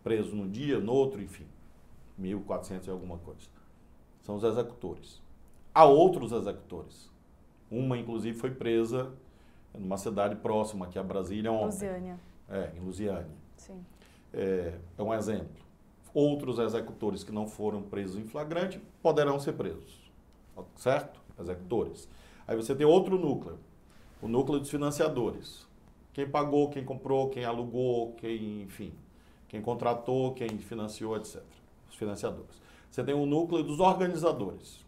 presos 0.01 0.33
num 0.33 0.49
dia, 0.49 0.79
no 0.79 0.93
outro, 0.93 1.21
enfim, 1.21 1.45
1.400 2.19 2.87
e 2.87 2.89
alguma 2.89 3.17
coisa. 3.17 3.49
São 4.21 4.35
os 4.35 4.43
executores. 4.43 5.21
Há 5.73 5.85
outros 5.85 6.31
executores 6.31 7.09
uma, 7.69 7.97
inclusive, 7.97 8.37
foi 8.37 8.51
presa 8.51 9.11
numa 9.77 9.97
cidade 9.97 10.35
próxima 10.35 10.85
aqui 10.85 10.97
a 10.97 11.03
Brasília 11.03 11.51
ontem. 11.51 11.65
Lusiânia. 11.65 12.19
É, 12.49 12.71
em 12.75 12.79
Lusiânia. 12.79 13.35
Sim. 13.57 13.85
É, 14.33 14.73
é 14.97 15.03
um 15.03 15.13
exemplo. 15.13 15.65
Outros 16.13 16.57
executores 16.59 17.23
que 17.23 17.31
não 17.31 17.47
foram 17.47 17.81
presos 17.81 18.17
em 18.17 18.23
flagrante 18.23 18.81
poderão 19.01 19.39
ser 19.39 19.53
presos. 19.53 20.11
Certo? 20.75 21.21
Executores. 21.39 22.09
Aí 22.47 22.55
você 22.55 22.73
tem 22.73 22.85
outro 22.85 23.19
núcleo. 23.19 23.59
O 24.21 24.27
núcleo 24.27 24.59
dos 24.59 24.69
financiadores. 24.69 25.67
Quem 26.13 26.27
pagou, 26.27 26.69
quem 26.69 26.83
comprou, 26.83 27.29
quem 27.29 27.45
alugou, 27.45 28.13
quem, 28.13 28.63
enfim, 28.63 28.91
quem 29.47 29.61
contratou, 29.61 30.33
quem 30.33 30.57
financiou, 30.57 31.15
etc. 31.15 31.43
Os 31.87 31.95
financiadores. 31.95 32.59
Você 32.89 33.03
tem 33.03 33.13
o 33.13 33.27
núcleo 33.27 33.61
dos 33.61 33.79
organizadores. 33.79 34.83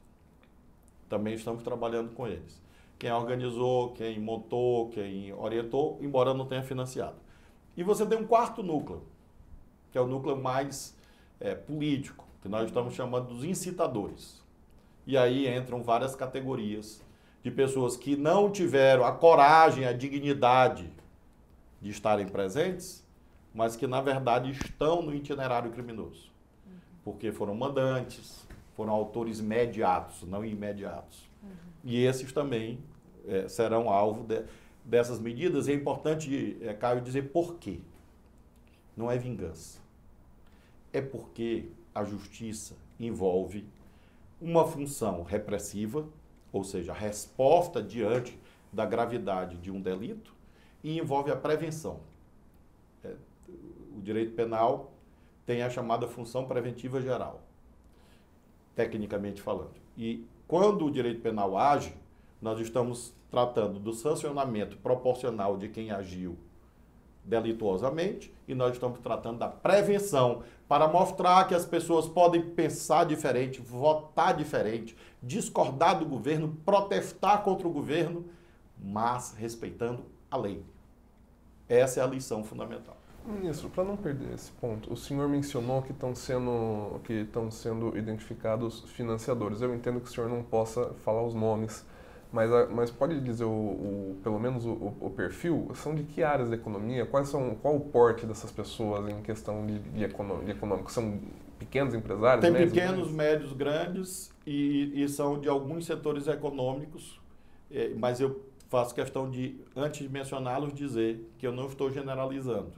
Também 1.08 1.36
estamos 1.36 1.62
trabalhando 1.62 2.16
com 2.16 2.26
eles 2.26 2.60
quem 3.00 3.12
organizou, 3.14 3.94
quem 3.94 4.20
montou, 4.20 4.90
quem 4.90 5.34
orientou, 5.34 5.98
embora 6.02 6.34
não 6.34 6.46
tenha 6.46 6.62
financiado. 6.62 7.16
E 7.78 7.82
você 7.82 8.06
tem 8.06 8.18
um 8.18 8.28
quarto 8.28 8.62
núcleo, 8.62 9.04
que 9.90 9.98
é 9.98 10.02
o 10.02 10.06
núcleo 10.06 10.36
mais 10.36 10.94
é, 11.40 11.56
político, 11.56 12.28
que 12.42 12.50
nós 12.50 12.66
estamos 12.68 12.94
chamando 12.94 13.30
dos 13.30 13.46
incitadores. 13.46 14.44
E 15.08 15.18
aí 15.18 15.48
entram 15.48 15.82
várias 15.82 16.14
categorias 16.14 17.02
de 17.42 17.50
pessoas 17.50 17.96
que 17.96 18.18
não 18.18 18.52
tiveram 18.52 19.06
a 19.06 19.14
coragem, 19.14 19.86
a 19.86 19.94
dignidade 19.94 20.92
de 21.82 21.90
estarem 21.90 22.28
presentes, 22.28 23.08
mas 23.54 23.78
que 23.78 23.88
na 23.88 24.02
verdade 24.02 24.52
estão 24.52 25.02
no 25.02 25.16
itinerário 25.16 25.72
criminoso. 25.72 26.30
Porque 27.02 27.32
foram 27.32 27.56
mandantes, 27.56 28.46
foram 28.76 28.92
autores 28.92 29.40
imediatos, 29.40 30.24
não 30.24 30.44
imediatos. 30.44 31.30
Uhum. 31.42 31.50
E 31.86 32.04
esses 32.04 32.32
também 32.34 32.78
é, 33.28 33.48
serão 33.48 33.90
alvo 33.90 34.24
de, 34.24 34.44
dessas 34.84 35.20
medidas. 35.20 35.68
E 35.68 35.72
é 35.72 35.76
importante, 35.76 36.58
é, 36.62 36.74
Caio, 36.74 37.02
dizer 37.02 37.32
por 37.32 37.56
quê. 37.56 37.80
Não 38.96 39.10
é 39.12 39.18
vingança. 39.18 39.80
É 40.92 41.02
porque 41.02 41.70
a 41.94 42.04
justiça 42.04 42.76
envolve 43.00 43.66
uma 44.42 44.66
função 44.66 45.24
repressiva, 45.24 46.08
ou 46.52 46.64
seja, 46.64 46.92
a 46.92 46.96
resposta 46.96 47.82
diante 47.82 48.38
da 48.72 48.86
gravidade 48.86 49.58
de 49.58 49.72
um 49.72 49.82
delito, 49.82 50.34
e 50.84 50.98
envolve 50.98 51.32
a 51.32 51.36
prevenção. 51.36 52.00
É, 53.04 53.14
o 53.96 54.02
direito 54.02 54.34
penal 54.34 54.92
tem 55.46 55.62
a 55.62 55.70
chamada 55.70 56.08
função 56.08 56.46
preventiva 56.46 57.02
geral, 57.02 57.42
tecnicamente 58.76 59.42
falando. 59.42 59.76
E 59.98 60.26
quando 60.48 60.86
o 60.86 60.92
direito 60.92 61.22
penal 61.22 61.58
age, 61.58 61.94
nós 62.42 62.60
estamos 62.60 63.14
tratando 63.30 63.80
do 63.80 63.94
sancionamento 63.94 64.78
proporcional 64.78 65.58
de 65.58 65.70
quem 65.70 65.92
agiu 65.92 66.38
delituosamente 67.24 68.34
e 68.48 68.56
nós 68.56 68.74
estamos 68.74 69.00
tratando 69.00 69.40
da 69.40 69.48
prevenção 69.48 70.42
para 70.68 70.88
mostrar 70.88 71.48
que 71.48 71.54
as 71.54 71.66
pessoas 71.66 72.08
podem 72.08 72.42
pensar 72.42 73.06
diferente, 73.06 73.62
votar 73.62 74.36
diferente, 74.36 74.96
discordar 75.22 76.00
do 76.00 76.06
governo, 76.06 76.58
protestar 76.66 77.44
contra 77.44 77.68
o 77.68 77.72
governo, 77.72 78.26
mas 78.78 79.36
respeitando 79.38 80.04
a 80.32 80.38
lei. 80.38 80.64
Essa 81.68 82.00
é 82.00 82.04
a 82.04 82.08
lição 82.08 82.44
fundamental. 82.44 82.98
Ministro, 83.26 83.70
para 83.70 83.84
não 83.84 83.96
perder 83.96 84.34
esse 84.34 84.52
ponto, 84.54 84.92
o 84.92 84.98
senhor 84.98 85.28
mencionou 85.28 85.84
que 85.84 85.92
estão 85.92 86.16
sendo, 86.16 87.00
que 87.04 87.14
estão 87.14 87.52
sendo 87.52 87.96
identificados 87.96 88.82
financiadores. 88.92 89.62
Eu 89.62 89.76
entendo 89.76 90.00
que 90.00 90.08
o 90.08 90.12
senhor 90.12 90.30
não 90.30 90.42
possa 90.42 90.94
falar 91.06 91.22
os 91.22 91.36
nomes, 91.36 91.86
mas, 92.32 92.50
mas 92.70 92.92
pode 92.92 93.20
dizer 93.22 93.46
o, 93.46 93.50
o 93.50 94.20
pelo 94.24 94.40
menos 94.40 94.64
o, 94.66 94.94
o, 95.00 95.10
perfil? 95.10 95.72
São 95.74 95.96
de 95.96 96.04
que 96.04 96.22
áreas 96.22 96.50
da 96.50 96.56
economia? 96.56 97.06
Quais 97.06 97.28
são, 97.28 97.56
qual 97.56 97.76
o 97.76 97.80
porte 97.80 98.26
dessas 98.26 98.52
pessoas 98.52 99.10
em 99.10 99.22
questão 99.22 99.66
de, 99.66 99.80
de, 99.80 100.06
de 100.46 100.52
econômico? 100.52 100.92
São 100.92 101.20
pequenos 101.58 101.96
empresários? 101.96 102.42
Tem 102.42 102.52
médios, 102.52 102.74
pequenos, 102.74 103.12
médios, 103.12 103.54
grandes 103.54 104.32
e, 104.46 105.04
e 105.04 105.10
são 105.10 105.40
de 105.40 105.50
alguns 105.50 105.86
setores 105.86 106.28
econômicos, 106.28 107.20
é, 107.72 107.90
mas 107.96 108.20
eu 108.22 108.46
faço 108.70 108.94
questão 108.94 109.28
de, 109.28 109.60
antes 109.76 110.02
de 110.02 110.10
mencioná-los, 110.10 110.72
dizer 110.72 111.28
que 111.40 111.48
eu 111.48 111.52
não 111.52 111.66
estou 111.66 111.90
generalizando. 111.90 112.72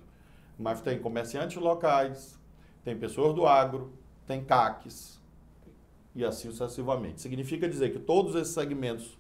Mas 0.57 0.79
tem 0.79 0.97
comerciantes 0.97 1.57
locais, 1.57 2.39
tem 2.85 2.97
pessoas 2.97 3.35
do 3.35 3.45
agro, 3.45 3.91
tem 4.25 4.41
CACs 4.43 5.19
e 6.15 6.23
assim 6.23 6.49
sucessivamente. 6.49 7.19
Significa 7.19 7.67
dizer 7.67 7.91
que 7.91 7.99
todos 7.99 8.35
esses 8.35 8.53
segmentos 8.53 9.17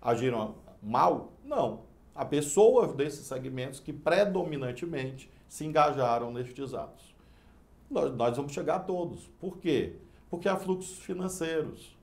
agiram 0.00 0.54
mal? 0.82 1.32
Não. 1.44 1.80
Há 2.14 2.24
pessoas 2.24 2.92
desses 2.92 3.26
segmentos 3.26 3.80
que 3.80 3.92
predominantemente 3.92 5.30
se 5.48 5.64
engajaram 5.64 6.32
nestes 6.32 6.74
atos. 6.74 7.14
Nós, 7.90 8.14
nós 8.14 8.36
vamos 8.36 8.52
chegar 8.52 8.76
a 8.76 8.80
todos. 8.80 9.28
Por 9.40 9.58
quê? 9.58 9.96
Porque 10.28 10.48
há 10.48 10.56
fluxos 10.56 10.98
financeiros. 10.98 11.96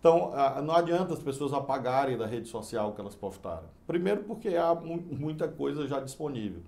Então, 0.00 0.32
não 0.64 0.74
adianta 0.74 1.12
as 1.12 1.22
pessoas 1.22 1.52
apagarem 1.52 2.16
da 2.16 2.24
rede 2.24 2.48
social 2.48 2.92
que 2.92 3.00
elas 3.00 3.16
postaram. 3.16 3.66
Primeiro, 3.86 4.22
porque 4.24 4.54
há 4.56 4.74
muita 4.74 5.48
coisa 5.48 5.86
já 5.86 6.00
disponível. 6.00 6.62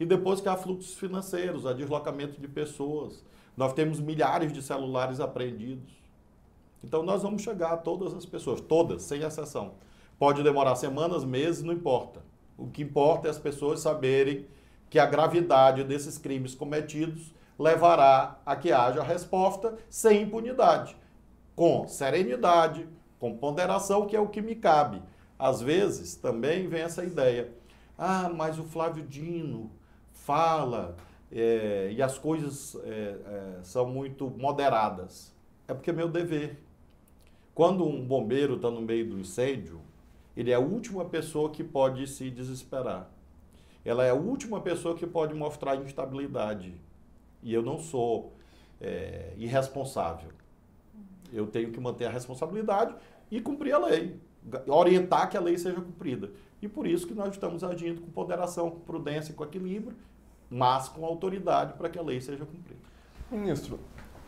E 0.00 0.06
depois 0.06 0.40
que 0.40 0.48
há 0.48 0.56
fluxos 0.56 0.94
financeiros, 0.94 1.64
há 1.64 1.72
deslocamento 1.72 2.40
de 2.40 2.48
pessoas. 2.48 3.24
Nós 3.56 3.72
temos 3.72 4.00
milhares 4.00 4.52
de 4.52 4.60
celulares 4.60 5.20
apreendidos. 5.20 5.92
Então, 6.82 7.04
nós 7.04 7.22
vamos 7.22 7.42
chegar 7.42 7.72
a 7.72 7.76
todas 7.76 8.12
as 8.14 8.26
pessoas, 8.26 8.60
todas, 8.60 9.02
sem 9.02 9.22
exceção. 9.22 9.74
Pode 10.18 10.42
demorar 10.42 10.76
semanas, 10.76 11.24
meses, 11.24 11.62
não 11.62 11.72
importa. 11.72 12.22
O 12.56 12.68
que 12.68 12.82
importa 12.82 13.28
é 13.28 13.30
as 13.30 13.38
pessoas 13.38 13.80
saberem 13.80 14.46
que 14.88 14.98
a 14.98 15.06
gravidade 15.06 15.82
desses 15.84 16.18
crimes 16.18 16.54
cometidos 16.54 17.34
levará 17.58 18.40
a 18.44 18.56
que 18.56 18.72
haja 18.72 19.02
resposta 19.02 19.76
sem 19.88 20.22
impunidade 20.22 20.96
com 21.54 21.86
serenidade, 21.86 22.88
com 23.18 23.36
ponderação, 23.36 24.06
que 24.06 24.16
é 24.16 24.20
o 24.20 24.28
que 24.28 24.40
me 24.40 24.54
cabe. 24.54 25.02
Às 25.38 25.60
vezes 25.60 26.14
também 26.14 26.68
vem 26.68 26.82
essa 26.82 27.04
ideia. 27.04 27.52
Ah, 27.96 28.30
mas 28.34 28.58
o 28.58 28.64
Flávio 28.64 29.04
Dino 29.04 29.70
fala 30.12 30.96
é, 31.30 31.90
e 31.92 32.02
as 32.02 32.18
coisas 32.18 32.76
é, 32.84 32.88
é, 32.88 33.58
são 33.62 33.86
muito 33.86 34.30
moderadas. 34.30 35.34
É 35.68 35.74
porque 35.74 35.90
é 35.90 35.92
meu 35.92 36.08
dever. 36.08 36.58
Quando 37.54 37.86
um 37.86 38.04
bombeiro 38.04 38.56
está 38.56 38.70
no 38.70 38.80
meio 38.80 39.08
do 39.10 39.18
incêndio, 39.18 39.80
ele 40.36 40.50
é 40.50 40.54
a 40.54 40.60
última 40.60 41.04
pessoa 41.04 41.50
que 41.50 41.62
pode 41.64 42.06
se 42.06 42.30
desesperar. 42.30 43.10
Ela 43.84 44.04
é 44.04 44.10
a 44.10 44.14
última 44.14 44.60
pessoa 44.60 44.94
que 44.94 45.06
pode 45.06 45.34
mostrar 45.34 45.76
instabilidade. 45.76 46.74
E 47.42 47.52
eu 47.52 47.62
não 47.62 47.78
sou 47.78 48.32
é, 48.80 49.32
irresponsável 49.36 50.30
eu 51.32 51.46
tenho 51.46 51.72
que 51.72 51.80
manter 51.80 52.04
a 52.04 52.10
responsabilidade 52.10 52.94
e 53.30 53.40
cumprir 53.40 53.72
a 53.72 53.78
lei, 53.78 54.20
orientar 54.66 55.30
que 55.30 55.36
a 55.36 55.40
lei 55.40 55.56
seja 55.56 55.80
cumprida. 55.80 56.30
E 56.60 56.68
por 56.68 56.86
isso 56.86 57.06
que 57.06 57.14
nós 57.14 57.30
estamos 57.30 57.64
agindo 57.64 58.02
com 58.02 58.10
ponderação, 58.10 58.70
com 58.70 58.80
prudência, 58.80 59.34
com 59.34 59.42
equilíbrio, 59.42 59.96
mas 60.50 60.88
com 60.88 61.04
autoridade 61.04 61.72
para 61.72 61.88
que 61.88 61.98
a 61.98 62.02
lei 62.02 62.20
seja 62.20 62.44
cumprida. 62.44 62.80
Ministro, 63.30 63.80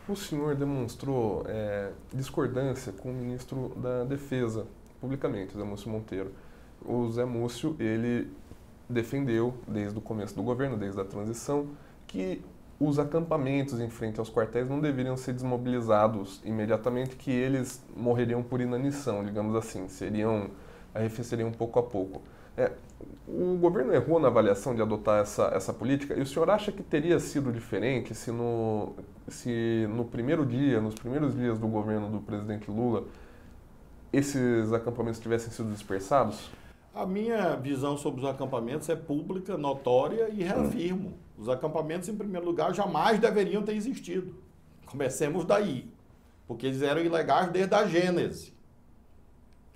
o 0.09 0.15
senhor 0.15 0.55
demonstrou 0.55 1.43
é, 1.47 1.91
discordância 2.13 2.91
com 2.91 3.11
o 3.11 3.13
ministro 3.13 3.69
da 3.77 4.03
Defesa, 4.03 4.65
publicamente, 4.99 5.55
Zé 5.55 5.63
Múcio 5.63 5.89
Monteiro. 5.89 6.31
O 6.85 7.09
Zé 7.09 7.25
Múcio, 7.25 7.75
ele 7.79 8.31
defendeu, 8.89 9.53
desde 9.67 9.97
o 9.97 10.01
começo 10.01 10.35
do 10.35 10.43
governo, 10.43 10.77
desde 10.77 10.99
a 10.99 11.05
transição, 11.05 11.67
que 12.07 12.41
os 12.79 12.99
acampamentos 12.99 13.79
em 13.79 13.89
frente 13.89 14.19
aos 14.19 14.29
quartéis 14.29 14.69
não 14.69 14.79
deveriam 14.79 15.15
ser 15.15 15.33
desmobilizados 15.33 16.41
imediatamente, 16.43 17.15
que 17.15 17.31
eles 17.31 17.83
morreriam 17.95 18.43
por 18.43 18.59
inanição, 18.59 19.23
digamos 19.23 19.55
assim, 19.55 19.87
seriam 19.87 20.49
arrefeceriam 20.93 21.51
pouco 21.51 21.79
a 21.79 21.83
pouco. 21.83 22.21
É, 22.57 22.71
o 23.27 23.57
governo 23.57 23.93
errou 23.93 24.17
na 24.19 24.29
avaliação 24.29 24.73
de 24.73 24.81
adotar 24.81 25.21
essa, 25.21 25.51
essa 25.53 25.73
política 25.73 26.13
e 26.13 26.21
o 26.21 26.25
senhor 26.25 26.49
acha 26.49 26.71
que 26.71 26.81
teria 26.81 27.19
sido 27.19 27.51
diferente 27.51 28.15
se 28.15 28.31
no, 28.31 28.93
se 29.27 29.85
no 29.89 30.05
primeiro 30.05 30.45
dia, 30.45 30.79
nos 30.79 30.95
primeiros 30.95 31.35
dias 31.35 31.59
do 31.59 31.67
governo 31.67 32.09
do 32.09 32.19
presidente 32.19 32.71
Lula, 32.71 33.03
esses 34.15 34.71
acampamentos 34.71 35.19
tivessem 35.19 35.51
sido 35.51 35.71
dispersados? 35.71 36.49
A 36.93 37.05
minha 37.05 37.55
visão 37.55 37.97
sobre 37.97 38.21
os 38.21 38.27
acampamentos 38.27 38.87
é 38.87 38.95
pública, 38.95 39.57
notória 39.57 40.29
e 40.29 40.41
reafirmo. 40.41 41.13
Os 41.37 41.49
acampamentos, 41.49 42.07
em 42.07 42.15
primeiro 42.15 42.45
lugar, 42.45 42.73
jamais 42.73 43.19
deveriam 43.19 43.61
ter 43.63 43.75
existido. 43.75 44.33
Comecemos 44.85 45.43
daí. 45.43 45.91
Porque 46.47 46.67
eles 46.67 46.81
eram 46.81 47.01
ilegais 47.01 47.51
desde 47.51 47.75
a 47.75 47.85
Gênese. 47.85 48.53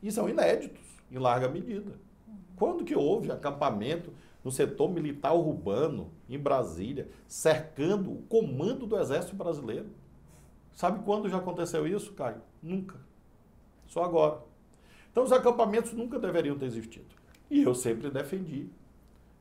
E 0.02 0.12
são 0.12 0.30
inéditos, 0.30 0.82
em 1.12 1.18
larga 1.18 1.50
medida. 1.50 2.00
Quando 2.56 2.86
que 2.86 2.96
houve 2.96 3.32
acampamento 3.32 4.14
no 4.42 4.52
setor 4.52 4.90
militar 4.90 5.34
urbano, 5.34 6.12
em 6.30 6.40
Brasília, 6.40 7.10
cercando 7.28 8.14
o 8.14 8.22
comando 8.24 8.88
do 8.88 8.98
Exército 8.98 9.36
Brasileiro? 9.36 9.88
Sabe 10.72 11.04
quando 11.04 11.28
já 11.28 11.38
aconteceu 11.38 11.86
isso, 11.86 12.14
Caio? 12.14 12.42
Nunca. 12.64 13.09
Só 13.90 14.04
agora. 14.04 14.40
Então, 15.12 15.24
os 15.24 15.32
acampamentos 15.32 15.92
nunca 15.92 16.18
deveriam 16.18 16.58
ter 16.58 16.66
existido. 16.66 17.08
E 17.50 17.64
eu 17.64 17.74
sempre 17.76 18.10
defendi 18.10 18.68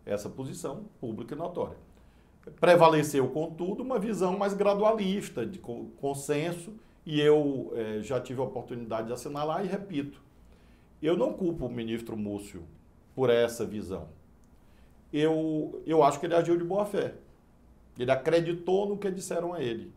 essa 0.05 0.29
posição 0.29 0.87
pública 0.99 1.35
e 1.35 1.39
notória. 1.39 1.77
Prevaleceu, 2.59 3.29
contudo, 3.29 3.83
uma 3.83 3.99
visão 3.99 4.37
mais 4.39 4.55
gradualista, 4.55 5.45
de 5.45 5.59
consenso, 5.59 6.73
e 7.05 7.21
eu 7.21 7.73
eh, 7.75 8.01
já 8.03 8.19
tive 8.19 8.41
a 8.41 8.45
oportunidade 8.45 9.09
de 9.09 9.13
assinalar 9.13 9.65
e 9.65 9.69
repito. 9.69 10.21
Eu 11.03 11.17
não 11.17 11.35
culpo 11.35 11.67
o 11.67 11.71
ministro 11.71 12.17
Múcio 12.17 12.65
por 13.15 13.29
essa 13.29 13.67
visão. 13.67 14.09
Eu, 15.13 15.83
eu 15.87 16.03
acho 16.03 16.19
que 16.19 16.27
ele 16.27 16.35
agiu 16.35 16.57
de 16.57 16.65
boa 16.65 16.87
fé. 16.87 17.15
Ele 17.99 18.11
acreditou 18.11 18.89
no 18.89 18.97
que 18.97 19.11
disseram 19.11 19.53
a 19.53 19.63
ele. 19.63 19.93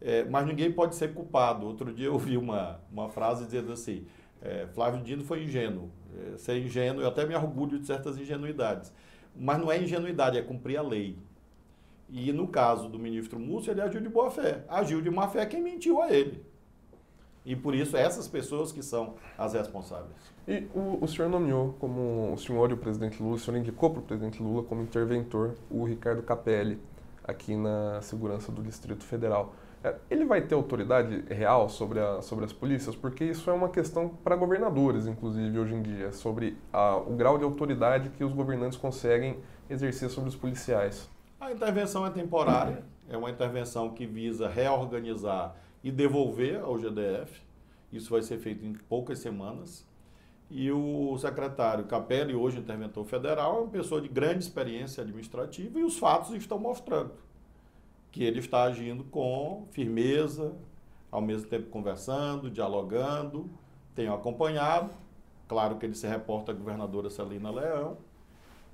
É, 0.00 0.24
mas 0.24 0.46
ninguém 0.46 0.70
pode 0.70 0.94
ser 0.94 1.14
culpado. 1.14 1.66
Outro 1.66 1.92
dia 1.92 2.06
eu 2.06 2.12
ouvi 2.14 2.36
uma, 2.36 2.80
uma 2.92 3.08
frase 3.08 3.44
dizendo 3.44 3.72
assim: 3.72 4.06
é, 4.42 4.66
Flávio 4.74 5.02
Dino 5.02 5.24
foi 5.24 5.44
ingênuo. 5.44 5.90
É, 6.34 6.38
ser 6.38 6.58
ingênuo, 6.58 7.02
eu 7.02 7.08
até 7.08 7.24
me 7.26 7.34
orgulho 7.34 7.78
de 7.78 7.86
certas 7.86 8.18
ingenuidades. 8.18 8.92
Mas 9.34 9.58
não 9.58 9.70
é 9.70 9.82
ingenuidade, 9.82 10.38
é 10.38 10.42
cumprir 10.42 10.76
a 10.78 10.82
lei. 10.82 11.18
E 12.08 12.32
no 12.32 12.46
caso 12.46 12.88
do 12.88 12.98
ministro 12.98 13.38
Múcio, 13.38 13.70
ele 13.70 13.80
agiu 13.80 14.00
de 14.00 14.08
boa 14.08 14.30
fé. 14.30 14.64
Agiu 14.68 15.00
de 15.00 15.10
má 15.10 15.28
fé 15.28 15.44
quem 15.44 15.60
mentiu 15.60 16.00
a 16.00 16.10
ele. 16.10 16.44
E 17.44 17.54
por 17.54 17.74
isso 17.74 17.96
essas 17.96 18.26
pessoas 18.26 18.72
que 18.72 18.82
são 18.82 19.14
as 19.38 19.54
responsáveis. 19.54 20.16
E 20.48 20.66
o, 20.74 20.98
o 21.00 21.08
senhor 21.08 21.28
nomeou 21.28 21.74
como 21.78 22.32
o 22.32 22.36
senhor 22.36 22.70
e 22.70 22.74
o 22.74 22.76
presidente 22.76 23.22
Lula, 23.22 23.36
o 23.36 23.38
senhor 23.38 23.56
indicou 23.56 23.90
para 23.90 24.00
o 24.00 24.02
presidente 24.02 24.42
Lula 24.42 24.64
como 24.64 24.82
interventor 24.82 25.54
o 25.70 25.84
Ricardo 25.84 26.22
Capelli 26.22 26.78
aqui 27.22 27.56
na 27.56 28.00
segurança 28.02 28.50
do 28.50 28.62
Distrito 28.62 29.04
Federal. 29.04 29.54
É, 29.86 29.94
ele 30.10 30.24
vai 30.24 30.42
ter 30.42 30.56
autoridade 30.56 31.22
real 31.32 31.68
sobre, 31.68 32.00
a, 32.00 32.20
sobre 32.20 32.44
as 32.44 32.52
polícias? 32.52 32.96
Porque 32.96 33.22
isso 33.22 33.48
é 33.48 33.52
uma 33.52 33.68
questão 33.68 34.08
para 34.08 34.34
governadores, 34.34 35.06
inclusive, 35.06 35.56
hoje 35.56 35.74
em 35.74 35.82
dia, 35.82 36.10
sobre 36.10 36.58
a, 36.72 36.96
o 36.96 37.14
grau 37.14 37.38
de 37.38 37.44
autoridade 37.44 38.10
que 38.10 38.24
os 38.24 38.32
governantes 38.32 38.76
conseguem 38.76 39.38
exercer 39.70 40.10
sobre 40.10 40.28
os 40.28 40.34
policiais. 40.34 41.08
A 41.38 41.52
intervenção 41.52 42.04
é 42.04 42.10
temporária, 42.10 42.82
é 43.08 43.16
uma 43.16 43.30
intervenção 43.30 43.90
que 43.90 44.04
visa 44.06 44.48
reorganizar 44.48 45.54
e 45.84 45.92
devolver 45.92 46.60
ao 46.60 46.76
GDF. 46.76 47.40
Isso 47.92 48.10
vai 48.10 48.22
ser 48.22 48.38
feito 48.38 48.66
em 48.66 48.72
poucas 48.72 49.20
semanas. 49.20 49.86
E 50.50 50.68
o 50.72 51.16
secretário 51.16 51.84
Capelli, 51.84 52.34
hoje 52.34 52.58
interventor 52.58 53.04
federal, 53.04 53.58
é 53.58 53.60
uma 53.60 53.70
pessoa 53.70 54.00
de 54.00 54.08
grande 54.08 54.42
experiência 54.42 55.02
administrativa 55.02 55.78
e 55.78 55.84
os 55.84 55.96
fatos 55.96 56.34
estão 56.34 56.58
mostrando 56.58 57.12
que 58.16 58.24
ele 58.24 58.38
está 58.38 58.62
agindo 58.62 59.04
com 59.04 59.66
firmeza, 59.72 60.56
ao 61.10 61.20
mesmo 61.20 61.48
tempo 61.48 61.68
conversando, 61.68 62.50
dialogando. 62.50 63.50
Tenho 63.94 64.14
acompanhado, 64.14 64.90
claro 65.46 65.76
que 65.76 65.84
ele 65.84 65.94
se 65.94 66.06
reporta 66.06 66.50
à 66.50 66.54
governadora 66.54 67.10
Celina 67.10 67.50
Leão, 67.50 67.98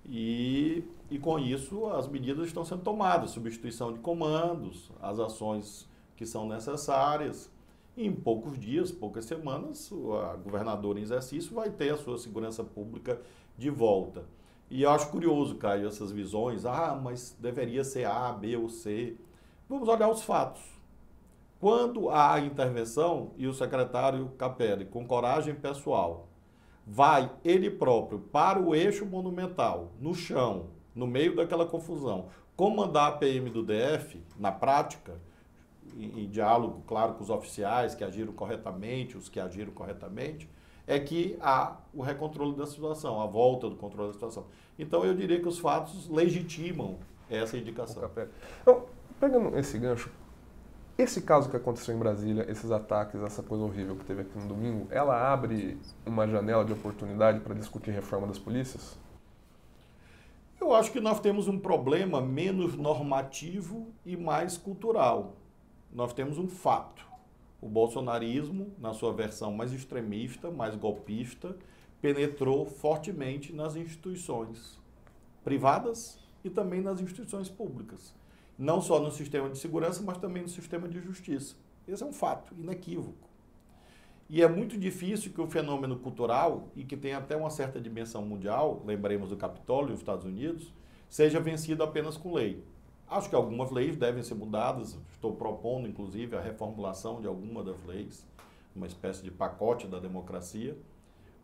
e, 0.06 0.84
e 1.10 1.18
com 1.18 1.40
isso 1.40 1.86
as 1.88 2.06
medidas 2.06 2.46
estão 2.46 2.64
sendo 2.64 2.82
tomadas, 2.82 3.30
substituição 3.30 3.92
de 3.92 3.98
comandos, 3.98 4.92
as 5.02 5.18
ações 5.18 5.88
que 6.14 6.24
são 6.24 6.46
necessárias. 6.46 7.50
E 7.96 8.06
em 8.06 8.14
poucos 8.14 8.56
dias, 8.56 8.92
poucas 8.92 9.24
semanas, 9.24 9.90
a 10.30 10.36
governadora 10.36 11.00
em 11.00 11.02
exercício 11.02 11.52
vai 11.52 11.68
ter 11.68 11.92
a 11.92 11.96
sua 11.96 12.16
segurança 12.16 12.62
pública 12.62 13.20
de 13.58 13.70
volta. 13.70 14.24
E 14.70 14.82
eu 14.82 14.90
acho 14.90 15.10
curioso, 15.10 15.56
Caio, 15.56 15.88
essas 15.88 16.12
visões. 16.12 16.64
Ah, 16.64 16.94
mas 16.94 17.36
deveria 17.40 17.82
ser 17.82 18.04
A, 18.04 18.32
B 18.32 18.56
ou 18.56 18.68
C. 18.68 19.16
Vamos 19.72 19.88
olhar 19.88 20.10
os 20.10 20.22
fatos. 20.22 20.60
Quando 21.58 22.10
há 22.10 22.38
intervenção 22.40 23.30
e 23.38 23.46
o 23.46 23.54
secretário 23.54 24.28
Capelli, 24.36 24.84
com 24.84 25.06
coragem 25.06 25.54
pessoal, 25.54 26.28
vai 26.86 27.32
ele 27.42 27.70
próprio 27.70 28.18
para 28.18 28.60
o 28.60 28.74
eixo 28.74 29.06
monumental, 29.06 29.90
no 29.98 30.14
chão, 30.14 30.66
no 30.94 31.06
meio 31.06 31.34
daquela 31.34 31.64
confusão, 31.64 32.26
comandar 32.54 33.12
a 33.12 33.16
PM 33.16 33.48
do 33.48 33.62
DF, 33.62 34.22
na 34.38 34.52
prática, 34.52 35.14
em, 35.96 36.24
em 36.24 36.28
diálogo, 36.28 36.82
claro, 36.86 37.14
com 37.14 37.22
os 37.22 37.30
oficiais 37.30 37.94
que 37.94 38.04
agiram 38.04 38.34
corretamente, 38.34 39.16
os 39.16 39.30
que 39.30 39.40
agiram 39.40 39.72
corretamente, 39.72 40.50
é 40.86 41.00
que 41.00 41.38
há 41.40 41.78
o 41.94 42.02
recontrole 42.02 42.54
da 42.54 42.66
situação, 42.66 43.22
a 43.22 43.26
volta 43.26 43.70
do 43.70 43.76
controle 43.76 44.08
da 44.08 44.12
situação. 44.12 44.44
Então, 44.78 45.02
eu 45.02 45.14
diria 45.14 45.40
que 45.40 45.48
os 45.48 45.58
fatos 45.58 46.10
legitimam 46.10 46.98
essa 47.30 47.56
indicação. 47.56 48.10
Pegando 49.22 49.56
esse 49.56 49.78
gancho, 49.78 50.10
esse 50.98 51.22
caso 51.22 51.48
que 51.48 51.56
aconteceu 51.56 51.94
em 51.94 51.98
Brasília, 52.00 52.44
esses 52.50 52.72
ataques, 52.72 53.22
essa 53.22 53.40
coisa 53.40 53.62
horrível 53.62 53.94
que 53.94 54.04
teve 54.04 54.22
aqui 54.22 54.36
no 54.36 54.48
domingo, 54.48 54.88
ela 54.90 55.32
abre 55.32 55.78
uma 56.04 56.26
janela 56.26 56.64
de 56.64 56.72
oportunidade 56.72 57.38
para 57.38 57.54
discutir 57.54 57.92
reforma 57.92 58.26
das 58.26 58.40
polícias? 58.40 58.98
Eu 60.60 60.74
acho 60.74 60.90
que 60.90 60.98
nós 60.98 61.20
temos 61.20 61.46
um 61.46 61.56
problema 61.56 62.20
menos 62.20 62.74
normativo 62.74 63.92
e 64.04 64.16
mais 64.16 64.58
cultural. 64.58 65.36
Nós 65.92 66.12
temos 66.12 66.36
um 66.36 66.48
fato. 66.48 67.06
O 67.60 67.68
bolsonarismo, 67.68 68.72
na 68.76 68.92
sua 68.92 69.12
versão 69.12 69.52
mais 69.52 69.72
extremista, 69.72 70.50
mais 70.50 70.74
golpista, 70.74 71.54
penetrou 72.00 72.66
fortemente 72.66 73.52
nas 73.52 73.76
instituições 73.76 74.80
privadas 75.44 76.18
e 76.42 76.50
também 76.50 76.80
nas 76.80 77.00
instituições 77.00 77.48
públicas 77.48 78.20
não 78.62 78.80
só 78.80 79.00
no 79.00 79.10
sistema 79.10 79.50
de 79.50 79.58
segurança, 79.58 80.02
mas 80.04 80.18
também 80.18 80.42
no 80.42 80.48
sistema 80.48 80.88
de 80.88 81.00
justiça. 81.00 81.56
Esse 81.86 82.04
é 82.04 82.06
um 82.06 82.12
fato 82.12 82.54
inequívoco. 82.54 83.28
E 84.28 84.40
é 84.40 84.48
muito 84.48 84.78
difícil 84.78 85.32
que 85.32 85.40
o 85.40 85.48
fenômeno 85.48 85.98
cultural, 85.98 86.68
e 86.76 86.84
que 86.84 86.96
tem 86.96 87.12
até 87.12 87.36
uma 87.36 87.50
certa 87.50 87.80
dimensão 87.80 88.22
mundial, 88.24 88.80
lembremos 88.86 89.30
do 89.30 89.36
Capitólio 89.36 89.90
nos 89.90 89.98
Estados 89.98 90.24
Unidos, 90.24 90.72
seja 91.08 91.40
vencido 91.40 91.82
apenas 91.82 92.16
com 92.16 92.32
lei. 92.32 92.64
Acho 93.10 93.28
que 93.28 93.34
algumas 93.34 93.72
leis 93.72 93.96
devem 93.96 94.22
ser 94.22 94.36
mudadas, 94.36 94.96
estou 95.10 95.34
propondo, 95.34 95.88
inclusive, 95.88 96.36
a 96.36 96.40
reformulação 96.40 97.20
de 97.20 97.26
alguma 97.26 97.64
das 97.64 97.84
leis, 97.84 98.24
uma 98.76 98.86
espécie 98.86 99.24
de 99.24 99.30
pacote 99.32 99.88
da 99.88 99.98
democracia, 99.98 100.78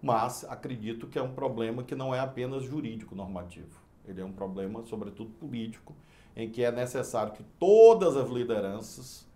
mas 0.01 0.45
acredito 0.45 1.09
que 1.09 1.19
é 1.19 1.23
um 1.23 1.35
problema 1.35 1.83
que 1.83 1.97
não 1.97 2.15
é 2.15 2.21
apenas 2.21 2.63
jurídico 2.63 3.17
normativo. 3.17 3.77
Ele 4.07 4.21
é 4.21 4.25
um 4.25 4.33
problema, 4.33 4.85
sobretudo, 4.85 5.31
político, 5.33 5.95
em 6.39 6.49
que 6.49 6.63
é 6.63 6.71
necessário 6.71 7.33
que 7.33 7.43
todas 7.59 8.17
as 8.17 8.31
lideranças, 8.31 9.27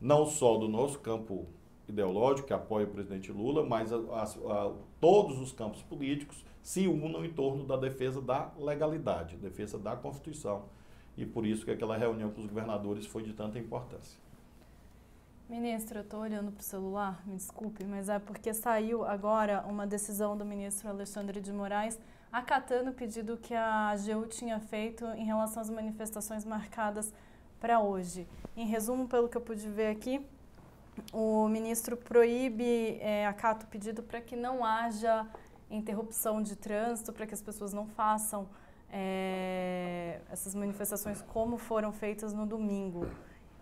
não 0.00 0.26
só 0.26 0.58
do 0.58 0.68
nosso 0.68 0.98
campo 0.98 1.46
ideológico, 1.88 2.48
que 2.48 2.52
apoia 2.52 2.86
o 2.86 2.90
presidente 2.90 3.30
Lula, 3.30 3.64
mas 3.64 3.92
a, 3.92 3.96
a, 3.96 4.22
a, 4.24 4.72
todos 5.00 5.38
os 5.38 5.52
campos 5.52 5.80
políticos 5.82 6.44
se 6.60 6.88
unam 6.88 7.24
em 7.24 7.32
torno 7.32 7.64
da 7.64 7.76
defesa 7.76 8.20
da 8.20 8.50
legalidade, 8.58 9.36
defesa 9.36 9.78
da 9.78 9.94
Constituição. 9.94 10.64
E 11.16 11.24
por 11.24 11.46
isso 11.46 11.64
que 11.64 11.70
aquela 11.70 11.96
reunião 11.96 12.32
com 12.32 12.40
os 12.40 12.48
governadores 12.48 13.06
foi 13.06 13.22
de 13.22 13.32
tanta 13.32 13.56
importância. 13.56 14.18
Ministro, 15.48 15.98
eu 15.98 16.02
estou 16.02 16.20
olhando 16.20 16.50
para 16.50 16.62
o 16.62 16.64
celular, 16.64 17.22
me 17.24 17.36
desculpe, 17.36 17.84
mas 17.84 18.08
é 18.08 18.18
porque 18.18 18.52
saiu 18.52 19.04
agora 19.04 19.64
uma 19.68 19.86
decisão 19.86 20.36
do 20.36 20.44
ministro 20.44 20.88
Alexandre 20.88 21.40
de 21.40 21.52
Moraes 21.52 22.00
acatando 22.34 22.90
o 22.90 22.92
pedido 22.92 23.36
que 23.36 23.54
a 23.54 23.90
AGU 23.90 24.26
tinha 24.26 24.58
feito 24.58 25.06
em 25.14 25.24
relação 25.24 25.62
às 25.62 25.70
manifestações 25.70 26.44
marcadas 26.44 27.14
para 27.60 27.78
hoje. 27.78 28.26
Em 28.56 28.66
resumo, 28.66 29.06
pelo 29.06 29.28
que 29.28 29.36
eu 29.36 29.40
pude 29.40 29.68
ver 29.68 29.86
aqui, 29.86 30.20
o 31.12 31.46
ministro 31.46 31.96
proíbe, 31.96 32.98
é, 33.00 33.24
acata 33.24 33.64
o 33.64 33.68
pedido 33.68 34.02
para 34.02 34.20
que 34.20 34.34
não 34.34 34.64
haja 34.64 35.24
interrupção 35.70 36.42
de 36.42 36.56
trânsito, 36.56 37.12
para 37.12 37.24
que 37.24 37.34
as 37.34 37.40
pessoas 37.40 37.72
não 37.72 37.86
façam 37.86 38.48
é, 38.90 40.20
essas 40.28 40.56
manifestações 40.56 41.22
como 41.22 41.56
foram 41.56 41.92
feitas 41.92 42.32
no 42.32 42.44
domingo. 42.44 43.06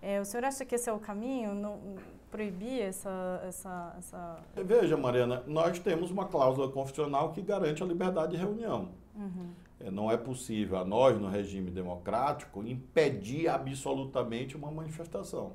É, 0.01 0.18
o 0.18 0.25
senhor 0.25 0.47
acha 0.47 0.64
que 0.64 0.77
esse 0.77 0.89
é 0.89 0.93
o 0.95 0.99
caminho? 0.99 1.55
Não, 1.55 1.97
proibir 2.33 2.80
essa, 2.80 3.43
essa, 3.47 3.95
essa... 3.99 4.39
Veja, 4.57 4.97
Mariana, 4.97 5.45
nós 5.47 5.78
temos 5.78 6.11
uma 6.11 6.24
cláusula 6.24 6.68
constitucional 6.72 7.30
que 7.30 7.43
garante 7.43 7.83
a 7.83 7.87
liberdade 7.87 8.33
de 8.33 8.39
reunião. 8.39 8.89
Uhum. 9.14 9.51
É, 9.78 9.91
não 9.91 10.11
é 10.11 10.16
possível 10.16 10.78
a 10.78 10.85
nós, 10.85 11.20
no 11.20 11.28
regime 11.28 11.70
democrático, 11.70 12.66
impedir 12.66 13.49
absolutamente 13.49 14.57
uma 14.57 14.70
manifestação. 14.70 15.53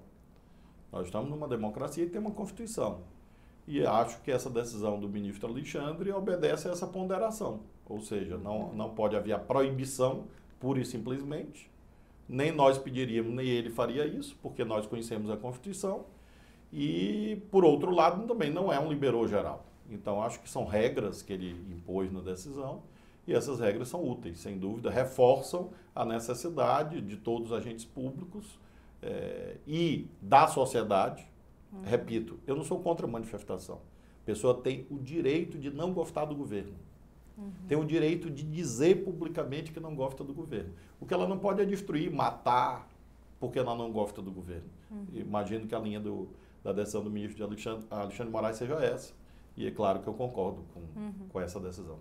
Nós 0.91 1.07
estamos 1.07 1.30
numa 1.30 1.47
democracia 1.47 2.03
e 2.05 2.09
tem 2.09 2.21
uma 2.21 2.32
Constituição. 2.32 3.01
E 3.67 3.86
acho 3.86 4.21
que 4.21 4.32
essa 4.32 4.49
decisão 4.49 4.99
do 4.99 5.09
ministro 5.09 5.49
Alexandre 5.49 6.11
obedece 6.13 6.69
a 6.69 6.71
essa 6.71 6.86
ponderação. 6.86 7.61
Ou 7.86 7.99
seja, 7.99 8.38
não, 8.38 8.71
não 8.73 8.91
pode 8.91 9.15
haver 9.15 9.34
a 9.34 9.39
proibição, 9.39 10.25
pura 10.59 10.80
e 10.80 10.86
simplesmente, 10.86 11.69
nem 12.30 12.51
nós 12.51 12.78
pediríamos, 12.78 13.34
nem 13.34 13.47
ele 13.47 13.69
faria 13.69 14.05
isso, 14.05 14.38
porque 14.41 14.63
nós 14.63 14.86
conhecemos 14.86 15.32
a 15.32 15.38
Constituição. 15.38 16.05
E, 16.72 17.41
por 17.49 17.63
outro 17.63 17.91
lado, 17.91 18.28
também 18.28 18.51
não 18.51 18.72
é 18.72 18.80
um 18.80 18.89
liberou 18.89 19.28
geral. 19.28 19.65
Então, 19.89 20.22
acho 20.22 20.41
que 20.41 20.49
são 20.49 20.65
regras 20.65 21.22
que 21.22 21.32
ele 21.32 21.51
impôs 21.72 22.11
na 22.11 22.20
decisão 22.20 22.84
e 23.28 23.34
essas 23.34 23.59
regras 23.59 23.89
são 23.89 24.07
úteis, 24.07 24.39
sem 24.39 24.57
dúvida, 24.57 24.89
reforçam 24.89 25.70
a 25.93 26.05
necessidade 26.05 27.01
de 27.01 27.18
todos 27.18 27.51
os 27.51 27.57
agentes 27.57 27.84
públicos 27.84 28.57
é, 29.01 29.57
e 29.68 30.07
da 30.22 30.47
sociedade. 30.47 31.26
Uhum. 31.72 31.82
Repito, 31.84 32.39
eu 32.47 32.55
não 32.55 32.63
sou 32.63 32.80
contra 32.80 33.05
a 33.05 33.09
manifestação. 33.09 33.82
A 34.24 34.26
pessoa 34.26 34.53
tem 34.53 34.88
o 34.89 34.97
direito 34.97 35.57
de 35.57 35.70
não 35.70 35.93
gostar 35.93 36.24
do 36.24 36.36
governo. 36.36 36.74
Uhum. 37.38 37.51
Tem 37.68 37.78
o 37.78 37.84
direito 37.84 38.30
de 38.30 38.43
dizer 38.43 39.03
publicamente 39.03 39.72
que 39.74 39.80
não 39.80 39.93
gosta 39.93 40.24
do 40.24 40.34
governo. 40.34 40.74
O 40.99 41.05
que 41.05 41.13
ela 41.13 41.28
não 41.28 41.38
pode 41.38 41.61
é 41.61 41.65
destruir, 41.65 42.09
matar, 42.09 42.89
porque 43.39 43.59
ela 43.59 43.76
não 43.76 43.91
gosta 43.91 44.22
do 44.22 44.32
governo. 44.32 44.70
Uhum. 44.89 45.05
Imagino 45.13 45.68
que 45.68 45.76
a 45.76 45.80
linha 45.80 45.99
do, 45.99 46.30
da 46.63 46.71
decisão 46.71 47.03
do 47.03 47.09
ministro 47.09 47.37
de 47.37 47.43
Alexandre, 47.43 47.87
Alexandre 47.89 48.31
Moraes 48.31 48.57
seja 48.57 48.75
essa. 48.75 49.13
E 49.55 49.65
é 49.65 49.71
claro 49.71 50.01
que 50.01 50.07
eu 50.07 50.13
concordo 50.13 50.63
com, 50.73 50.79
uhum. 50.79 51.29
com 51.29 51.41
essa 51.41 51.59
decisão. 51.59 51.97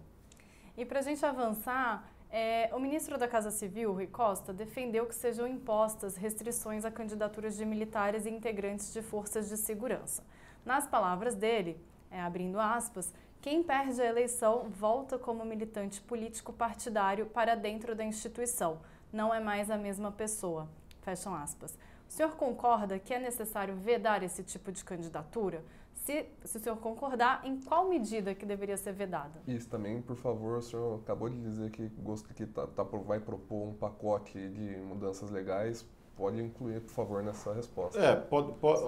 E 0.76 0.84
para 0.84 0.98
a 0.98 1.02
gente 1.02 1.24
avançar, 1.24 2.06
é, 2.30 2.68
o 2.74 2.78
ministro 2.78 3.16
da 3.16 3.26
Casa 3.26 3.50
Civil, 3.50 3.92
Rui 3.92 4.06
Costa, 4.06 4.52
defendeu 4.52 5.06
que 5.06 5.14
sejam 5.14 5.46
impostas 5.46 6.16
restrições 6.16 6.84
a 6.84 6.90
candidaturas 6.90 7.56
de 7.56 7.64
militares 7.64 8.26
e 8.26 8.30
integrantes 8.30 8.92
de 8.92 9.00
forças 9.00 9.48
de 9.48 9.56
segurança. 9.56 10.22
Nas 10.64 10.86
palavras 10.86 11.34
dele, 11.34 11.80
é, 12.10 12.20
abrindo 12.20 12.58
aspas, 12.58 13.14
quem 13.40 13.62
perde 13.62 14.02
a 14.02 14.06
eleição 14.06 14.68
volta 14.68 15.18
como 15.18 15.44
militante 15.44 16.00
político 16.00 16.52
partidário 16.52 17.26
para 17.26 17.54
dentro 17.54 17.94
da 17.94 18.04
instituição. 18.04 18.80
Não 19.12 19.32
é 19.32 19.38
mais 19.38 19.70
a 19.70 19.78
mesma 19.78 20.10
pessoa. 20.10 20.68
Fecham 21.02 21.34
aspas. 21.34 21.78
O 22.08 22.12
senhor 22.12 22.32
concorda 22.32 22.98
que 22.98 23.12
é 23.12 23.18
necessário 23.18 23.76
vedar 23.76 24.22
esse 24.22 24.42
tipo 24.42 24.72
de 24.72 24.84
candidatura? 24.84 25.62
Se, 25.94 26.24
se 26.44 26.58
o 26.58 26.60
senhor 26.60 26.76
concordar, 26.76 27.44
em 27.44 27.60
qual 27.60 27.88
medida 27.88 28.34
que 28.34 28.46
deveria 28.46 28.76
ser 28.76 28.92
vedada? 28.92 29.40
Isso 29.46 29.68
também, 29.68 30.00
por 30.00 30.16
favor, 30.16 30.58
o 30.58 30.62
senhor 30.62 31.00
acabou 31.02 31.28
de 31.28 31.40
dizer 31.40 31.70
que 31.70 31.88
gosta 31.98 32.32
que 32.32 32.46
tá, 32.46 32.66
tá, 32.66 32.84
vai 32.84 33.18
propor 33.18 33.68
um 33.68 33.74
pacote 33.74 34.48
de 34.50 34.76
mudanças 34.76 35.30
legais. 35.30 35.84
Pode 36.14 36.40
incluir, 36.40 36.80
por 36.80 36.92
favor, 36.92 37.22
nessa 37.22 37.52
resposta. 37.52 37.98
É, 37.98 38.14
pode, 38.14 38.52
pode, 38.54 38.82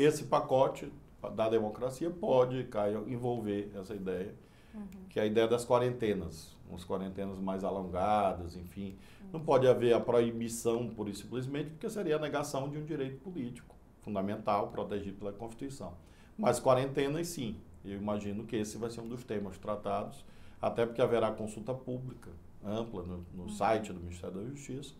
esse 0.00 0.24
pacote 0.24 0.90
da 1.34 1.48
democracia 1.48 2.10
pode, 2.10 2.64
Caio, 2.64 3.08
envolver 3.08 3.70
essa 3.78 3.94
ideia, 3.94 4.34
uhum. 4.74 4.86
que 5.08 5.18
é 5.18 5.22
a 5.22 5.26
ideia 5.26 5.48
das 5.48 5.64
quarentenas, 5.64 6.56
umas 6.68 6.84
quarentenas 6.84 7.38
mais 7.38 7.64
alongadas, 7.64 8.56
enfim. 8.56 8.96
Uhum. 9.20 9.28
Não 9.34 9.40
pode 9.40 9.66
haver 9.66 9.94
a 9.94 10.00
proibição, 10.00 10.88
por 10.88 11.08
e 11.08 11.14
simplesmente, 11.14 11.70
porque 11.70 11.88
seria 11.88 12.16
a 12.16 12.18
negação 12.18 12.68
de 12.68 12.78
um 12.78 12.84
direito 12.84 13.18
político 13.18 13.74
fundamental, 14.00 14.68
protegido 14.68 15.18
pela 15.18 15.32
Constituição. 15.32 15.94
Mas 16.36 16.58
quarentenas, 16.60 17.28
sim. 17.28 17.56
Eu 17.84 17.96
imagino 17.96 18.44
que 18.44 18.56
esse 18.56 18.76
vai 18.76 18.90
ser 18.90 19.00
um 19.00 19.08
dos 19.08 19.24
temas 19.24 19.58
tratados, 19.58 20.24
até 20.60 20.86
porque 20.86 21.02
haverá 21.02 21.32
consulta 21.32 21.74
pública 21.74 22.30
ampla 22.64 23.02
no, 23.02 23.26
no 23.34 23.42
uhum. 23.44 23.48
site 23.48 23.92
do 23.92 24.00
Ministério 24.00 24.36
da 24.36 24.44
Justiça, 24.48 24.94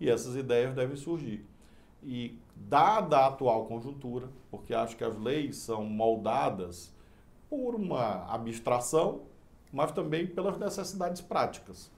e 0.00 0.08
essas 0.08 0.34
ideias 0.34 0.74
devem 0.74 0.96
surgir. 0.96 1.44
E, 2.02 2.38
dada 2.56 3.18
a 3.18 3.26
atual 3.28 3.66
conjuntura, 3.66 4.28
porque 4.50 4.74
acho 4.74 4.96
que 4.96 5.04
as 5.04 5.16
leis 5.16 5.56
são 5.56 5.84
moldadas 5.84 6.92
por 7.52 7.74
uma 7.74 8.24
abstração, 8.32 9.24
mas 9.70 9.92
também 9.92 10.26
pelas 10.26 10.56
necessidades 10.56 11.20
práticas. 11.20 11.92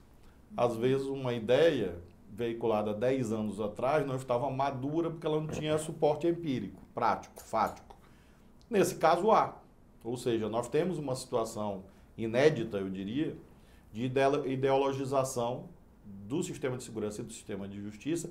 Às 0.57 0.75
vezes, 0.75 1.07
uma 1.07 1.33
ideia 1.33 1.97
veiculada 2.29 2.93
10 2.93 3.31
anos 3.31 3.61
atrás 3.61 4.05
não 4.05 4.17
estava 4.17 4.49
madura 4.49 5.09
porque 5.09 5.25
ela 5.25 5.39
não 5.39 5.47
tinha 5.47 5.77
suporte 5.77 6.27
empírico, 6.27 6.81
prático, 6.93 7.41
fático. 7.41 7.95
Nesse 8.69 8.95
caso, 8.95 9.31
há. 9.31 9.57
Ou 10.03 10.17
seja, 10.17 10.49
nós 10.49 10.67
temos 10.67 10.97
uma 10.97 11.15
situação 11.15 11.85
inédita, 12.17 12.79
eu 12.79 12.89
diria, 12.89 13.37
de 13.93 14.11
ideologização 14.45 15.69
do 16.03 16.43
sistema 16.43 16.75
de 16.75 16.83
segurança 16.83 17.21
e 17.21 17.23
do 17.23 17.31
sistema 17.31 17.65
de 17.65 17.79
justiça 17.81 18.29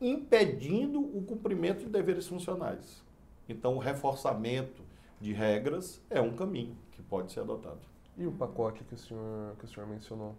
impedindo 0.00 1.00
o 1.00 1.22
cumprimento 1.22 1.80
de 1.84 1.90
deveres 1.90 2.26
funcionais. 2.26 3.04
Então, 3.46 3.76
o 3.76 3.78
reforçamento 3.78 4.82
de 5.22 5.32
regras 5.32 6.02
é 6.10 6.20
um 6.20 6.34
caminho 6.34 6.76
que 6.90 7.00
pode 7.00 7.32
ser 7.32 7.40
adotado. 7.40 7.78
E 8.18 8.26
o 8.26 8.32
pacote 8.32 8.82
que 8.84 8.94
o 8.94 8.98
senhor, 8.98 9.56
que 9.58 9.64
o 9.64 9.68
senhor 9.68 9.88
mencionou? 9.88 10.34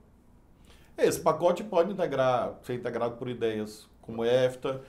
Esse 0.97 1.19
pacote 1.19 1.63
pode 1.63 1.91
integrar, 1.91 2.59
ser 2.61 2.75
integrado 2.75 3.15
por 3.15 3.27
ideias 3.27 3.89
como 4.01 4.23
EFTA, 4.23 4.81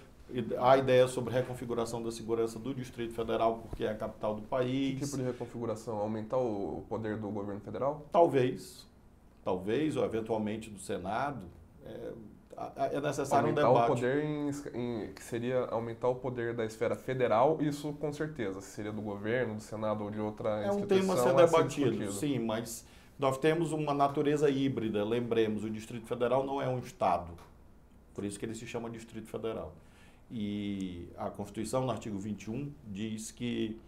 a 0.61 0.77
ideia 0.77 1.07
sobre 1.07 1.33
reconfiguração 1.33 2.03
da 2.03 2.11
segurança 2.11 2.59
do 2.59 2.75
Distrito 2.75 3.15
Federal, 3.15 3.59
porque 3.59 3.85
é 3.85 3.91
a 3.91 3.95
capital 3.95 4.35
do 4.35 4.43
país. 4.43 4.99
Que 4.99 5.05
tipo 5.05 5.17
de 5.17 5.23
reconfiguração? 5.23 5.97
Aumentar 5.99 6.39
o 6.39 6.85
poder 6.89 7.17
do 7.17 7.31
governo 7.31 7.61
federal? 7.61 8.07
Talvez. 8.11 8.87
Talvez, 9.45 9.97
ou 9.97 10.05
eventualmente 10.05 10.71
do 10.71 10.79
Senado. 10.79 11.47
É, 11.87 12.13
é 12.77 13.01
necessário 13.01 13.49
aumentar 13.49 13.71
um 13.71 13.73
debate. 13.73 13.91
o 13.91 13.95
poder 13.95 14.25
em, 14.25 14.51
em, 14.75 15.13
que 15.13 15.23
seria 15.23 15.65
aumentar 15.67 16.09
o 16.09 16.15
poder 16.15 16.55
da 16.55 16.65
esfera 16.65 16.95
federal, 16.95 17.59
isso 17.61 17.93
com 17.95 18.13
certeza, 18.13 18.61
se 18.61 18.69
seria 18.69 18.93
do 18.93 19.03
governo, 19.03 19.57
do 19.57 19.63
Senado 19.63 20.05
ou 20.05 20.11
de 20.11 20.21
outra 20.21 20.65
é 20.65 20.69
instituição. 20.69 20.99
É 20.99 21.01
um 21.01 21.07
tema 21.07 21.15
a 21.15 21.17
ser 21.17 21.47
debatido, 21.51 22.13
sim, 22.13 22.39
mas 22.39 22.87
nós 23.19 23.39
temos 23.39 23.73
uma 23.73 23.95
natureza 23.95 24.49
híbrida, 24.51 25.05
lembremos, 25.05 25.65
o 25.65 25.71
Distrito 25.71 26.07
Federal 26.07 26.45
não 26.45 26.61
é 26.61 26.69
um 26.69 26.79
Estado, 26.79 27.33
por 28.13 28.25
isso 28.25 28.39
que 28.39 28.45
ele 28.45 28.55
se 28.55 28.67
chama 28.67 28.91
Distrito 28.91 29.29
Federal. 29.29 29.73
E 30.31 31.09
a 31.17 31.31
Constituição, 31.31 31.85
no 31.85 31.91
artigo 31.91 32.19
21, 32.19 32.73
diz 32.87 33.31
que 33.31 33.79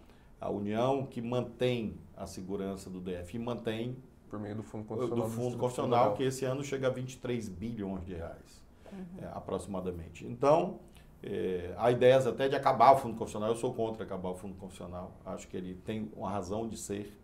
a 0.40 0.50
União 0.50 1.06
que 1.06 1.22
mantém 1.22 1.94
a 2.16 2.26
segurança 2.26 2.90
do 2.90 3.00
DF 3.00 3.36
e 3.36 3.38
mantém 3.38 3.96
por 4.28 4.38
meio 4.38 4.56
do 4.56 4.62
Fundo 4.62 4.84
Constitucional. 4.84 5.28
Do 5.28 5.34
Fundo 5.34 5.56
Constitucional, 5.56 6.14
que 6.14 6.22
esse 6.22 6.44
ano 6.44 6.62
chega 6.62 6.88
a 6.88 6.90
23 6.90 7.48
bilhões 7.48 8.04
de 8.04 8.14
reais, 8.14 8.62
uhum. 8.92 9.22
é, 9.22 9.26
aproximadamente. 9.26 10.26
Então, 10.26 10.80
é, 11.22 11.74
há 11.76 11.90
ideias 11.90 12.26
até 12.26 12.48
de 12.48 12.54
acabar 12.54 12.92
o 12.92 12.98
Fundo 12.98 13.16
Constitucional. 13.16 13.50
Eu 13.50 13.56
sou 13.56 13.72
contra 13.72 14.04
acabar 14.04 14.30
o 14.30 14.34
Fundo 14.34 14.54
Constitucional. 14.54 15.12
Acho 15.24 15.48
que 15.48 15.56
ele 15.56 15.74
tem 15.74 16.10
uma 16.14 16.30
razão 16.30 16.68
de 16.68 16.76
ser. 16.76 17.16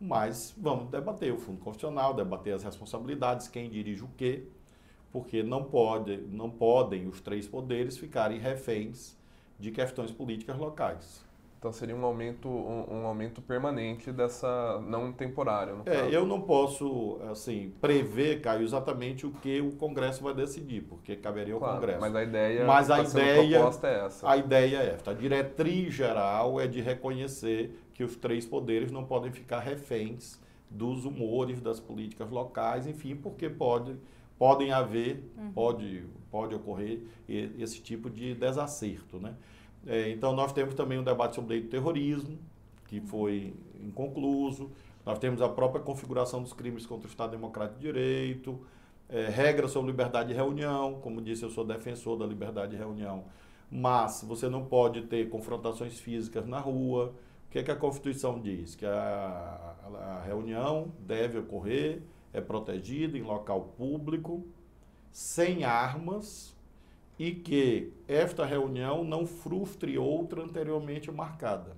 Mas 0.00 0.54
vamos 0.56 0.90
debater 0.90 1.32
o 1.32 1.38
Fundo 1.38 1.58
Constitucional, 1.60 2.14
debater 2.14 2.54
as 2.54 2.62
responsabilidades, 2.62 3.48
quem 3.48 3.70
dirige 3.70 4.02
o 4.02 4.10
quê, 4.16 4.46
porque 5.10 5.42
não, 5.42 5.64
pode, 5.64 6.16
não 6.16 6.50
podem 6.50 7.06
os 7.06 7.20
três 7.20 7.46
poderes 7.46 7.96
ficarem 7.96 8.38
reféns 8.38 9.16
de 9.58 9.70
questões 9.70 10.10
políticas 10.10 10.58
locais. 10.58 11.24
Então 11.64 11.72
seria 11.72 11.96
um 11.96 12.04
aumento, 12.04 12.46
um, 12.46 12.98
um 12.98 13.06
aumento 13.06 13.40
permanente 13.40 14.12
dessa, 14.12 14.78
não 14.86 15.10
temporário. 15.10 15.80
é, 15.86 16.14
eu 16.14 16.26
não 16.26 16.42
posso 16.42 17.18
assim 17.32 17.72
prever, 17.80 18.42
Caio, 18.42 18.62
exatamente 18.62 19.24
o 19.24 19.30
que 19.30 19.62
o 19.62 19.72
Congresso 19.72 20.22
vai 20.22 20.34
decidir, 20.34 20.82
porque 20.82 21.16
caberia 21.16 21.54
ao 21.54 21.60
claro, 21.60 21.76
Congresso. 21.76 22.00
Mas 22.02 22.14
a 22.14 22.22
ideia, 22.22 22.66
mas 22.66 22.90
a 22.90 22.96
tá 22.96 23.02
ideia, 23.04 23.58
proposta 23.58 23.88
é 23.88 24.04
essa. 24.04 24.30
A 24.30 24.36
ideia 24.36 24.76
é 24.76 24.90
esta. 24.90 25.12
A 25.12 25.14
diretriz 25.14 25.94
geral 25.94 26.60
é 26.60 26.66
de 26.66 26.82
reconhecer 26.82 27.74
que 27.94 28.04
os 28.04 28.14
três 28.14 28.44
poderes 28.44 28.92
não 28.92 29.06
podem 29.06 29.32
ficar 29.32 29.60
reféns 29.60 30.38
dos 30.68 31.06
humores 31.06 31.62
das 31.62 31.80
políticas 31.80 32.30
locais, 32.30 32.86
enfim, 32.86 33.16
porque 33.16 33.48
pode, 33.48 33.96
podem 34.38 34.70
haver, 34.70 35.32
uhum. 35.38 35.50
pode, 35.52 36.04
pode 36.30 36.54
ocorrer 36.54 37.00
esse 37.26 37.80
tipo 37.80 38.10
de 38.10 38.34
desacerto, 38.34 39.18
né? 39.18 39.34
É, 39.86 40.10
então, 40.10 40.34
nós 40.34 40.52
temos 40.52 40.74
também 40.74 40.98
um 40.98 41.04
debate 41.04 41.34
sobre 41.34 41.54
lei 41.54 41.62
do 41.62 41.68
terrorismo, 41.68 42.38
que 42.86 43.00
foi 43.00 43.54
inconcluso. 43.82 44.70
Nós 45.04 45.18
temos 45.18 45.42
a 45.42 45.48
própria 45.48 45.82
configuração 45.82 46.42
dos 46.42 46.52
crimes 46.52 46.86
contra 46.86 47.06
o 47.06 47.10
Estado 47.10 47.32
Democrático 47.32 47.78
de 47.78 47.86
Direito, 47.86 48.58
é, 49.08 49.28
regras 49.28 49.70
sobre 49.70 49.90
liberdade 49.90 50.28
de 50.28 50.34
reunião. 50.34 51.00
Como 51.02 51.20
disse, 51.20 51.42
eu 51.42 51.50
sou 51.50 51.64
defensor 51.64 52.16
da 52.16 52.26
liberdade 52.26 52.72
de 52.72 52.76
reunião, 52.76 53.24
mas 53.70 54.24
você 54.26 54.48
não 54.48 54.64
pode 54.64 55.02
ter 55.02 55.28
confrontações 55.28 55.98
físicas 56.00 56.46
na 56.46 56.58
rua. 56.58 57.14
O 57.46 57.50
que, 57.50 57.58
é 57.58 57.62
que 57.62 57.70
a 57.70 57.76
Constituição 57.76 58.40
diz? 58.40 58.74
Que 58.74 58.86
a, 58.86 59.74
a 59.92 60.22
reunião 60.24 60.90
deve 61.00 61.38
ocorrer, 61.38 62.02
é 62.32 62.40
protegida 62.40 63.16
em 63.18 63.22
local 63.22 63.74
público, 63.76 64.44
sem 65.12 65.62
armas, 65.62 66.53
e 67.18 67.32
que 67.32 67.92
esta 68.08 68.44
reunião 68.44 69.04
não 69.04 69.26
frustre 69.26 69.96
outra 69.96 70.42
anteriormente 70.42 71.10
marcada. 71.10 71.76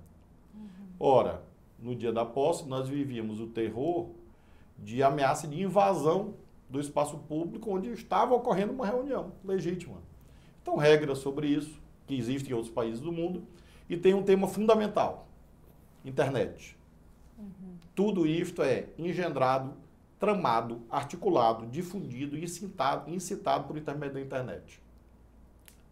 Uhum. 0.55 0.69
Ora, 0.99 1.43
no 1.79 1.95
dia 1.95 2.11
da 2.11 2.25
posse, 2.25 2.67
nós 2.67 2.89
vivíamos 2.89 3.39
o 3.39 3.47
terror 3.47 4.09
de 4.77 5.01
ameaça 5.03 5.47
de 5.47 5.61
invasão 5.61 6.33
do 6.69 6.79
espaço 6.79 7.17
público 7.19 7.71
onde 7.71 7.89
estava 7.91 8.33
ocorrendo 8.33 8.73
uma 8.73 8.85
reunião 8.85 9.31
legítima. 9.43 9.97
Então, 10.61 10.75
regras 10.75 11.19
sobre 11.19 11.47
isso, 11.47 11.79
que 12.05 12.15
existem 12.15 12.51
em 12.51 12.53
outros 12.53 12.73
países 12.73 12.99
do 12.99 13.11
mundo, 13.11 13.43
e 13.89 13.95
tem 13.95 14.13
um 14.13 14.23
tema 14.23 14.47
fundamental: 14.47 15.27
internet. 16.03 16.77
Uhum. 17.37 17.77
Tudo 17.95 18.25
isto 18.27 18.61
é 18.61 18.87
engendrado, 18.97 19.73
tramado, 20.19 20.81
articulado, 20.89 21.65
difundido 21.67 22.37
e 22.37 22.43
incitado, 22.43 23.09
incitado 23.09 23.65
por 23.65 23.77
intermédio 23.77 24.15
da 24.15 24.21
internet. 24.21 24.81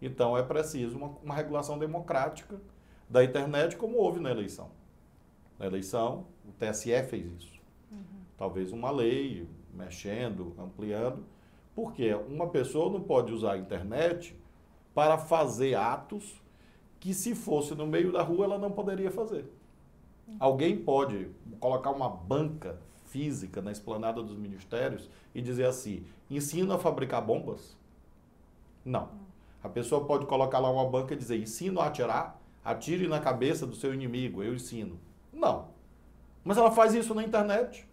Então 0.05 0.37
é 0.37 0.43
preciso 0.43 0.97
uma, 0.97 1.07
uma 1.23 1.33
regulação 1.33 1.79
democrática 1.79 2.61
da 3.09 3.23
internet, 3.23 3.75
como 3.75 3.97
houve 3.97 4.19
na 4.19 4.29
eleição. 4.29 4.69
Na 5.57 5.65
eleição, 5.65 6.27
o 6.47 6.51
TSE 6.51 6.91
fez 7.09 7.25
isso. 7.25 7.59
Uhum. 7.91 7.97
Talvez 8.37 8.71
uma 8.71 8.91
lei, 8.91 9.47
mexendo, 9.73 10.53
ampliando, 10.59 11.25
porque 11.73 12.13
uma 12.13 12.47
pessoa 12.49 12.91
não 12.91 13.01
pode 13.01 13.33
usar 13.33 13.53
a 13.53 13.57
internet 13.57 14.39
para 14.93 15.17
fazer 15.17 15.73
atos 15.73 16.39
que, 16.99 17.11
se 17.11 17.33
fosse 17.33 17.73
no 17.73 17.87
meio 17.87 18.11
da 18.11 18.21
rua, 18.21 18.45
ela 18.45 18.57
não 18.59 18.69
poderia 18.69 19.09
fazer. 19.09 19.51
Uhum. 20.27 20.35
Alguém 20.39 20.77
pode 20.77 21.31
colocar 21.59 21.89
uma 21.89 22.09
banca 22.09 22.79
física 23.05 23.59
na 23.59 23.71
esplanada 23.71 24.21
dos 24.21 24.37
ministérios 24.37 25.09
e 25.33 25.41
dizer 25.41 25.65
assim: 25.65 26.05
ensina 26.29 26.75
a 26.75 26.77
fabricar 26.77 27.25
bombas? 27.25 27.75
Não. 28.85 29.05
Uhum. 29.05 29.25
A 29.65 29.69
pessoa 29.69 30.05
pode 30.05 30.27
colocar 30.27 30.59
lá 30.59 30.69
uma 30.69 30.85
banca 30.85 31.15
e 31.15 31.17
dizer: 31.17 31.41
ensino 31.41 31.81
a 31.81 31.87
atirar, 31.87 32.39
atire 32.63 33.07
na 33.07 33.19
cabeça 33.19 33.65
do 33.65 33.75
seu 33.75 33.95
inimigo, 33.95 34.43
eu 34.43 34.53
ensino. 34.53 34.99
Não. 35.33 35.69
Mas 36.43 36.55
ela 36.55 36.69
faz 36.69 36.93
isso 36.93 37.15
na 37.15 37.23
internet. 37.23 37.87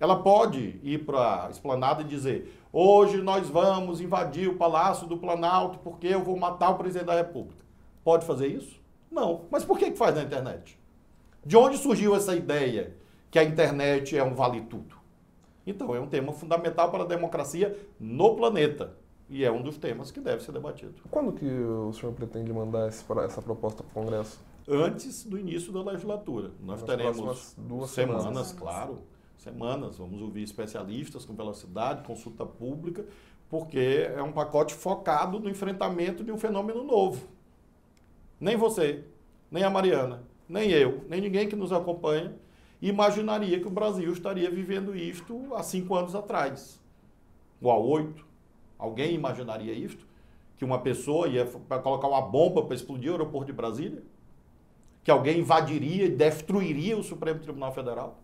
Ela 0.00 0.22
pode 0.22 0.80
ir 0.82 1.04
para 1.04 1.46
a 1.46 1.50
esplanada 1.50 2.00
e 2.00 2.06
dizer: 2.06 2.58
hoje 2.72 3.18
nós 3.18 3.46
vamos 3.50 4.00
invadir 4.00 4.48
o 4.48 4.56
Palácio 4.56 5.06
do 5.06 5.18
Planalto 5.18 5.78
porque 5.80 6.06
eu 6.06 6.24
vou 6.24 6.34
matar 6.38 6.70
o 6.70 6.78
presidente 6.78 7.08
da 7.08 7.14
República. 7.14 7.62
Pode 8.02 8.24
fazer 8.24 8.46
isso? 8.46 8.80
Não. 9.10 9.42
Mas 9.50 9.66
por 9.66 9.78
que, 9.78 9.90
que 9.90 9.98
faz 9.98 10.14
na 10.14 10.22
internet? 10.22 10.80
De 11.44 11.58
onde 11.58 11.76
surgiu 11.76 12.16
essa 12.16 12.34
ideia 12.34 12.96
que 13.30 13.38
a 13.38 13.44
internet 13.44 14.16
é 14.16 14.24
um 14.24 14.34
vale-tudo? 14.34 14.96
Então, 15.66 15.94
é 15.94 16.00
um 16.00 16.06
tema 16.06 16.32
fundamental 16.32 16.90
para 16.90 17.04
a 17.04 17.06
democracia 17.06 17.78
no 18.00 18.34
planeta 18.34 18.98
e 19.30 19.44
é 19.44 19.50
um 19.50 19.62
dos 19.62 19.78
temas 19.78 20.10
que 20.10 20.20
deve 20.20 20.42
ser 20.42 20.52
debatido. 20.52 20.94
Quando 21.10 21.32
que 21.32 21.46
o 21.46 21.92
senhor 21.92 22.12
pretende 22.12 22.52
mandar 22.52 22.88
essa 22.88 23.40
proposta 23.40 23.82
para 23.82 23.90
o 23.90 24.04
Congresso? 24.04 24.40
Antes 24.68 25.24
do 25.24 25.38
início 25.38 25.72
da 25.72 25.82
legislatura. 25.82 26.50
Nós 26.60 26.80
Nas 26.80 26.90
teremos 26.90 27.54
duas 27.56 27.90
semanas, 27.90 28.22
semanas. 28.22 28.52
claro, 28.52 28.98
semanas. 29.38 29.98
Vamos 29.98 30.20
ouvir 30.20 30.42
especialistas 30.42 31.24
com 31.24 31.34
velocidade, 31.34 32.04
consulta 32.04 32.44
pública, 32.44 33.06
porque 33.48 34.10
é 34.14 34.22
um 34.22 34.32
pacote 34.32 34.74
focado 34.74 35.40
no 35.40 35.48
enfrentamento 35.48 36.22
de 36.22 36.30
um 36.30 36.38
fenômeno 36.38 36.84
novo. 36.84 37.26
Nem 38.38 38.56
você, 38.56 39.04
nem 39.50 39.62
a 39.64 39.70
Mariana, 39.70 40.22
nem 40.48 40.70
eu, 40.70 41.04
nem 41.08 41.20
ninguém 41.20 41.48
que 41.48 41.56
nos 41.56 41.72
acompanha 41.72 42.34
imaginaria 42.80 43.60
que 43.60 43.66
o 43.66 43.70
Brasil 43.70 44.12
estaria 44.12 44.50
vivendo 44.50 44.96
isto 44.96 45.54
há 45.54 45.62
cinco 45.62 45.94
anos 45.94 46.14
atrás, 46.14 46.80
ou 47.60 47.70
há 47.70 47.78
oito. 47.78 48.29
Alguém 48.80 49.14
imaginaria 49.14 49.74
isto? 49.74 50.06
Que 50.56 50.64
uma 50.64 50.78
pessoa 50.80 51.28
ia 51.28 51.44
para 51.44 51.78
colocar 51.78 52.08
uma 52.08 52.22
bomba 52.22 52.64
para 52.64 52.74
explodir 52.74 53.10
o 53.10 53.12
aeroporto 53.12 53.46
de 53.46 53.52
Brasília? 53.52 54.02
Que 55.04 55.10
alguém 55.10 55.40
invadiria 55.40 56.06
e 56.06 56.08
destruiria 56.08 56.96
o 56.96 57.02
Supremo 57.02 57.40
Tribunal 57.40 57.74
Federal? 57.74 58.18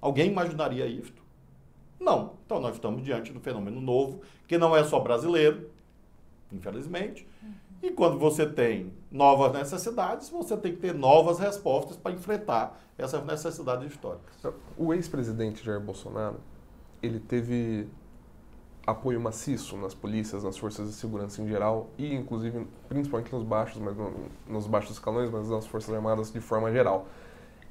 Alguém 0.00 0.30
imaginaria 0.30 0.86
isto? 0.86 1.22
Não. 2.00 2.32
Então 2.44 2.58
nós 2.58 2.74
estamos 2.74 3.04
diante 3.04 3.30
de 3.30 3.38
um 3.38 3.40
fenômeno 3.40 3.80
novo, 3.80 4.22
que 4.48 4.56
não 4.56 4.74
é 4.74 4.82
só 4.82 4.98
brasileiro, 4.98 5.70
infelizmente. 6.50 7.26
E 7.82 7.90
quando 7.90 8.18
você 8.18 8.46
tem 8.46 8.92
novas 9.10 9.52
necessidades, 9.52 10.30
você 10.30 10.56
tem 10.56 10.72
que 10.72 10.80
ter 10.80 10.94
novas 10.94 11.38
respostas 11.38 11.96
para 11.96 12.12
enfrentar 12.12 12.80
essas 12.96 13.24
necessidades 13.24 13.90
históricas. 13.90 14.54
O 14.76 14.94
ex-presidente 14.94 15.64
Jair 15.64 15.80
Bolsonaro, 15.80 16.40
ele 17.02 17.20
teve 17.20 17.88
apoio 18.86 19.20
maciço 19.20 19.76
nas 19.76 19.94
polícias, 19.94 20.42
nas 20.42 20.58
forças 20.58 20.88
de 20.88 20.94
segurança 20.94 21.40
em 21.40 21.46
geral 21.46 21.90
e 21.96 22.12
inclusive 22.14 22.66
principalmente 22.88 23.32
nos 23.32 23.44
baixos, 23.44 23.80
mas 23.80 23.96
no, 23.96 24.12
nos 24.48 24.66
baixos 24.66 24.92
escalões, 24.92 25.30
mas 25.30 25.48
nas 25.48 25.66
forças 25.66 25.94
armadas 25.94 26.32
de 26.32 26.40
forma 26.40 26.70
geral. 26.72 27.06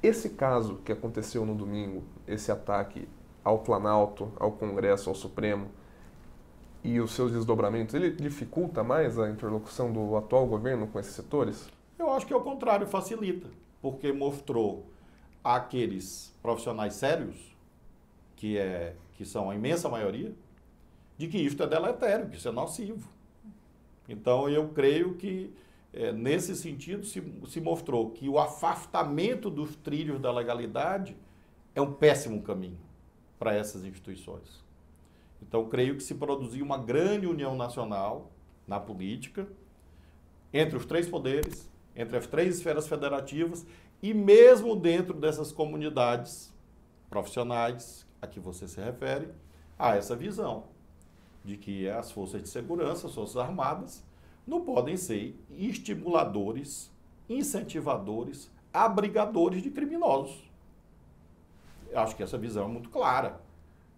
Esse 0.02 0.30
caso 0.30 0.76
que 0.84 0.90
aconteceu 0.90 1.44
no 1.44 1.54
domingo, 1.54 2.02
esse 2.26 2.50
ataque 2.50 3.06
ao 3.44 3.58
Planalto, 3.58 4.32
ao 4.38 4.52
Congresso, 4.52 5.08
ao 5.08 5.14
Supremo 5.14 5.68
e 6.82 7.00
os 7.00 7.12
seus 7.12 7.30
desdobramentos, 7.30 7.94
ele 7.94 8.10
dificulta 8.10 8.82
mais 8.82 9.18
a 9.18 9.30
interlocução 9.30 9.92
do 9.92 10.16
atual 10.16 10.46
governo 10.46 10.86
com 10.86 10.98
esses 10.98 11.14
setores? 11.14 11.68
Eu 11.98 12.10
acho 12.10 12.26
que 12.26 12.32
ao 12.32 12.40
contrário, 12.40 12.86
facilita, 12.86 13.48
porque 13.80 14.12
mostrou 14.12 14.86
àqueles 15.44 16.34
profissionais 16.42 16.94
sérios, 16.94 17.56
que, 18.34 18.58
é, 18.58 18.96
que 19.12 19.24
são 19.24 19.50
a 19.50 19.54
imensa 19.54 19.88
maioria, 19.88 20.34
de 21.22 21.28
que 21.28 21.38
isto 21.38 21.62
é 21.62 21.68
deletério, 21.68 22.28
que 22.28 22.36
isso 22.36 22.48
é 22.48 22.50
nocivo. 22.50 23.08
Então, 24.08 24.48
eu 24.48 24.68
creio 24.70 25.14
que, 25.14 25.52
é, 25.92 26.10
nesse 26.10 26.56
sentido, 26.56 27.06
se, 27.06 27.22
se 27.46 27.60
mostrou 27.60 28.10
que 28.10 28.28
o 28.28 28.40
afastamento 28.40 29.48
dos 29.48 29.76
trilhos 29.76 30.20
da 30.20 30.32
legalidade 30.32 31.16
é 31.76 31.80
um 31.80 31.92
péssimo 31.92 32.42
caminho 32.42 32.80
para 33.38 33.54
essas 33.54 33.84
instituições. 33.84 34.64
Então, 35.40 35.68
creio 35.68 35.94
que 35.94 36.02
se 36.02 36.16
produzir 36.16 36.60
uma 36.60 36.76
grande 36.76 37.28
união 37.28 37.54
nacional 37.54 38.32
na 38.66 38.80
política, 38.80 39.46
entre 40.52 40.76
os 40.76 40.84
três 40.84 41.08
poderes, 41.08 41.70
entre 41.94 42.16
as 42.16 42.26
três 42.26 42.56
esferas 42.56 42.88
federativas 42.88 43.64
e 44.02 44.12
mesmo 44.12 44.74
dentro 44.74 45.14
dessas 45.14 45.52
comunidades 45.52 46.52
profissionais 47.08 48.04
a 48.20 48.26
que 48.26 48.40
você 48.40 48.66
se 48.66 48.80
refere, 48.80 49.28
há 49.78 49.94
essa 49.94 50.16
visão 50.16 50.71
de 51.44 51.56
que 51.56 51.88
as 51.88 52.10
forças 52.12 52.42
de 52.42 52.48
segurança, 52.48 53.06
as 53.06 53.14
forças 53.14 53.36
armadas, 53.36 54.04
não 54.46 54.60
podem 54.60 54.96
ser 54.96 55.36
estimuladores, 55.50 56.90
incentivadores, 57.28 58.50
abrigadores 58.72 59.62
de 59.62 59.70
criminosos. 59.70 60.50
Eu 61.90 62.00
acho 62.00 62.16
que 62.16 62.22
essa 62.22 62.38
visão 62.38 62.64
é 62.64 62.68
muito 62.68 62.88
clara, 62.88 63.40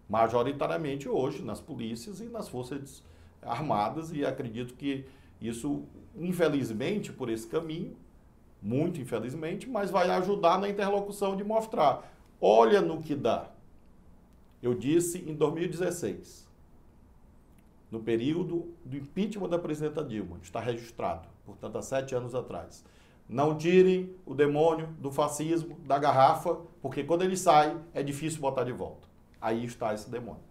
majoritariamente 0.08 1.08
hoje 1.08 1.42
nas 1.42 1.60
polícias 1.60 2.20
e 2.20 2.24
nas 2.24 2.48
forças 2.48 3.02
armadas, 3.40 4.12
e 4.12 4.24
acredito 4.24 4.74
que 4.74 5.06
isso, 5.40 5.84
infelizmente, 6.16 7.12
por 7.12 7.28
esse 7.28 7.46
caminho, 7.46 7.96
muito 8.60 9.00
infelizmente, 9.00 9.68
mas 9.68 9.90
vai 9.90 10.08
ajudar 10.10 10.58
na 10.58 10.68
interlocução 10.68 11.36
de 11.36 11.44
mostrar, 11.44 12.10
olha 12.40 12.80
no 12.80 13.02
que 13.02 13.14
dá. 13.14 13.50
Eu 14.62 14.74
disse 14.74 15.18
em 15.18 15.34
2016, 15.34 16.43
no 17.94 18.00
período 18.00 18.74
do 18.84 18.96
impeachment 18.96 19.48
da 19.48 19.56
presidenta 19.56 20.02
Dilma, 20.02 20.38
está 20.42 20.58
registrado, 20.58 21.28
portanto, 21.46 21.78
há 21.78 21.82
sete 21.82 22.12
anos 22.12 22.34
atrás. 22.34 22.84
Não 23.28 23.56
tirem 23.56 24.16
o 24.26 24.34
demônio 24.34 24.88
do 24.98 25.12
fascismo 25.12 25.78
da 25.86 25.96
garrafa, 25.96 26.58
porque 26.82 27.04
quando 27.04 27.22
ele 27.22 27.36
sai, 27.36 27.78
é 27.94 28.02
difícil 28.02 28.40
botar 28.40 28.64
de 28.64 28.72
volta. 28.72 29.08
Aí 29.40 29.64
está 29.64 29.94
esse 29.94 30.10
demônio. 30.10 30.42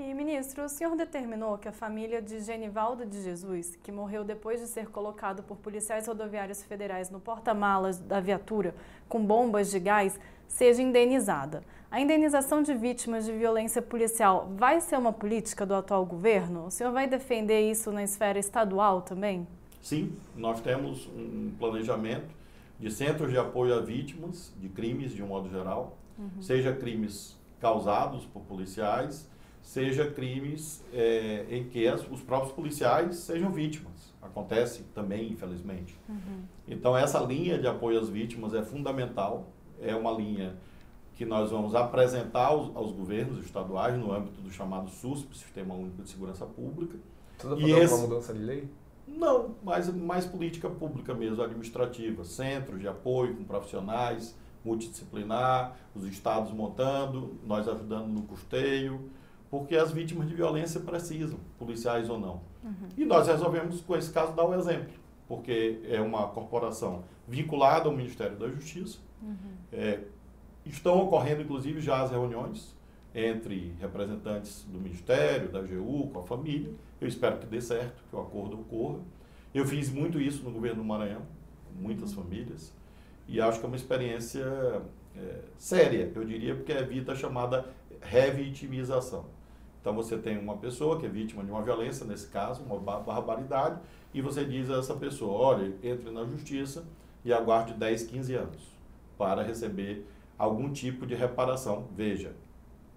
E, 0.00 0.14
ministro, 0.14 0.64
o 0.64 0.68
senhor 0.68 0.94
determinou 0.94 1.58
que 1.58 1.66
a 1.66 1.72
família 1.72 2.22
de 2.22 2.38
Genivaldo 2.38 3.04
de 3.04 3.20
Jesus, 3.20 3.74
que 3.82 3.90
morreu 3.90 4.22
depois 4.22 4.60
de 4.60 4.68
ser 4.68 4.86
colocado 4.90 5.42
por 5.42 5.56
policiais 5.56 6.06
rodoviários 6.06 6.62
federais 6.62 7.10
no 7.10 7.18
porta-malas 7.18 7.98
da 7.98 8.20
viatura 8.20 8.76
com 9.08 9.20
bombas 9.26 9.72
de 9.72 9.80
gás, 9.80 10.16
seja 10.46 10.80
indenizada. 10.80 11.64
A 11.90 12.00
indenização 12.00 12.62
de 12.62 12.74
vítimas 12.74 13.24
de 13.24 13.32
violência 13.32 13.82
policial 13.82 14.48
vai 14.56 14.80
ser 14.80 14.96
uma 14.96 15.12
política 15.12 15.66
do 15.66 15.74
atual 15.74 16.06
governo? 16.06 16.66
O 16.66 16.70
senhor 16.70 16.92
vai 16.92 17.08
defender 17.08 17.68
isso 17.68 17.90
na 17.90 18.04
esfera 18.04 18.38
estadual 18.38 19.02
também? 19.02 19.48
Sim, 19.82 20.12
nós 20.36 20.60
temos 20.60 21.08
um 21.08 21.50
planejamento 21.58 22.28
de 22.78 22.88
centros 22.92 23.32
de 23.32 23.36
apoio 23.36 23.74
a 23.74 23.80
vítimas 23.80 24.54
de 24.60 24.68
crimes 24.68 25.10
de 25.10 25.24
um 25.24 25.26
modo 25.26 25.50
geral, 25.50 25.98
uhum. 26.16 26.40
seja 26.40 26.72
crimes 26.72 27.36
causados 27.58 28.24
por 28.26 28.42
policiais, 28.42 29.28
seja 29.68 30.10
crimes 30.10 30.82
é, 30.94 31.44
em 31.50 31.64
que 31.64 31.86
as, 31.86 32.00
os 32.10 32.22
próprios 32.22 32.52
policiais 32.52 33.16
sejam 33.16 33.52
vítimas. 33.52 34.14
Acontece 34.22 34.82
também, 34.94 35.30
infelizmente. 35.30 35.94
Uhum. 36.08 36.40
Então, 36.66 36.96
essa 36.96 37.20
linha 37.20 37.58
de 37.58 37.66
apoio 37.66 38.00
às 38.00 38.08
vítimas 38.08 38.54
é 38.54 38.62
fundamental, 38.62 39.52
é 39.78 39.94
uma 39.94 40.10
linha 40.10 40.56
que 41.16 41.26
nós 41.26 41.50
vamos 41.50 41.74
apresentar 41.74 42.46
aos, 42.46 42.74
aos 42.74 42.92
governos 42.92 43.44
estaduais 43.44 43.94
no 43.98 44.10
âmbito 44.10 44.40
do 44.40 44.50
chamado 44.50 44.88
SUSP, 44.88 45.36
Sistema 45.36 45.74
Único 45.74 46.02
de 46.02 46.08
Segurança 46.08 46.46
Pública. 46.46 46.96
Você 47.36 47.46
está 47.46 47.60
fazendo 47.60 47.78
esse... 47.78 47.92
uma 47.94 48.02
mudança 48.08 48.32
de 48.32 48.40
lei? 48.40 48.70
Não, 49.06 49.54
mas 49.62 49.94
mais 49.94 50.24
política 50.24 50.70
pública 50.70 51.12
mesmo, 51.12 51.42
administrativa. 51.42 52.24
Centros 52.24 52.80
de 52.80 52.88
apoio 52.88 53.36
com 53.36 53.44
profissionais, 53.44 54.34
multidisciplinar, 54.64 55.76
os 55.94 56.06
estados 56.06 56.52
montando, 56.54 57.34
nós 57.46 57.68
ajudando 57.68 58.08
no 58.08 58.22
custeio, 58.22 59.10
porque 59.50 59.76
as 59.76 59.90
vítimas 59.90 60.28
de 60.28 60.34
violência 60.34 60.80
precisam, 60.80 61.38
policiais 61.58 62.08
ou 62.10 62.18
não. 62.18 62.40
Uhum. 62.62 62.88
E 62.96 63.04
nós 63.04 63.26
resolvemos, 63.26 63.80
com 63.80 63.96
esse 63.96 64.12
caso, 64.12 64.34
dar 64.34 64.44
o 64.44 64.54
exemplo, 64.54 64.92
porque 65.26 65.80
é 65.88 66.00
uma 66.00 66.28
corporação 66.28 67.04
vinculada 67.26 67.88
ao 67.88 67.96
Ministério 67.96 68.36
da 68.36 68.48
Justiça, 68.48 68.98
uhum. 69.22 69.36
é, 69.72 70.00
Estão 70.68 71.00
ocorrendo, 71.02 71.40
inclusive, 71.40 71.80
já 71.80 72.02
as 72.02 72.10
reuniões 72.10 72.76
entre 73.14 73.74
representantes 73.80 74.66
do 74.70 74.78
Ministério, 74.78 75.48
da 75.48 75.60
AGU, 75.60 76.10
com 76.12 76.18
a 76.20 76.22
família. 76.22 76.70
Eu 77.00 77.08
espero 77.08 77.38
que 77.38 77.46
dê 77.46 77.60
certo, 77.60 78.02
que 78.08 78.14
o 78.14 78.20
acordo 78.20 78.60
ocorra. 78.60 78.98
Eu 79.54 79.64
fiz 79.64 79.90
muito 79.90 80.20
isso 80.20 80.44
no 80.44 80.50
governo 80.50 80.82
do 80.82 80.84
Maranhão, 80.86 81.22
com 81.66 81.82
muitas 81.82 82.12
famílias, 82.12 82.74
e 83.26 83.40
acho 83.40 83.58
que 83.58 83.64
é 83.64 83.68
uma 83.68 83.76
experiência 83.76 84.44
é, 85.16 85.40
séria, 85.56 86.12
eu 86.14 86.24
diria, 86.24 86.54
porque 86.54 86.70
evita 86.70 87.12
a 87.12 87.16
chamada 87.16 87.64
revitimização. 88.02 89.24
Então 89.88 89.96
você 89.96 90.18
tem 90.18 90.36
uma 90.36 90.58
pessoa 90.58 91.00
que 91.00 91.06
é 91.06 91.08
vítima 91.08 91.42
de 91.42 91.50
uma 91.50 91.62
violência, 91.62 92.04
nesse 92.04 92.28
caso, 92.28 92.62
uma 92.62 92.78
barbaridade, 92.78 93.80
e 94.12 94.20
você 94.20 94.44
diz 94.44 94.68
a 94.68 94.76
essa 94.76 94.94
pessoa, 94.94 95.32
olha, 95.32 95.74
entre 95.82 96.10
na 96.10 96.26
justiça 96.26 96.84
e 97.24 97.32
aguarde 97.32 97.72
10, 97.72 98.02
15 98.02 98.34
anos 98.34 98.68
para 99.16 99.42
receber 99.42 100.06
algum 100.36 100.70
tipo 100.70 101.06
de 101.06 101.14
reparação. 101.14 101.86
Veja, 101.96 102.34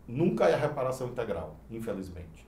nunca 0.06 0.50
é 0.50 0.56
reparação 0.58 1.08
integral, 1.08 1.56
infelizmente, 1.70 2.46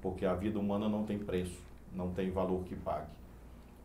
porque 0.00 0.24
a 0.24 0.32
vida 0.34 0.58
humana 0.58 0.88
não 0.88 1.04
tem 1.04 1.18
preço, 1.18 1.60
não 1.94 2.08
tem 2.08 2.30
valor 2.30 2.64
que 2.64 2.74
pague. 2.74 3.12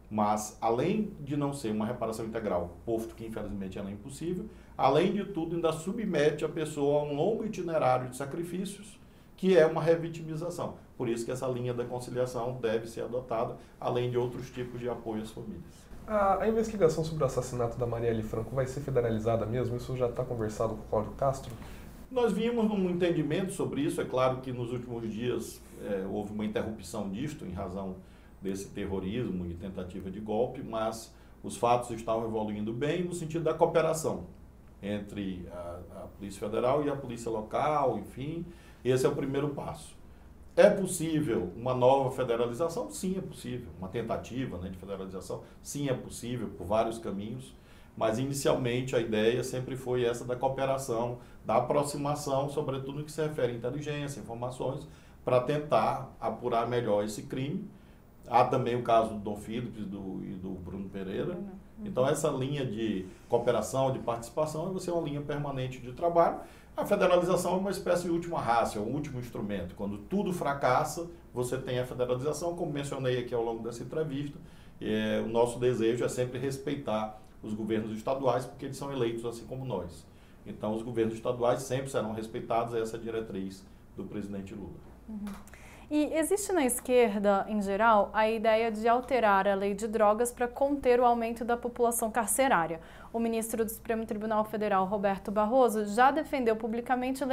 Mas, 0.10 0.58
além 0.62 1.12
de 1.20 1.36
não 1.36 1.52
ser 1.52 1.74
uma 1.74 1.86
reparação 1.86 2.26
integral, 2.26 2.78
posto 2.86 3.14
que 3.16 3.26
infelizmente 3.26 3.78
ela 3.78 3.89
é 3.89 3.93
impossível, 3.93 4.45
além 4.78 5.12
de 5.12 5.26
tudo, 5.26 5.56
ainda 5.58 5.74
submete 5.74 6.45
a 6.45 6.50
pessoa 6.50 7.02
a 7.02 7.04
um 7.04 7.14
longo 7.18 7.45
itinerário 7.45 8.08
de 8.08 8.16
sacrifícios, 8.16 8.97
que 9.40 9.58
é 9.58 9.66
uma 9.66 9.82
revitimização. 9.82 10.74
Por 10.98 11.08
isso 11.08 11.24
que 11.24 11.32
essa 11.32 11.48
linha 11.48 11.74
da 11.74 11.86
conciliação 11.86 12.58
deve 12.62 12.88
ser 12.88 13.04
adotada, 13.04 13.56
além 13.80 14.12
de 14.12 14.18
outros 14.18 14.50
tipos 14.50 14.78
de 14.82 14.90
apoio 14.90 15.22
às 15.22 15.32
famílias. 15.32 15.64
A, 16.06 16.44
a, 16.44 16.50
investigação 16.50 17.06
sobre 17.06 17.24
o 17.24 17.26
assassinato 17.26 17.78
da 17.78 17.88
Marielle 17.88 18.22
Franco 18.22 18.54
vai 18.54 18.68
ser 18.68 18.82
federalizada 18.82 19.46
mesmo? 19.46 19.78
Isso 19.78 19.96
já 19.96 20.10
está 20.10 20.26
conversado 20.26 20.74
com 20.74 20.82
o 20.82 20.88
Cláudio 20.90 21.12
Castro? 21.14 21.54
Nós 22.12 22.34
vimos 22.34 22.70
um 22.70 22.90
entendimento 22.90 23.54
sobre 23.54 23.80
isso. 23.80 24.02
É 24.02 24.04
claro 24.04 24.42
que 24.42 24.52
nos 24.52 24.74
últimos 24.74 25.10
dias 25.10 25.62
é, 25.86 26.06
houve 26.12 26.34
uma 26.34 26.44
interrupção 26.44 27.10
disto 27.10 27.46
em 27.46 27.54
razão 27.54 27.96
desse 28.42 28.68
terrorismo 28.68 29.46
e 29.46 29.54
tentativa 29.54 30.12
de 30.12 30.20
golpe, 30.20 30.62
mas 30.62 31.16
os 31.42 31.56
fatos 31.56 31.92
estavam 31.92 32.26
evoluindo 32.26 32.74
bem 32.74 33.06
no 33.06 33.14
sentido 33.14 33.46
da 33.46 33.54
cooperação 33.54 34.26
entre 34.84 35.48
a, 35.50 35.80
a 35.96 36.08
Polícia 36.18 36.42
Federal 36.42 36.84
e 36.84 36.90
a 36.90 36.96
Polícia 36.98 37.32
Local, 37.32 38.00
enfim. 38.00 38.46
Esse 38.84 39.05
é 39.05 39.09
o 39.09 39.15
primeiro 39.15 39.49
passo. 39.49 39.99
É 40.55 40.69
possível 40.69 41.53
uma 41.55 41.73
nova 41.73 42.11
federalização? 42.11 42.89
Sim, 42.91 43.17
é 43.17 43.21
possível. 43.21 43.69
Uma 43.77 43.88
tentativa 43.88 44.57
né, 44.57 44.69
de 44.69 44.77
federalização? 44.77 45.43
Sim, 45.63 45.88
é 45.89 45.93
possível, 45.93 46.49
por 46.57 46.67
vários 46.67 46.97
caminhos. 46.97 47.53
Mas, 47.95 48.19
inicialmente, 48.19 48.95
a 48.95 48.99
ideia 48.99 49.43
sempre 49.43 49.75
foi 49.75 50.03
essa 50.03 50.25
da 50.25 50.36
cooperação, 50.36 51.19
da 51.45 51.57
aproximação, 51.57 52.49
sobretudo 52.49 52.99
no 52.99 53.03
que 53.05 53.11
se 53.11 53.21
refere 53.21 53.53
à 53.53 53.55
inteligência, 53.55 54.19
informações, 54.19 54.88
para 55.23 55.41
tentar 55.41 56.13
apurar 56.19 56.67
melhor 56.67 57.03
esse 57.03 57.23
crime. 57.23 57.65
Há 58.27 58.45
também 58.45 58.75
o 58.75 58.84
caso 58.84 59.13
do 59.13 59.19
Dom 59.19 59.38
Phillips 59.38 59.86
do, 59.86 60.21
e 60.23 60.34
do 60.34 60.49
Bruno 60.49 60.89
Pereira. 60.89 61.36
Uhum. 61.36 61.49
Então, 61.86 62.07
essa 62.07 62.30
linha 62.30 62.65
de 62.65 63.05
cooperação, 63.27 63.91
de 63.91 63.99
participação, 63.99 64.71
vai 64.71 64.80
ser 64.82 64.91
uma 64.91 65.01
linha 65.01 65.21
permanente 65.21 65.80
de 65.80 65.91
trabalho 65.93 66.39
a 66.80 66.86
federalização 66.86 67.53
é 67.53 67.57
uma 67.57 67.71
espécie 67.71 68.03
de 68.03 68.09
última 68.09 68.39
raça, 68.39 68.77
é 68.77 68.82
último 68.82 69.19
instrumento. 69.19 69.75
Quando 69.75 69.97
tudo 69.97 70.32
fracassa, 70.34 71.07
você 71.34 71.57
tem 71.57 71.80
a 71.80 71.86
federalização, 71.86 72.55
como 72.55 72.71
mencionei 72.71 73.19
aqui 73.19 73.34
ao 73.34 73.43
longo 73.43 73.63
dessa 73.63 73.84
entrevista. 73.84 74.38
É, 74.82 75.21
o 75.23 75.27
nosso 75.27 75.59
desejo 75.59 76.03
é 76.03 76.09
sempre 76.09 76.39
respeitar 76.39 77.21
os 77.43 77.53
governos 77.53 77.95
estaduais, 77.97 78.45
porque 78.45 78.65
eles 78.65 78.77
são 78.77 78.91
eleitos 78.91 79.25
assim 79.25 79.45
como 79.45 79.65
nós. 79.65 80.05
Então, 80.45 80.73
os 80.73 80.82
governos 80.82 81.13
estaduais 81.13 81.61
sempre 81.61 81.89
serão 81.89 82.13
respeitados, 82.13 82.73
essa 82.73 82.97
é 82.97 82.99
a 82.99 83.03
diretriz 83.03 83.65
do 83.95 84.03
presidente 84.03 84.53
Lula. 84.53 84.71
Uhum. 85.07 85.25
E 85.92 86.14
existe 86.14 86.54
na 86.54 86.64
esquerda, 86.64 87.48
em 87.50 87.60
geral, 87.64 88.12
a 88.14 88.30
ideia 88.30 88.72
de 88.72 88.88
alterar 88.88 89.48
a 89.48 89.56
lei 89.56 89.74
de 89.74 89.88
drogas 89.88 90.32
para 90.32 90.48
conter 90.48 91.00
o 91.00 91.06
aumento 91.06 91.44
da 91.44 91.58
população 91.58 92.12
carcerária. 92.12 92.80
O 93.12 93.20
ministro 93.20 93.66
do 93.66 93.72
Supremo 93.72 94.06
Tribunal 94.06 94.46
Federal, 94.46 94.86
Roberto 94.86 95.32
Barroso, 95.32 95.86
já 95.86 96.12
defendeu 96.12 96.56
publicamente 96.56 97.24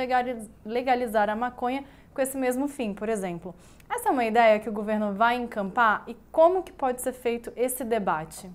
legalizar 0.64 1.28
a 1.28 1.36
maconha 1.36 1.84
com 2.14 2.22
esse 2.22 2.38
mesmo 2.38 2.66
fim, 2.66 2.94
por 2.94 3.10
exemplo. 3.10 3.54
Essa 3.90 4.08
é 4.08 4.12
uma 4.12 4.24
ideia 4.24 4.58
que 4.58 4.70
o 4.70 4.72
governo 4.72 5.12
vai 5.12 5.36
encampar 5.36 6.04
e 6.06 6.16
como 6.32 6.62
que 6.62 6.72
pode 6.72 7.02
ser 7.02 7.12
feito 7.12 7.52
esse 7.56 7.84
debate? 7.84 8.50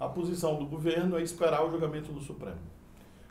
A 0.00 0.08
posição 0.08 0.58
do 0.58 0.66
governo 0.66 1.16
é 1.16 1.22
esperar 1.22 1.64
o 1.64 1.70
julgamento 1.70 2.10
do 2.10 2.20
Supremo. 2.20 2.58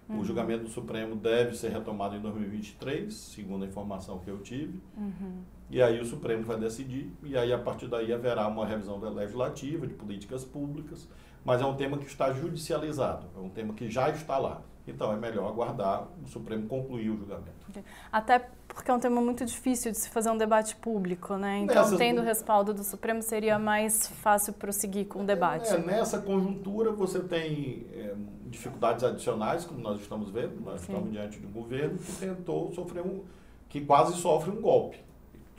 Uhum. 0.08 0.20
O 0.20 0.24
julgamento 0.24 0.64
do 0.64 0.70
Supremo 0.70 1.16
deve 1.16 1.56
ser 1.58 1.70
retomado 1.70 2.16
em 2.16 2.22
2023, 2.22 3.14
segundo 3.14 3.66
a 3.66 3.68
informação 3.68 4.20
que 4.20 4.30
eu 4.30 4.38
tive. 4.40 4.80
Uhum. 4.98 5.42
E 5.74 5.82
aí 5.82 6.00
o 6.00 6.06
Supremo 6.06 6.44
vai 6.44 6.56
decidir, 6.56 7.12
e 7.24 7.36
aí 7.36 7.52
a 7.52 7.58
partir 7.58 7.88
daí 7.88 8.14
haverá 8.14 8.48
uma 8.48 8.64
revisão 8.64 9.00
legislativa 9.00 9.88
de 9.88 9.96
políticas 9.96 10.46
públicas, 10.46 11.10
mas 11.44 11.64
é 11.64 11.66
um 11.66 11.76
tema 11.76 11.98
que 11.98 12.06
está 12.06 12.32
judicializado, 12.32 13.26
é 13.36 13.40
um 13.40 13.50
tema 13.50 13.74
que 13.74 13.90
já 13.90 14.08
está 14.12 14.38
lá. 14.38 14.62
Então 14.86 15.12
é 15.12 15.16
melhor 15.16 15.48
aguardar 15.50 16.08
o 16.24 16.28
Supremo 16.28 16.68
concluir 16.68 17.10
o 17.10 17.18
julgamento. 17.18 17.66
Até 18.12 18.48
porque 18.68 18.92
é 18.92 18.94
um 18.94 19.00
tema 19.00 19.20
muito 19.20 19.44
difícil 19.44 19.92
de 19.92 19.98
se 19.98 20.12
fazer 20.12 20.30
um 20.30 20.38
debate 20.38 20.76
público, 20.76 21.38
né? 21.38 21.62
Então, 21.62 21.76
nessa... 21.76 21.98
tendo 21.98 22.22
o 22.22 22.24
respaldo 22.24 22.72
do 22.72 22.84
Supremo, 22.84 23.24
seria 23.24 23.58
mais 23.58 24.10
fácil 24.22 24.54
prosseguir 24.54 25.08
com 25.08 25.24
o 25.24 25.26
debate. 25.26 25.74
É, 25.74 25.80
nessa 25.80 26.20
conjuntura, 26.20 26.92
você 26.92 27.20
tem 27.20 27.88
é, 27.94 28.14
dificuldades 28.46 29.04
adicionais, 29.04 29.66
como 29.66 29.80
nós 29.80 30.00
estamos 30.00 30.30
vendo. 30.30 30.62
Nós 30.62 30.82
Sim. 30.82 30.92
estamos 30.92 31.12
diante 31.12 31.40
de 31.40 31.48
um 31.48 31.52
governo 31.52 31.98
que 31.98 32.12
tentou 32.12 32.72
sofrer 32.74 33.02
um. 33.02 33.24
que 33.68 33.82
quase 33.82 34.14
sofre 34.18 34.52
um 34.52 34.62
golpe. 34.62 35.13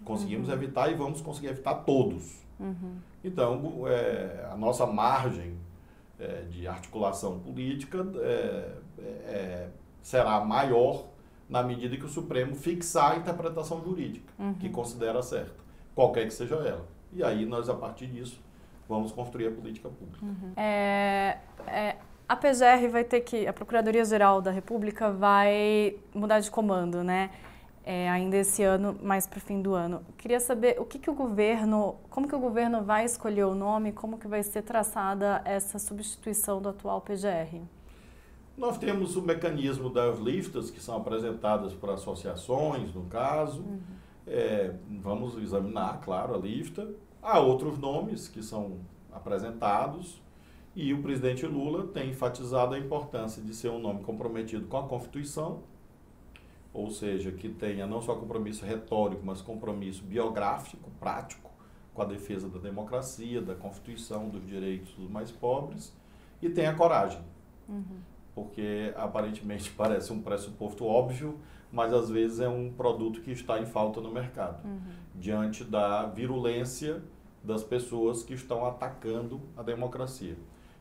Conseguimos 0.05 0.48
uhum. 0.48 0.55
evitar 0.55 0.90
e 0.90 0.94
vamos 0.94 1.20
conseguir 1.20 1.48
evitar 1.48 1.74
todos. 1.74 2.44
Uhum. 2.59 2.96
Então, 3.22 3.88
é, 3.88 4.48
a 4.52 4.57
nossa 4.57 4.86
margem 4.86 5.57
é, 6.18 6.42
de 6.42 6.66
articulação 6.68 7.38
política 7.40 8.07
é, 8.16 8.72
é, 8.98 9.02
é, 9.02 9.68
será 10.02 10.40
maior 10.44 11.07
na 11.48 11.62
medida 11.62 11.96
que 11.96 12.05
o 12.05 12.09
Supremo 12.09 12.55
fixar 12.55 13.12
a 13.12 13.16
interpretação 13.16 13.82
jurídica 13.82 14.32
uhum. 14.38 14.55
que 14.55 14.68
considera 14.68 15.22
certa, 15.22 15.55
qualquer 15.94 16.26
que 16.26 16.32
seja 16.32 16.57
ela. 16.57 16.86
E 17.12 17.22
aí 17.22 17.46
nós, 17.46 17.68
a 17.68 17.74
partir 17.74 18.07
disso, 18.07 18.40
vamos 18.88 19.12
construir 19.12 19.48
a 19.48 19.50
política 19.50 19.88
pública. 19.88 20.24
Uhum. 20.24 20.52
É, 20.57 21.38
a 22.28 22.36
PGR 22.36 22.88
vai 22.90 23.05
ter 23.05 23.20
que, 23.20 23.46
a 23.46 23.52
Procuradoria-Geral 23.52 24.40
da 24.40 24.50
República 24.50 25.11
vai 25.11 25.96
mudar 26.14 26.40
de 26.40 26.50
comando, 26.50 27.05
né? 27.05 27.30
É, 27.87 28.09
ainda 28.09 28.39
esse 28.39 28.62
ano, 28.62 28.97
mais 29.03 29.26
para 29.26 29.37
o 29.37 29.41
fim 29.41 29.61
do 29.61 29.74
ano. 29.74 30.01
Queria 30.16 30.41
saber 30.41 30.80
o 30.80 30.87
que, 30.87 30.99
que 30.99 31.11
o 31.11 31.14
governo, 31.14 31.97
como 32.09 32.26
que 32.26 32.35
o 32.35 32.39
governo 32.39 32.82
vai 32.82 33.05
escolher 33.05 33.45
o 33.45 33.55
nome, 33.55 33.93
como 33.93 34.18
que 34.18 34.26
vai 34.26 34.43
ser 34.43 34.62
traçada 34.62 35.43
essa 35.45 35.78
substituição 35.78 36.62
do 36.62 36.70
atual 36.70 37.03
PGR? 37.03 37.61
Nós 38.57 38.78
temos 38.78 39.16
o 39.16 39.22
mecanismo 39.22 39.91
das 39.91 40.18
listas 40.18 40.70
que 40.70 40.80
são 40.80 40.97
apresentadas 40.97 41.74
por 41.74 41.91
associações, 41.91 42.95
no 42.95 43.05
caso. 43.05 43.61
Uhum. 43.61 43.80
É, 44.26 44.74
vamos 45.03 45.37
examinar, 45.37 46.01
claro, 46.01 46.35
a 46.35 46.39
lista. 46.39 46.89
Há 47.20 47.39
outros 47.39 47.78
nomes 47.78 48.28
que 48.28 48.43
são 48.43 48.78
apresentados 49.12 50.22
e 50.76 50.93
o 50.93 51.03
presidente 51.03 51.47
Lula 51.47 51.87
tem 51.89 52.11
enfatizado 52.11 52.74
a 52.74 52.78
importância 52.78 53.43
de 53.43 53.55
ser 53.55 53.70
um 53.70 53.78
nome 53.78 54.03
comprometido 54.03 54.66
com 54.66 54.76
a 54.76 54.82
Constituição, 54.82 55.62
ou 56.75 56.91
seja, 56.91 57.31
que 57.31 57.49
tenha 57.49 57.87
não 57.87 58.03
só 58.03 58.16
compromisso 58.16 58.66
retórico, 58.66 59.22
mas 59.25 59.41
compromisso 59.41 60.03
biográfico, 60.03 60.91
prático, 60.99 61.49
com 61.95 62.03
a 62.03 62.05
defesa 62.05 62.49
da 62.49 62.59
democracia, 62.59 63.41
da 63.41 63.55
Constituição, 63.55 64.29
dos 64.29 64.45
direitos 64.45 64.93
dos 64.95 65.09
mais 65.09 65.31
pobres, 65.31 65.97
e 66.43 66.51
tenha 66.51 66.75
coragem. 66.75 67.22
Uhum. 67.68 68.01
Porque 68.35 68.93
aparentemente 68.97 69.70
parece 69.79 70.12
um 70.12 70.20
pressuposto 70.20 70.85
óbvio, 70.85 71.39
mas 71.70 71.93
às 71.93 72.11
vezes 72.11 72.41
é 72.41 72.49
um 72.49 72.72
produto 72.72 73.20
que 73.20 73.31
está 73.31 73.61
em 73.61 73.66
falta 73.66 74.01
no 74.01 74.11
mercado, 74.11 74.66
uhum. 74.66 74.81
diante 75.14 75.62
da 75.62 76.07
virulência 76.07 77.01
das 77.43 77.62
pessoas 77.62 78.25
que 78.25 78.35
estão 78.35 78.66
atacando 78.66 79.41
a 79.57 79.62
democracia. 79.62 80.37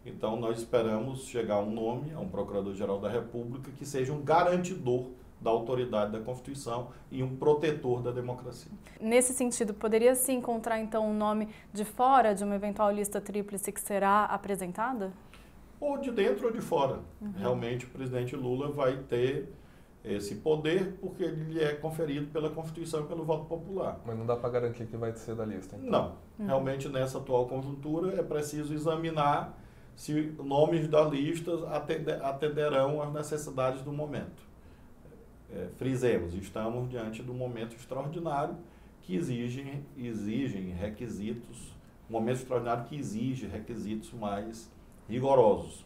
Então, 0.05 0.37
nós 0.37 0.57
esperamos 0.57 1.25
chegar 1.25 1.55
a 1.55 1.61
um 1.61 1.71
nome, 1.71 2.11
a 2.13 2.19
um 2.19 2.27
Procurador-Geral 2.27 2.99
da 2.99 3.09
República, 3.09 3.71
que 3.71 3.85
seja 3.85 4.11
um 4.11 4.21
garantidor 4.21 5.07
da 5.43 5.51
autoridade 5.51 6.13
da 6.13 6.19
Constituição 6.19 6.87
e 7.11 7.21
um 7.21 7.35
protetor 7.35 8.01
da 8.01 8.11
democracia. 8.11 8.71
Nesse 8.99 9.33
sentido, 9.33 9.73
poderia 9.73 10.15
se 10.15 10.31
encontrar 10.31 10.79
então 10.79 11.07
um 11.09 11.13
nome 11.13 11.49
de 11.73 11.83
fora 11.83 12.33
de 12.33 12.43
uma 12.43 12.55
eventual 12.55 12.91
lista 12.91 13.19
tríplice 13.19 13.71
que 13.71 13.81
será 13.81 14.23
apresentada? 14.25 15.11
Ou 15.79 15.97
de 15.97 16.11
dentro 16.11 16.47
ou 16.47 16.53
de 16.53 16.61
fora. 16.61 16.99
Uhum. 17.21 17.33
Realmente 17.35 17.85
o 17.85 17.89
presidente 17.89 18.35
Lula 18.35 18.71
vai 18.71 18.95
ter 18.97 19.53
esse 20.03 20.35
poder 20.35 20.97
porque 20.99 21.23
ele 21.23 21.53
lhe 21.53 21.61
é 21.61 21.73
conferido 21.73 22.27
pela 22.27 22.49
Constituição 22.49 23.01
e 23.01 23.03
pelo 23.05 23.25
voto 23.25 23.45
popular. 23.45 23.99
Mas 24.05 24.17
não 24.17 24.25
dá 24.25 24.37
para 24.37 24.49
garantir 24.49 24.85
que 24.85 24.95
vai 24.95 25.13
ser 25.13 25.35
da 25.35 25.45
lista, 25.45 25.75
então? 25.75 25.89
Não. 25.89 26.07
Uhum. 26.39 26.45
Realmente, 26.45 26.87
nessa 26.87 27.17
atual 27.17 27.47
conjuntura, 27.47 28.17
é 28.17 28.23
preciso 28.23 28.73
examinar 28.73 29.57
se 29.95 30.33
nomes 30.43 30.87
da 30.87 31.03
lista 31.03 31.51
atenderão 32.23 33.01
às 33.01 33.13
necessidades 33.13 33.81
do 33.81 33.91
momento 33.91 34.52
é, 35.55 35.69
frisemos, 35.77 36.33
estamos 36.33 36.89
diante 36.89 37.21
de 37.21 37.29
um 37.29 37.35
momento 37.35 37.75
extraordinário 37.75 38.55
que 39.01 39.15
exigem, 39.15 39.85
exigem 39.97 40.71
requisitos, 40.71 41.73
um 42.09 42.13
momento 42.13 42.37
extraordinário 42.37 42.85
que 42.85 42.95
exige 42.95 43.45
requisitos 43.45 44.11
mais 44.13 44.71
rigorosos. 45.07 45.85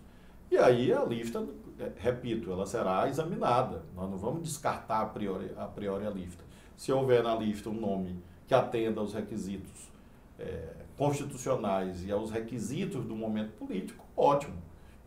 E 0.49 0.57
aí 0.57 0.93
a 0.93 1.03
lista, 1.03 1.45
é, 1.79 1.91
repito, 1.97 2.51
ela 2.51 2.65
será 2.65 3.09
examinada. 3.09 3.83
Nós 3.95 4.09
não 4.09 4.17
vamos 4.17 4.43
descartar 4.43 5.01
a 5.01 5.05
priori 5.07 5.51
a, 5.57 5.65
priori 5.65 6.05
a 6.05 6.09
lista. 6.09 6.43
Se 6.75 6.91
houver 6.91 7.23
na 7.23 7.35
lista 7.35 7.69
um 7.69 7.73
nome 7.79 8.17
que 8.47 8.53
atenda 8.53 9.01
aos 9.01 9.13
requisitos 9.13 9.91
é, 10.39 10.85
constitucionais 10.95 12.05
e 12.05 12.11
aos 12.11 12.31
requisitos 12.31 13.03
do 13.03 13.15
momento 13.15 13.51
político, 13.57 14.05
ótimo. 14.15 14.55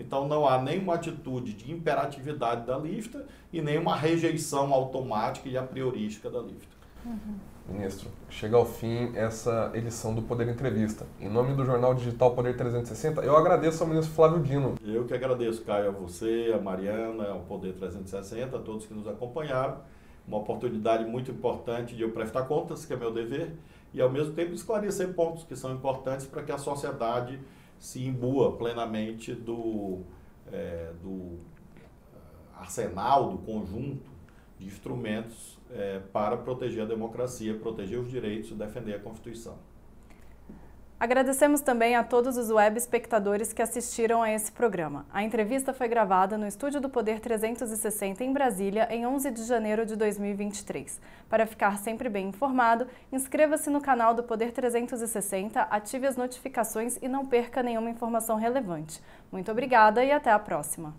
Então 0.00 0.26
não 0.26 0.48
há 0.48 0.60
nenhuma 0.60 0.94
atitude 0.94 1.52
de 1.52 1.70
imperatividade 1.70 2.66
da 2.66 2.78
lista 2.78 3.24
e 3.52 3.60
nenhuma 3.60 3.94
rejeição 3.94 4.72
automática 4.72 5.48
e 5.48 5.58
a 5.58 5.62
priorística 5.62 6.30
da 6.30 6.40
lista. 6.40 6.80
Uhum. 7.04 7.50
Ministro, 7.68 8.08
chega 8.28 8.56
ao 8.56 8.66
fim 8.66 9.14
essa 9.14 9.70
edição 9.74 10.12
do 10.14 10.22
Poder 10.22 10.48
Entrevista. 10.48 11.06
Em 11.20 11.28
nome 11.28 11.54
do 11.54 11.64
jornal 11.64 11.94
digital 11.94 12.34
Poder 12.34 12.56
360, 12.56 13.20
eu 13.20 13.36
agradeço 13.36 13.82
ao 13.82 13.88
ministro 13.88 14.12
Flávio 14.12 14.40
Dino. 14.40 14.74
Eu 14.84 15.04
que 15.04 15.14
agradeço, 15.14 15.62
Caio, 15.62 15.88
a 15.88 15.92
você, 15.92 16.52
a 16.52 16.60
Mariana, 16.60 17.28
ao 17.28 17.40
Poder 17.40 17.74
360, 17.74 18.56
a 18.56 18.60
todos 18.60 18.86
que 18.86 18.94
nos 18.94 19.06
acompanharam. 19.06 19.78
Uma 20.26 20.38
oportunidade 20.38 21.04
muito 21.04 21.30
importante 21.30 21.94
de 21.94 22.02
eu 22.02 22.10
prestar 22.10 22.42
contas, 22.44 22.84
que 22.84 22.92
é 22.92 22.96
meu 22.96 23.12
dever, 23.12 23.52
e 23.92 24.00
ao 24.00 24.10
mesmo 24.10 24.32
tempo 24.32 24.52
esclarecer 24.52 25.12
pontos 25.14 25.44
que 25.44 25.54
são 25.54 25.72
importantes 25.72 26.26
para 26.26 26.42
que 26.42 26.50
a 26.50 26.58
sociedade 26.58 27.38
se 27.80 28.04
imbua 28.04 28.56
plenamente 28.58 29.34
do, 29.34 30.02
é, 30.52 30.92
do 31.02 31.38
arsenal, 32.54 33.30
do 33.30 33.38
conjunto 33.38 34.10
de 34.58 34.66
instrumentos 34.66 35.58
é, 35.70 35.98
para 36.12 36.36
proteger 36.36 36.82
a 36.82 36.86
democracia, 36.86 37.58
proteger 37.58 37.98
os 37.98 38.10
direitos 38.10 38.50
e 38.50 38.54
defender 38.54 38.94
a 38.94 38.98
Constituição. 38.98 39.58
Agradecemos 41.00 41.62
também 41.62 41.96
a 41.96 42.04
todos 42.04 42.36
os 42.36 42.50
web 42.50 42.76
espectadores 42.76 43.54
que 43.54 43.62
assistiram 43.62 44.22
a 44.22 44.30
esse 44.30 44.52
programa. 44.52 45.06
A 45.10 45.22
entrevista 45.22 45.72
foi 45.72 45.88
gravada 45.88 46.36
no 46.36 46.46
Estúdio 46.46 46.78
do 46.78 46.90
Poder 46.90 47.20
360 47.20 48.22
em 48.22 48.34
Brasília, 48.34 48.86
em 48.90 49.06
11 49.06 49.30
de 49.30 49.44
janeiro 49.44 49.86
de 49.86 49.96
2023. 49.96 51.00
Para 51.26 51.46
ficar 51.46 51.78
sempre 51.78 52.10
bem 52.10 52.28
informado, 52.28 52.86
inscreva-se 53.10 53.70
no 53.70 53.80
canal 53.80 54.12
do 54.12 54.22
Poder 54.22 54.52
360, 54.52 55.62
ative 55.62 56.06
as 56.06 56.18
notificações 56.18 56.98
e 57.00 57.08
não 57.08 57.24
perca 57.24 57.62
nenhuma 57.62 57.88
informação 57.88 58.36
relevante. 58.36 59.02
Muito 59.32 59.50
obrigada 59.50 60.04
e 60.04 60.12
até 60.12 60.30
a 60.30 60.38
próxima! 60.38 60.94